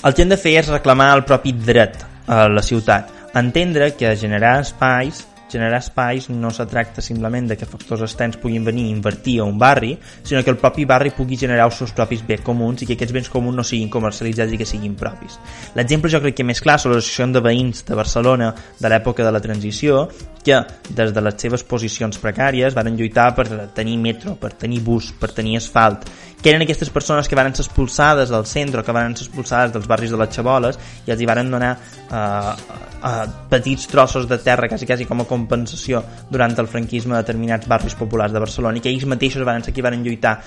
El 0.07 0.15
que 0.15 0.23
hem 0.23 0.31
de 0.31 0.39
fer 0.39 0.55
és 0.61 0.71
reclamar 0.71 1.11
el 1.17 1.27
propi 1.27 1.51
dret 1.67 1.99
a 2.31 2.47
la 2.47 2.63
ciutat 2.63 3.16
entendre 3.39 3.93
que 3.97 4.17
generar 4.17 4.61
espais 4.61 5.27
generar 5.49 5.79
espais 5.79 6.29
no 6.29 6.51
se 6.51 6.67
tracta 6.67 7.01
simplement 7.01 7.49
de 7.49 7.57
que 7.57 7.67
factors 7.67 8.03
externs 8.03 8.37
puguin 8.37 8.65
venir 8.65 8.87
i 8.87 8.91
invertir 8.91 9.41
a 9.41 9.45
un 9.45 9.59
barri, 9.59 9.97
sinó 10.23 10.43
que 10.43 10.51
el 10.51 10.59
propi 10.59 10.85
barri 10.85 11.13
pugui 11.15 11.39
generar 11.39 11.69
els 11.71 11.79
seus 11.79 11.93
propis 11.95 12.25
béns 12.27 12.45
comuns 12.47 12.83
i 12.83 12.87
que 12.87 12.97
aquests 12.97 13.15
béns 13.15 13.31
comuns 13.31 13.57
no 13.57 13.65
siguin 13.65 13.91
comercialitzats 13.93 14.53
i 14.53 14.59
que 14.59 14.67
siguin 14.67 14.97
propis. 14.99 15.39
L'exemple 15.79 16.11
jo 16.11 16.21
crec 16.23 16.37
que 16.37 16.47
més 16.47 16.61
clar 16.61 16.79
són 16.83 16.97
l'associació 16.97 17.31
de 17.33 17.45
veïns 17.45 17.85
de 17.87 17.99
Barcelona 17.99 18.53
de 18.81 18.91
l'època 18.91 19.25
de 19.25 19.33
la 19.33 19.43
transició, 19.43 20.09
que 20.47 20.61
des 20.95 21.11
de 21.13 21.23
les 21.23 21.35
seves 21.43 21.65
posicions 21.67 22.21
precàries 22.23 22.75
van 22.75 22.95
lluitar 22.95 23.33
per 23.35 23.49
tenir 23.75 23.97
metro, 23.99 24.37
per 24.39 24.53
tenir 24.55 24.81
bus, 24.83 25.11
per 25.19 25.33
tenir 25.35 25.57
asfalt, 25.59 26.07
que 26.43 26.51
eren 26.51 26.63
aquestes 26.63 26.91
persones 26.91 27.29
que 27.29 27.35
van 27.35 27.55
ser 27.55 27.65
expulsades 27.65 28.31
del 28.31 28.47
centre, 28.47 28.85
que 28.85 28.95
van 28.95 29.17
ser 29.17 29.27
expulsades 29.27 29.73
dels 29.75 29.89
barris 29.89 30.13
de 30.13 30.21
les 30.21 30.33
xaboles 30.35 30.79
i 31.07 31.13
els 31.15 31.21
hi 31.21 31.29
van 31.29 31.51
donar 31.51 31.73
eh, 31.75 32.55
eh, 33.03 33.27
petits 33.51 33.89
trossos 33.91 34.29
de 34.29 34.39
terra 34.39 34.69
quasi, 34.69 34.87
quasi 34.87 35.07
com 35.09 35.25
a 35.25 35.29
compensació 35.29 36.03
durant 36.31 36.55
el 36.59 36.69
franquisme 36.69 37.17
de 37.17 37.23
determinats 37.23 37.69
barris 37.69 37.97
populars 37.99 38.33
de 38.33 38.43
Barcelona 38.43 38.79
i 38.79 38.85
que 38.85 38.93
ells 38.93 39.07
mateixos 39.09 39.47
van 39.47 39.65
ser 39.65 39.75
qui 39.75 39.85
van 39.85 40.03
lluitar. 40.05 40.39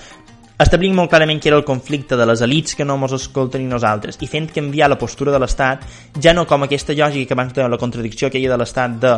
Establint 0.60 0.92
molt 0.92 1.08
clarament 1.08 1.38
que 1.40 1.48
era 1.48 1.56
el 1.56 1.64
conflicte 1.64 2.18
de 2.20 2.26
les 2.28 2.42
elites 2.44 2.76
que 2.76 2.84
no 2.84 2.98
mos 3.00 3.14
escolten 3.16 3.62
i 3.64 3.68
nosaltres 3.68 4.20
i 4.20 4.28
fent 4.28 4.50
canviar 4.52 4.90
la 4.92 4.98
postura 5.00 5.32
de 5.32 5.40
l'Estat 5.40 5.86
ja 6.20 6.34
no 6.36 6.44
com 6.46 6.66
aquesta 6.66 6.92
lògica 6.92 7.30
que 7.30 7.36
abans 7.38 7.54
deia 7.56 7.68
la 7.72 7.80
contradicció 7.80 8.28
que 8.28 8.38
hi 8.38 8.44
ha 8.44 8.52
de 8.52 8.60
l'Estat 8.60 9.00
de 9.00 9.14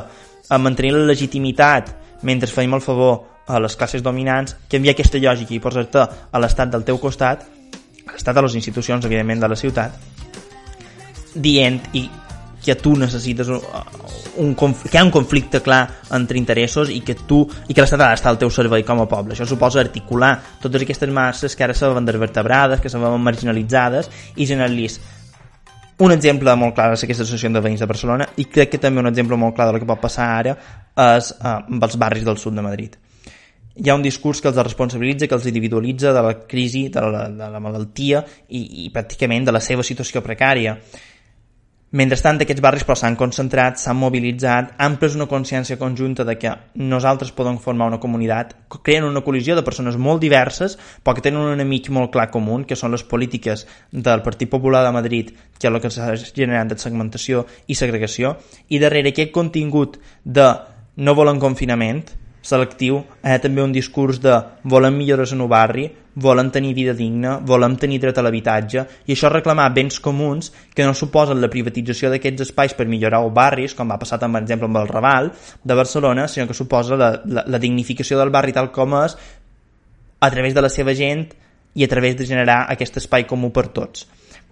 mantenir 0.63 0.95
la 0.95 1.09
legitimitat 1.11 1.91
mentre 2.23 2.47
feim 2.47 2.79
el 2.79 2.85
favor 2.85 3.32
a 3.53 3.61
les 3.61 3.77
classes 3.77 4.03
dominants, 4.05 4.57
canviar 4.73 4.97
aquesta 4.97 5.21
lògica 5.21 5.55
i 5.55 5.61
posar-te 5.61 6.07
a 6.33 6.41
l'estat 6.41 6.73
del 6.73 6.87
teu 6.89 7.01
costat 7.03 7.45
l'estat 8.11 8.37
a 8.37 8.43
les 8.45 8.57
institucions, 8.59 9.05
evidentment, 9.07 9.41
de 9.41 9.49
la 9.49 9.57
ciutat, 9.57 9.95
dient 11.35 11.79
i 11.97 12.09
que 12.63 12.77
tu 12.79 12.95
necessites 12.95 13.49
un, 13.51 13.61
un 14.39 14.53
que 14.55 14.93
hi 14.93 14.99
ha 15.01 15.03
un 15.03 15.11
conflicte 15.11 15.59
clar 15.65 15.81
entre 16.15 16.39
interessos 16.39 16.93
i 16.95 17.01
que 17.03 17.17
tu 17.27 17.41
i 17.67 17.75
que 17.75 17.83
l'estat 17.83 18.01
ha 18.01 18.13
d'estar 18.13 18.31
al 18.31 18.39
teu 18.39 18.53
servei 18.55 18.85
com 18.87 19.03
a 19.03 19.09
poble. 19.11 19.35
Això 19.35 19.47
suposa 19.49 19.83
articular 19.83 20.37
totes 20.63 20.85
aquestes 20.87 21.11
masses 21.11 21.57
que 21.57 21.67
ara 21.67 21.75
se 21.75 21.89
veuen 21.89 22.07
desvertebrades, 22.07 22.81
que 22.81 22.93
se 22.93 23.03
veuen 23.03 23.25
marginalitzades 23.25 24.11
i 24.37 24.47
generar-los 24.47 25.01
un 26.03 26.11
exemple 26.15 26.55
molt 26.59 26.75
clar 26.75 26.93
és 26.95 27.03
aquesta 27.05 27.23
associació 27.27 27.51
de 27.55 27.63
veïns 27.63 27.83
de 27.83 27.87
Barcelona 27.91 28.27
i 28.41 28.47
crec 28.51 28.73
que 28.73 28.81
també 28.83 29.03
un 29.03 29.11
exemple 29.11 29.37
molt 29.39 29.55
clar 29.55 29.69
del 29.71 29.83
que 29.83 29.87
pot 29.87 30.01
passar 30.03 30.31
ara 30.39 30.55
és 30.55 31.33
eh, 31.35 31.57
amb 31.59 31.83
els 31.83 31.99
barris 31.99 32.25
del 32.27 32.39
sud 32.39 32.57
de 32.59 32.65
Madrid. 32.65 32.97
Hi 33.75 33.89
ha 33.89 33.95
un 33.97 34.03
discurs 34.05 34.43
que 34.43 34.51
els 34.51 34.59
responsabilitza, 34.61 35.27
que 35.27 35.35
els 35.39 35.47
individualitza 35.49 36.13
de 36.13 36.23
la 36.27 36.35
crisi, 36.49 36.89
de 36.93 37.01
la, 37.01 37.23
de 37.33 37.49
la 37.55 37.61
malaltia 37.61 38.21
i, 38.49 38.85
i 38.85 38.91
pràcticament 38.93 39.49
de 39.49 39.55
la 39.57 39.63
seva 39.65 39.87
situació 39.87 40.21
precària. 40.21 40.77
Mentrestant, 41.93 42.39
aquests 42.41 42.63
barris 42.65 42.85
però 42.89 42.95
s'han 42.97 43.19
concentrat, 43.21 43.77
s'han 43.77 43.99
mobilitzat, 44.01 44.71
han 44.81 44.95
pres 45.01 45.13
una 45.17 45.27
consciència 45.29 45.77
conjunta 45.77 46.25
de 46.25 46.39
que 46.41 46.53
nosaltres 46.81 47.35
podem 47.37 47.59
formar 47.61 47.91
una 47.91 47.99
comunitat, 48.01 48.55
creen 48.81 49.05
una 49.05 49.21
col·lisió 49.25 49.57
de 49.57 49.65
persones 49.67 49.99
molt 50.01 50.23
diverses, 50.25 50.79
però 51.05 51.13
que 51.19 51.25
tenen 51.27 51.43
un 51.43 51.53
enemic 51.53 51.91
molt 51.93 52.15
clar 52.15 52.31
comú, 52.33 52.63
que 52.65 52.81
són 52.81 52.97
les 52.97 53.05
polítiques 53.05 53.67
del 53.93 54.25
Partit 54.25 54.49
Popular 54.49 54.81
de 54.87 54.95
Madrid, 54.97 55.35
que 55.59 55.69
és 55.69 55.73
el 55.73 55.81
que 55.85 55.93
s'ha 55.93 56.15
generat 56.17 56.73
de 56.73 56.81
segmentació 56.81 57.45
i 57.69 57.77
segregació, 57.77 58.39
i 58.73 58.81
darrere 58.81 59.13
aquest 59.13 59.37
contingut 59.37 60.01
de 60.25 60.49
no 60.97 61.17
volen 61.17 61.45
confinament, 61.45 62.07
selectiu, 62.43 63.01
ha 63.23 63.39
també 63.41 63.63
un 63.63 63.73
discurs 63.73 64.21
de 64.23 64.35
volem 64.69 64.97
millores 64.99 65.33
en 65.33 65.41
el 65.45 65.51
barri, 65.51 65.89
volem 66.15 66.51
tenir 66.53 66.75
vida 66.77 66.93
digna, 66.93 67.39
volem 67.39 67.77
tenir 67.81 68.01
dret 68.03 68.19
a 68.19 68.25
l'habitatge, 68.27 68.85
i 69.07 69.15
això 69.15 69.31
reclamar 69.33 69.71
béns 69.73 70.01
comuns 70.05 70.51
que 70.75 70.85
no 70.85 70.93
suposen 70.95 71.41
la 71.41 71.51
privatització 71.53 72.11
d'aquests 72.13 72.49
espais 72.49 72.75
per 72.77 72.89
millorar 72.91 73.23
els 73.25 73.33
barris, 73.33 73.77
com 73.79 73.89
va 73.89 74.01
passar, 74.01 74.19
per 74.21 74.43
exemple, 74.43 74.69
amb 74.69 74.83
el 74.83 74.91
Raval 74.91 75.31
de 75.63 75.79
Barcelona, 75.79 76.27
sinó 76.29 76.47
que 76.47 76.59
suposa 76.59 76.99
la, 76.99 77.15
la, 77.25 77.47
la 77.47 77.63
dignificació 77.63 78.19
del 78.21 78.35
barri 78.35 78.53
tal 78.53 78.73
com 78.75 78.99
és 79.03 79.17
a 80.21 80.31
través 80.31 80.55
de 80.55 80.63
la 80.63 80.71
seva 80.71 80.95
gent 80.95 81.31
i 81.75 81.85
a 81.85 81.89
través 81.89 82.19
de 82.19 82.27
generar 82.29 82.67
aquest 82.69 82.99
espai 83.01 83.25
comú 83.25 83.51
per 83.51 83.71
tots 83.73 84.05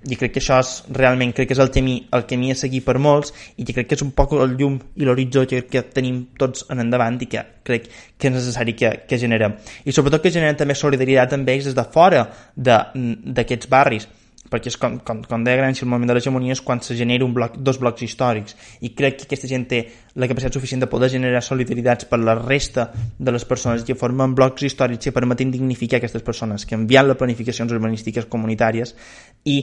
i 0.09 0.17
crec 0.17 0.33
que 0.33 0.41
això 0.41 0.57
és 0.63 0.71
realment 0.97 1.33
crec 1.37 1.51
que 1.51 1.57
és 1.57 1.61
el 1.61 1.71
camí, 1.75 1.97
el 2.17 2.25
camí 2.29 2.53
a 2.53 2.57
seguir 2.57 2.81
per 2.87 2.97
molts 3.03 3.35
i 3.57 3.67
que 3.67 3.75
crec 3.77 3.91
que 3.91 3.99
és 3.99 4.05
un 4.05 4.15
poc 4.17 4.33
el 4.39 4.55
llum 4.57 4.79
i 4.97 5.05
l'horitzó 5.05 5.45
que, 5.49 5.67
que 5.69 5.83
tenim 5.93 6.23
tots 6.41 6.65
en 6.73 6.81
endavant 6.81 7.19
i 7.21 7.29
que 7.29 7.43
crec 7.67 7.91
que 8.17 8.31
és 8.31 8.35
necessari 8.35 8.77
que, 8.79 8.95
que 9.09 9.19
generem. 9.21 9.59
I 9.85 9.93
sobretot 9.93 10.25
que 10.25 10.33
generem 10.33 10.57
també 10.57 10.79
solidaritat 10.79 11.37
amb 11.37 11.53
ells 11.53 11.69
des 11.69 11.77
de 11.77 11.85
fora 11.93 12.25
d'aquests 12.57 13.69
barris 13.69 14.09
perquè 14.51 14.71
és 14.73 14.77
com, 14.81 14.97
com, 15.07 15.21
com 15.29 15.45
deia 15.47 15.61
Gramsci, 15.61 15.85
el 15.85 15.91
moment 15.93 16.11
de 16.11 16.17
l'hegemonia 16.17 16.57
és 16.57 16.63
quan 16.65 16.81
se 16.83 16.97
genera 16.99 17.23
un 17.27 17.35
bloc, 17.37 17.59
dos 17.63 17.79
blocs 17.79 18.03
històrics 18.03 18.57
i 18.83 18.91
crec 18.99 19.21
que 19.21 19.29
aquesta 19.29 19.51
gent 19.51 19.69
té 19.71 19.83
la 20.19 20.27
capacitat 20.31 20.57
suficient 20.57 20.83
de 20.83 20.89
poder 20.91 21.11
generar 21.13 21.43
solidaritats 21.45 22.09
per 22.11 22.19
la 22.19 22.35
resta 22.41 22.89
de 23.19 23.37
les 23.37 23.45
persones 23.47 23.85
que 23.87 23.95
formen 23.95 24.35
blocs 24.35 24.65
històrics 24.67 25.07
que 25.07 25.15
permeten 25.15 25.53
dignificar 25.55 26.01
aquestes 26.01 26.25
persones, 26.27 26.67
que 26.67 26.75
enviant 26.75 27.07
les 27.07 27.21
planificacions 27.21 27.71
urbanístiques 27.77 28.27
comunitàries 28.33 28.97
i 29.45 29.61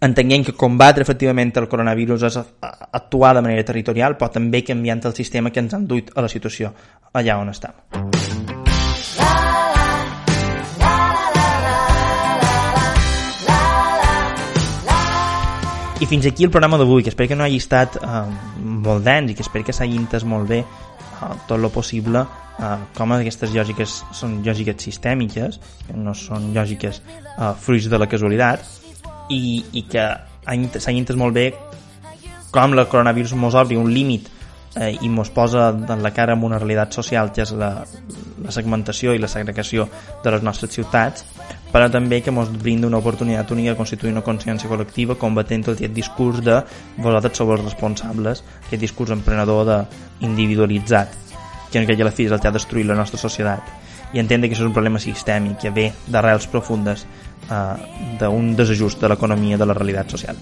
entenguem 0.00 0.44
que 0.44 0.52
combatre 0.52 1.02
efectivament 1.02 1.52
el 1.60 1.68
coronavirus 1.68 2.26
és 2.28 2.38
actuar 2.40 3.34
de 3.36 3.42
manera 3.42 3.64
territorial, 3.64 4.18
però 4.18 4.30
també 4.32 4.64
canviant 4.64 5.04
el 5.04 5.14
sistema 5.14 5.50
que 5.50 5.60
ens 5.62 5.74
han 5.74 5.86
duit 5.86 6.10
a 6.14 6.24
la 6.24 6.28
situació 6.28 6.74
allà 7.14 7.38
on 7.38 7.52
estem. 7.52 7.72
I 16.02 16.06
fins 16.06 16.26
aquí 16.26 16.44
el 16.44 16.50
programa 16.50 16.76
d'avui, 16.76 17.02
que 17.02 17.08
espero 17.08 17.30
que 17.30 17.36
no 17.36 17.44
hagi 17.46 17.56
estat 17.62 17.94
eh, 17.96 18.24
molt 18.60 19.06
dens 19.06 19.30
i 19.30 19.34
que 19.34 19.44
espero 19.46 19.64
que 19.64 19.72
s'hagi 19.72 19.96
entès 19.96 20.26
molt 20.28 20.50
bé 20.50 20.58
eh, 20.60 21.36
tot 21.48 21.56
lo 21.62 21.70
possible 21.72 22.26
eh, 22.58 22.76
com 22.98 23.14
aquestes 23.14 23.54
lògiques 23.54 24.02
són 24.12 24.40
lògiques 24.44 24.82
sistèmiques, 24.84 25.60
que 25.86 25.96
no 25.96 26.12
són 26.18 26.50
lògiques 26.52 27.00
eh, 27.00 27.52
fruits 27.62 27.88
de 27.88 28.02
la 28.02 28.10
casualitat, 28.10 28.83
i, 29.28 29.64
i 29.72 29.84
que 29.88 30.04
s'ha 30.80 30.92
entès 30.92 31.16
molt 31.16 31.34
bé 31.34 31.48
com 32.54 32.74
la 32.76 32.86
coronavirus 32.86 33.34
mos 33.40 33.56
obri 33.58 33.76
un 33.76 33.90
límit 33.90 34.28
eh, 34.76 34.94
i 35.02 35.08
mos 35.08 35.30
posa 35.30 35.70
en 35.72 36.02
la 36.02 36.12
cara 36.14 36.34
amb 36.34 36.44
una 36.44 36.58
realitat 36.58 36.94
social 36.94 37.32
que 37.32 37.42
és 37.42 37.52
la, 37.58 37.70
la 38.44 38.54
segmentació 38.54 39.14
i 39.14 39.22
la 39.22 39.30
segregació 39.30 39.88
de 40.22 40.34
les 40.34 40.44
nostres 40.46 40.74
ciutats 40.76 41.26
però 41.74 41.88
també 41.90 42.20
que 42.22 42.30
ens 42.30 42.52
brinda 42.62 42.86
una 42.86 43.00
oportunitat 43.02 43.50
única 43.50 43.72
de 43.72 43.78
constituir 43.80 44.12
una 44.12 44.22
consciència 44.22 44.70
col·lectiva 44.70 45.18
combatent 45.18 45.66
aquest 45.72 45.94
discurs 45.94 46.42
de 46.46 46.60
vosaltres 47.02 47.40
sou 47.40 47.50
els 47.50 47.64
responsables, 47.64 48.44
aquest 48.66 48.80
discurs 48.80 49.10
emprenedor 49.10 49.66
de 49.66 49.80
individualitzat 50.26 51.16
que 51.72 51.80
en 51.80 51.88
aquella 51.88 52.06
la 52.06 52.14
fi 52.14 52.28
és 52.28 52.34
el 52.34 52.38
que 52.38 52.46
ha 52.46 52.54
destruït 52.54 52.86
la 52.86 52.98
nostra 52.98 53.18
societat 53.18 53.83
i 54.14 54.22
entendre 54.22 54.48
que 54.48 54.54
això 54.56 54.64
és 54.64 54.70
un 54.70 54.76
problema 54.76 55.02
sistèmic 55.02 55.58
que 55.64 55.72
ve 55.74 55.88
d'arrels 56.06 56.46
profundes 56.50 57.04
eh, 57.50 58.16
d'un 58.20 58.54
desajust 58.56 59.02
de 59.02 59.10
l'economia 59.10 59.58
de 59.58 59.66
la 59.66 59.76
realitat 59.76 60.14
social. 60.16 60.38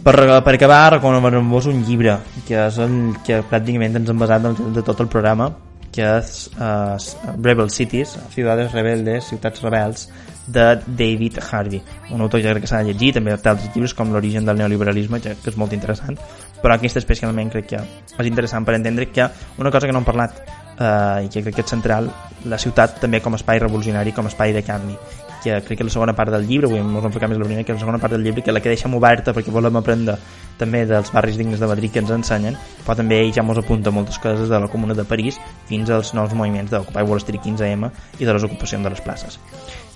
Per, 0.00 0.14
per 0.16 0.54
acabar 0.54 0.94
recomanem-vos 0.96 1.68
un 1.68 1.82
llibre 1.84 2.16
que 2.48 2.56
és 2.56 2.78
el 2.80 2.94
que 3.26 3.42
pràcticament 3.44 4.00
ens 4.00 4.08
hem 4.08 4.22
basat 4.22 4.46
de, 4.46 4.54
de 4.78 4.84
tot 4.86 5.02
el 5.04 5.10
programa 5.12 5.50
que 5.92 6.06
és 6.06 6.46
uh, 6.54 6.94
Rebel 7.42 7.68
Cities 7.68 8.14
Ciudades 8.32 8.72
Rebeldes, 8.72 9.26
Ciutats 9.28 9.60
Rebels 9.60 10.06
de 10.46 10.78
David 10.86 11.40
Harvey. 11.42 11.82
Un 12.14 12.22
autor 12.22 12.40
que 12.40 12.48
crec 12.48 12.64
que 12.64 12.70
s'ha 12.70 12.80
de 12.80 12.94
llegir 12.94 13.12
també 13.18 13.36
té 13.36 13.50
altres 13.50 13.74
llibres 13.74 13.92
com 13.94 14.14
l'origen 14.14 14.48
del 14.48 14.62
neoliberalisme 14.62 15.20
que, 15.20 15.34
que 15.36 15.52
és 15.52 15.58
molt 15.60 15.76
interessant 15.76 16.16
però 16.62 16.76
aquest 16.76 17.00
especialment 17.00 17.50
crec 17.52 17.72
que 17.72 17.80
és 17.80 18.28
interessant 18.28 18.66
per 18.66 18.76
entendre 18.76 19.08
que 19.10 19.26
una 19.58 19.70
cosa 19.70 19.88
que 19.88 19.92
no 19.92 20.02
hem 20.02 20.08
parlat 20.08 20.40
eh, 20.80 21.26
i 21.26 21.28
que 21.28 21.44
crec 21.44 21.60
que 21.60 21.66
és 21.66 21.74
central 21.76 22.10
la 22.50 22.58
ciutat 22.58 23.00
també 23.02 23.20
com 23.20 23.36
a 23.36 23.40
espai 23.40 23.60
revolucionari 23.60 24.16
com 24.16 24.26
a 24.26 24.32
espai 24.32 24.56
de 24.56 24.64
canvi 24.64 24.96
que 25.40 25.62
crec 25.62 25.78
que 25.78 25.84
la 25.84 25.90
segona 25.90 26.14
part 26.14 26.30
del 26.30 26.46
llibre, 26.46 26.68
avui 26.68 26.78
ens 26.78 27.04
enfocar 27.04 27.28
més 27.30 27.38
la 27.38 27.46
primera, 27.46 27.64
que 27.64 27.72
la 27.72 27.80
segona 27.80 27.98
part 27.98 28.12
del 28.12 28.22
llibre, 28.22 28.42
que 28.44 28.52
la 28.52 28.60
que 28.60 28.68
deixem 28.72 28.94
oberta 28.94 29.32
perquè 29.32 29.52
volem 29.52 29.78
aprendre 29.80 30.18
també 30.60 30.84
dels 30.86 31.12
barris 31.14 31.38
dignes 31.40 31.60
de 31.60 31.68
Madrid 31.70 31.92
que 31.92 32.02
ens 32.02 32.12
ensenyen, 32.12 32.58
però 32.84 32.98
també 32.98 33.22
ell 33.22 33.32
ja 33.32 33.42
ens 33.42 33.62
apunta 33.62 33.90
moltes 33.90 34.20
coses 34.20 34.52
de 34.52 34.60
la 34.60 34.68
Comuna 34.68 34.94
de 34.94 35.04
París 35.08 35.40
fins 35.66 35.90
als 35.90 36.12
nous 36.14 36.34
moviments 36.34 36.70
d'Occupy 36.70 37.06
Wall 37.08 37.24
Street 37.24 37.42
15M 37.46 37.90
i 38.20 38.24
de 38.24 38.34
les 38.36 38.44
ocupacions 38.44 38.84
de 38.84 38.92
les 38.92 39.00
places. 39.00 39.40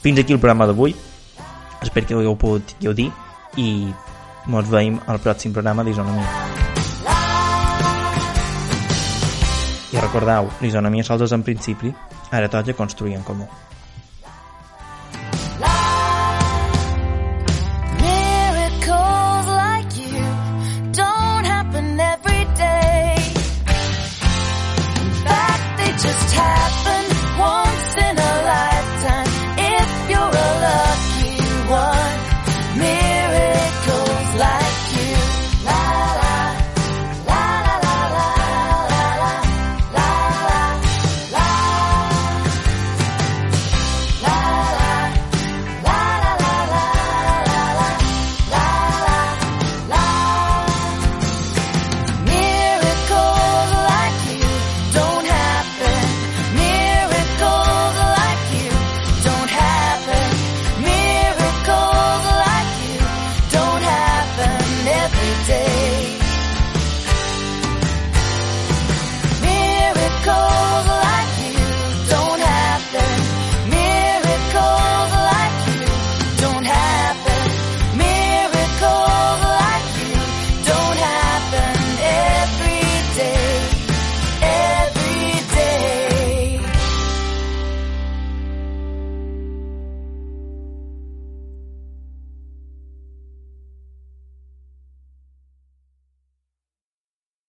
Fins 0.01 0.19
aquí 0.19 0.33
el 0.33 0.41
programa 0.41 0.67
d'avui, 0.67 0.97
espero 1.83 2.07
que 2.07 2.17
ho 2.17 2.23
hagueu 2.25 2.39
pogut 2.41 2.77
dir 2.81 3.11
i 3.61 3.69
ens 4.49 4.71
veiem 4.71 5.01
al 5.07 5.21
pròxim 5.21 5.53
programa 5.53 5.85
d'Isonomia. 5.85 6.74
I 9.95 10.01
recordeu, 10.03 10.49
l'isonomia 10.59 11.05
sols 11.07 11.23
és 11.29 11.33
en 11.37 11.45
principi, 11.47 11.93
ara 12.35 12.49
toca 12.51 12.75
construir 12.75 13.15
en 13.15 13.23
comú. 13.23 13.47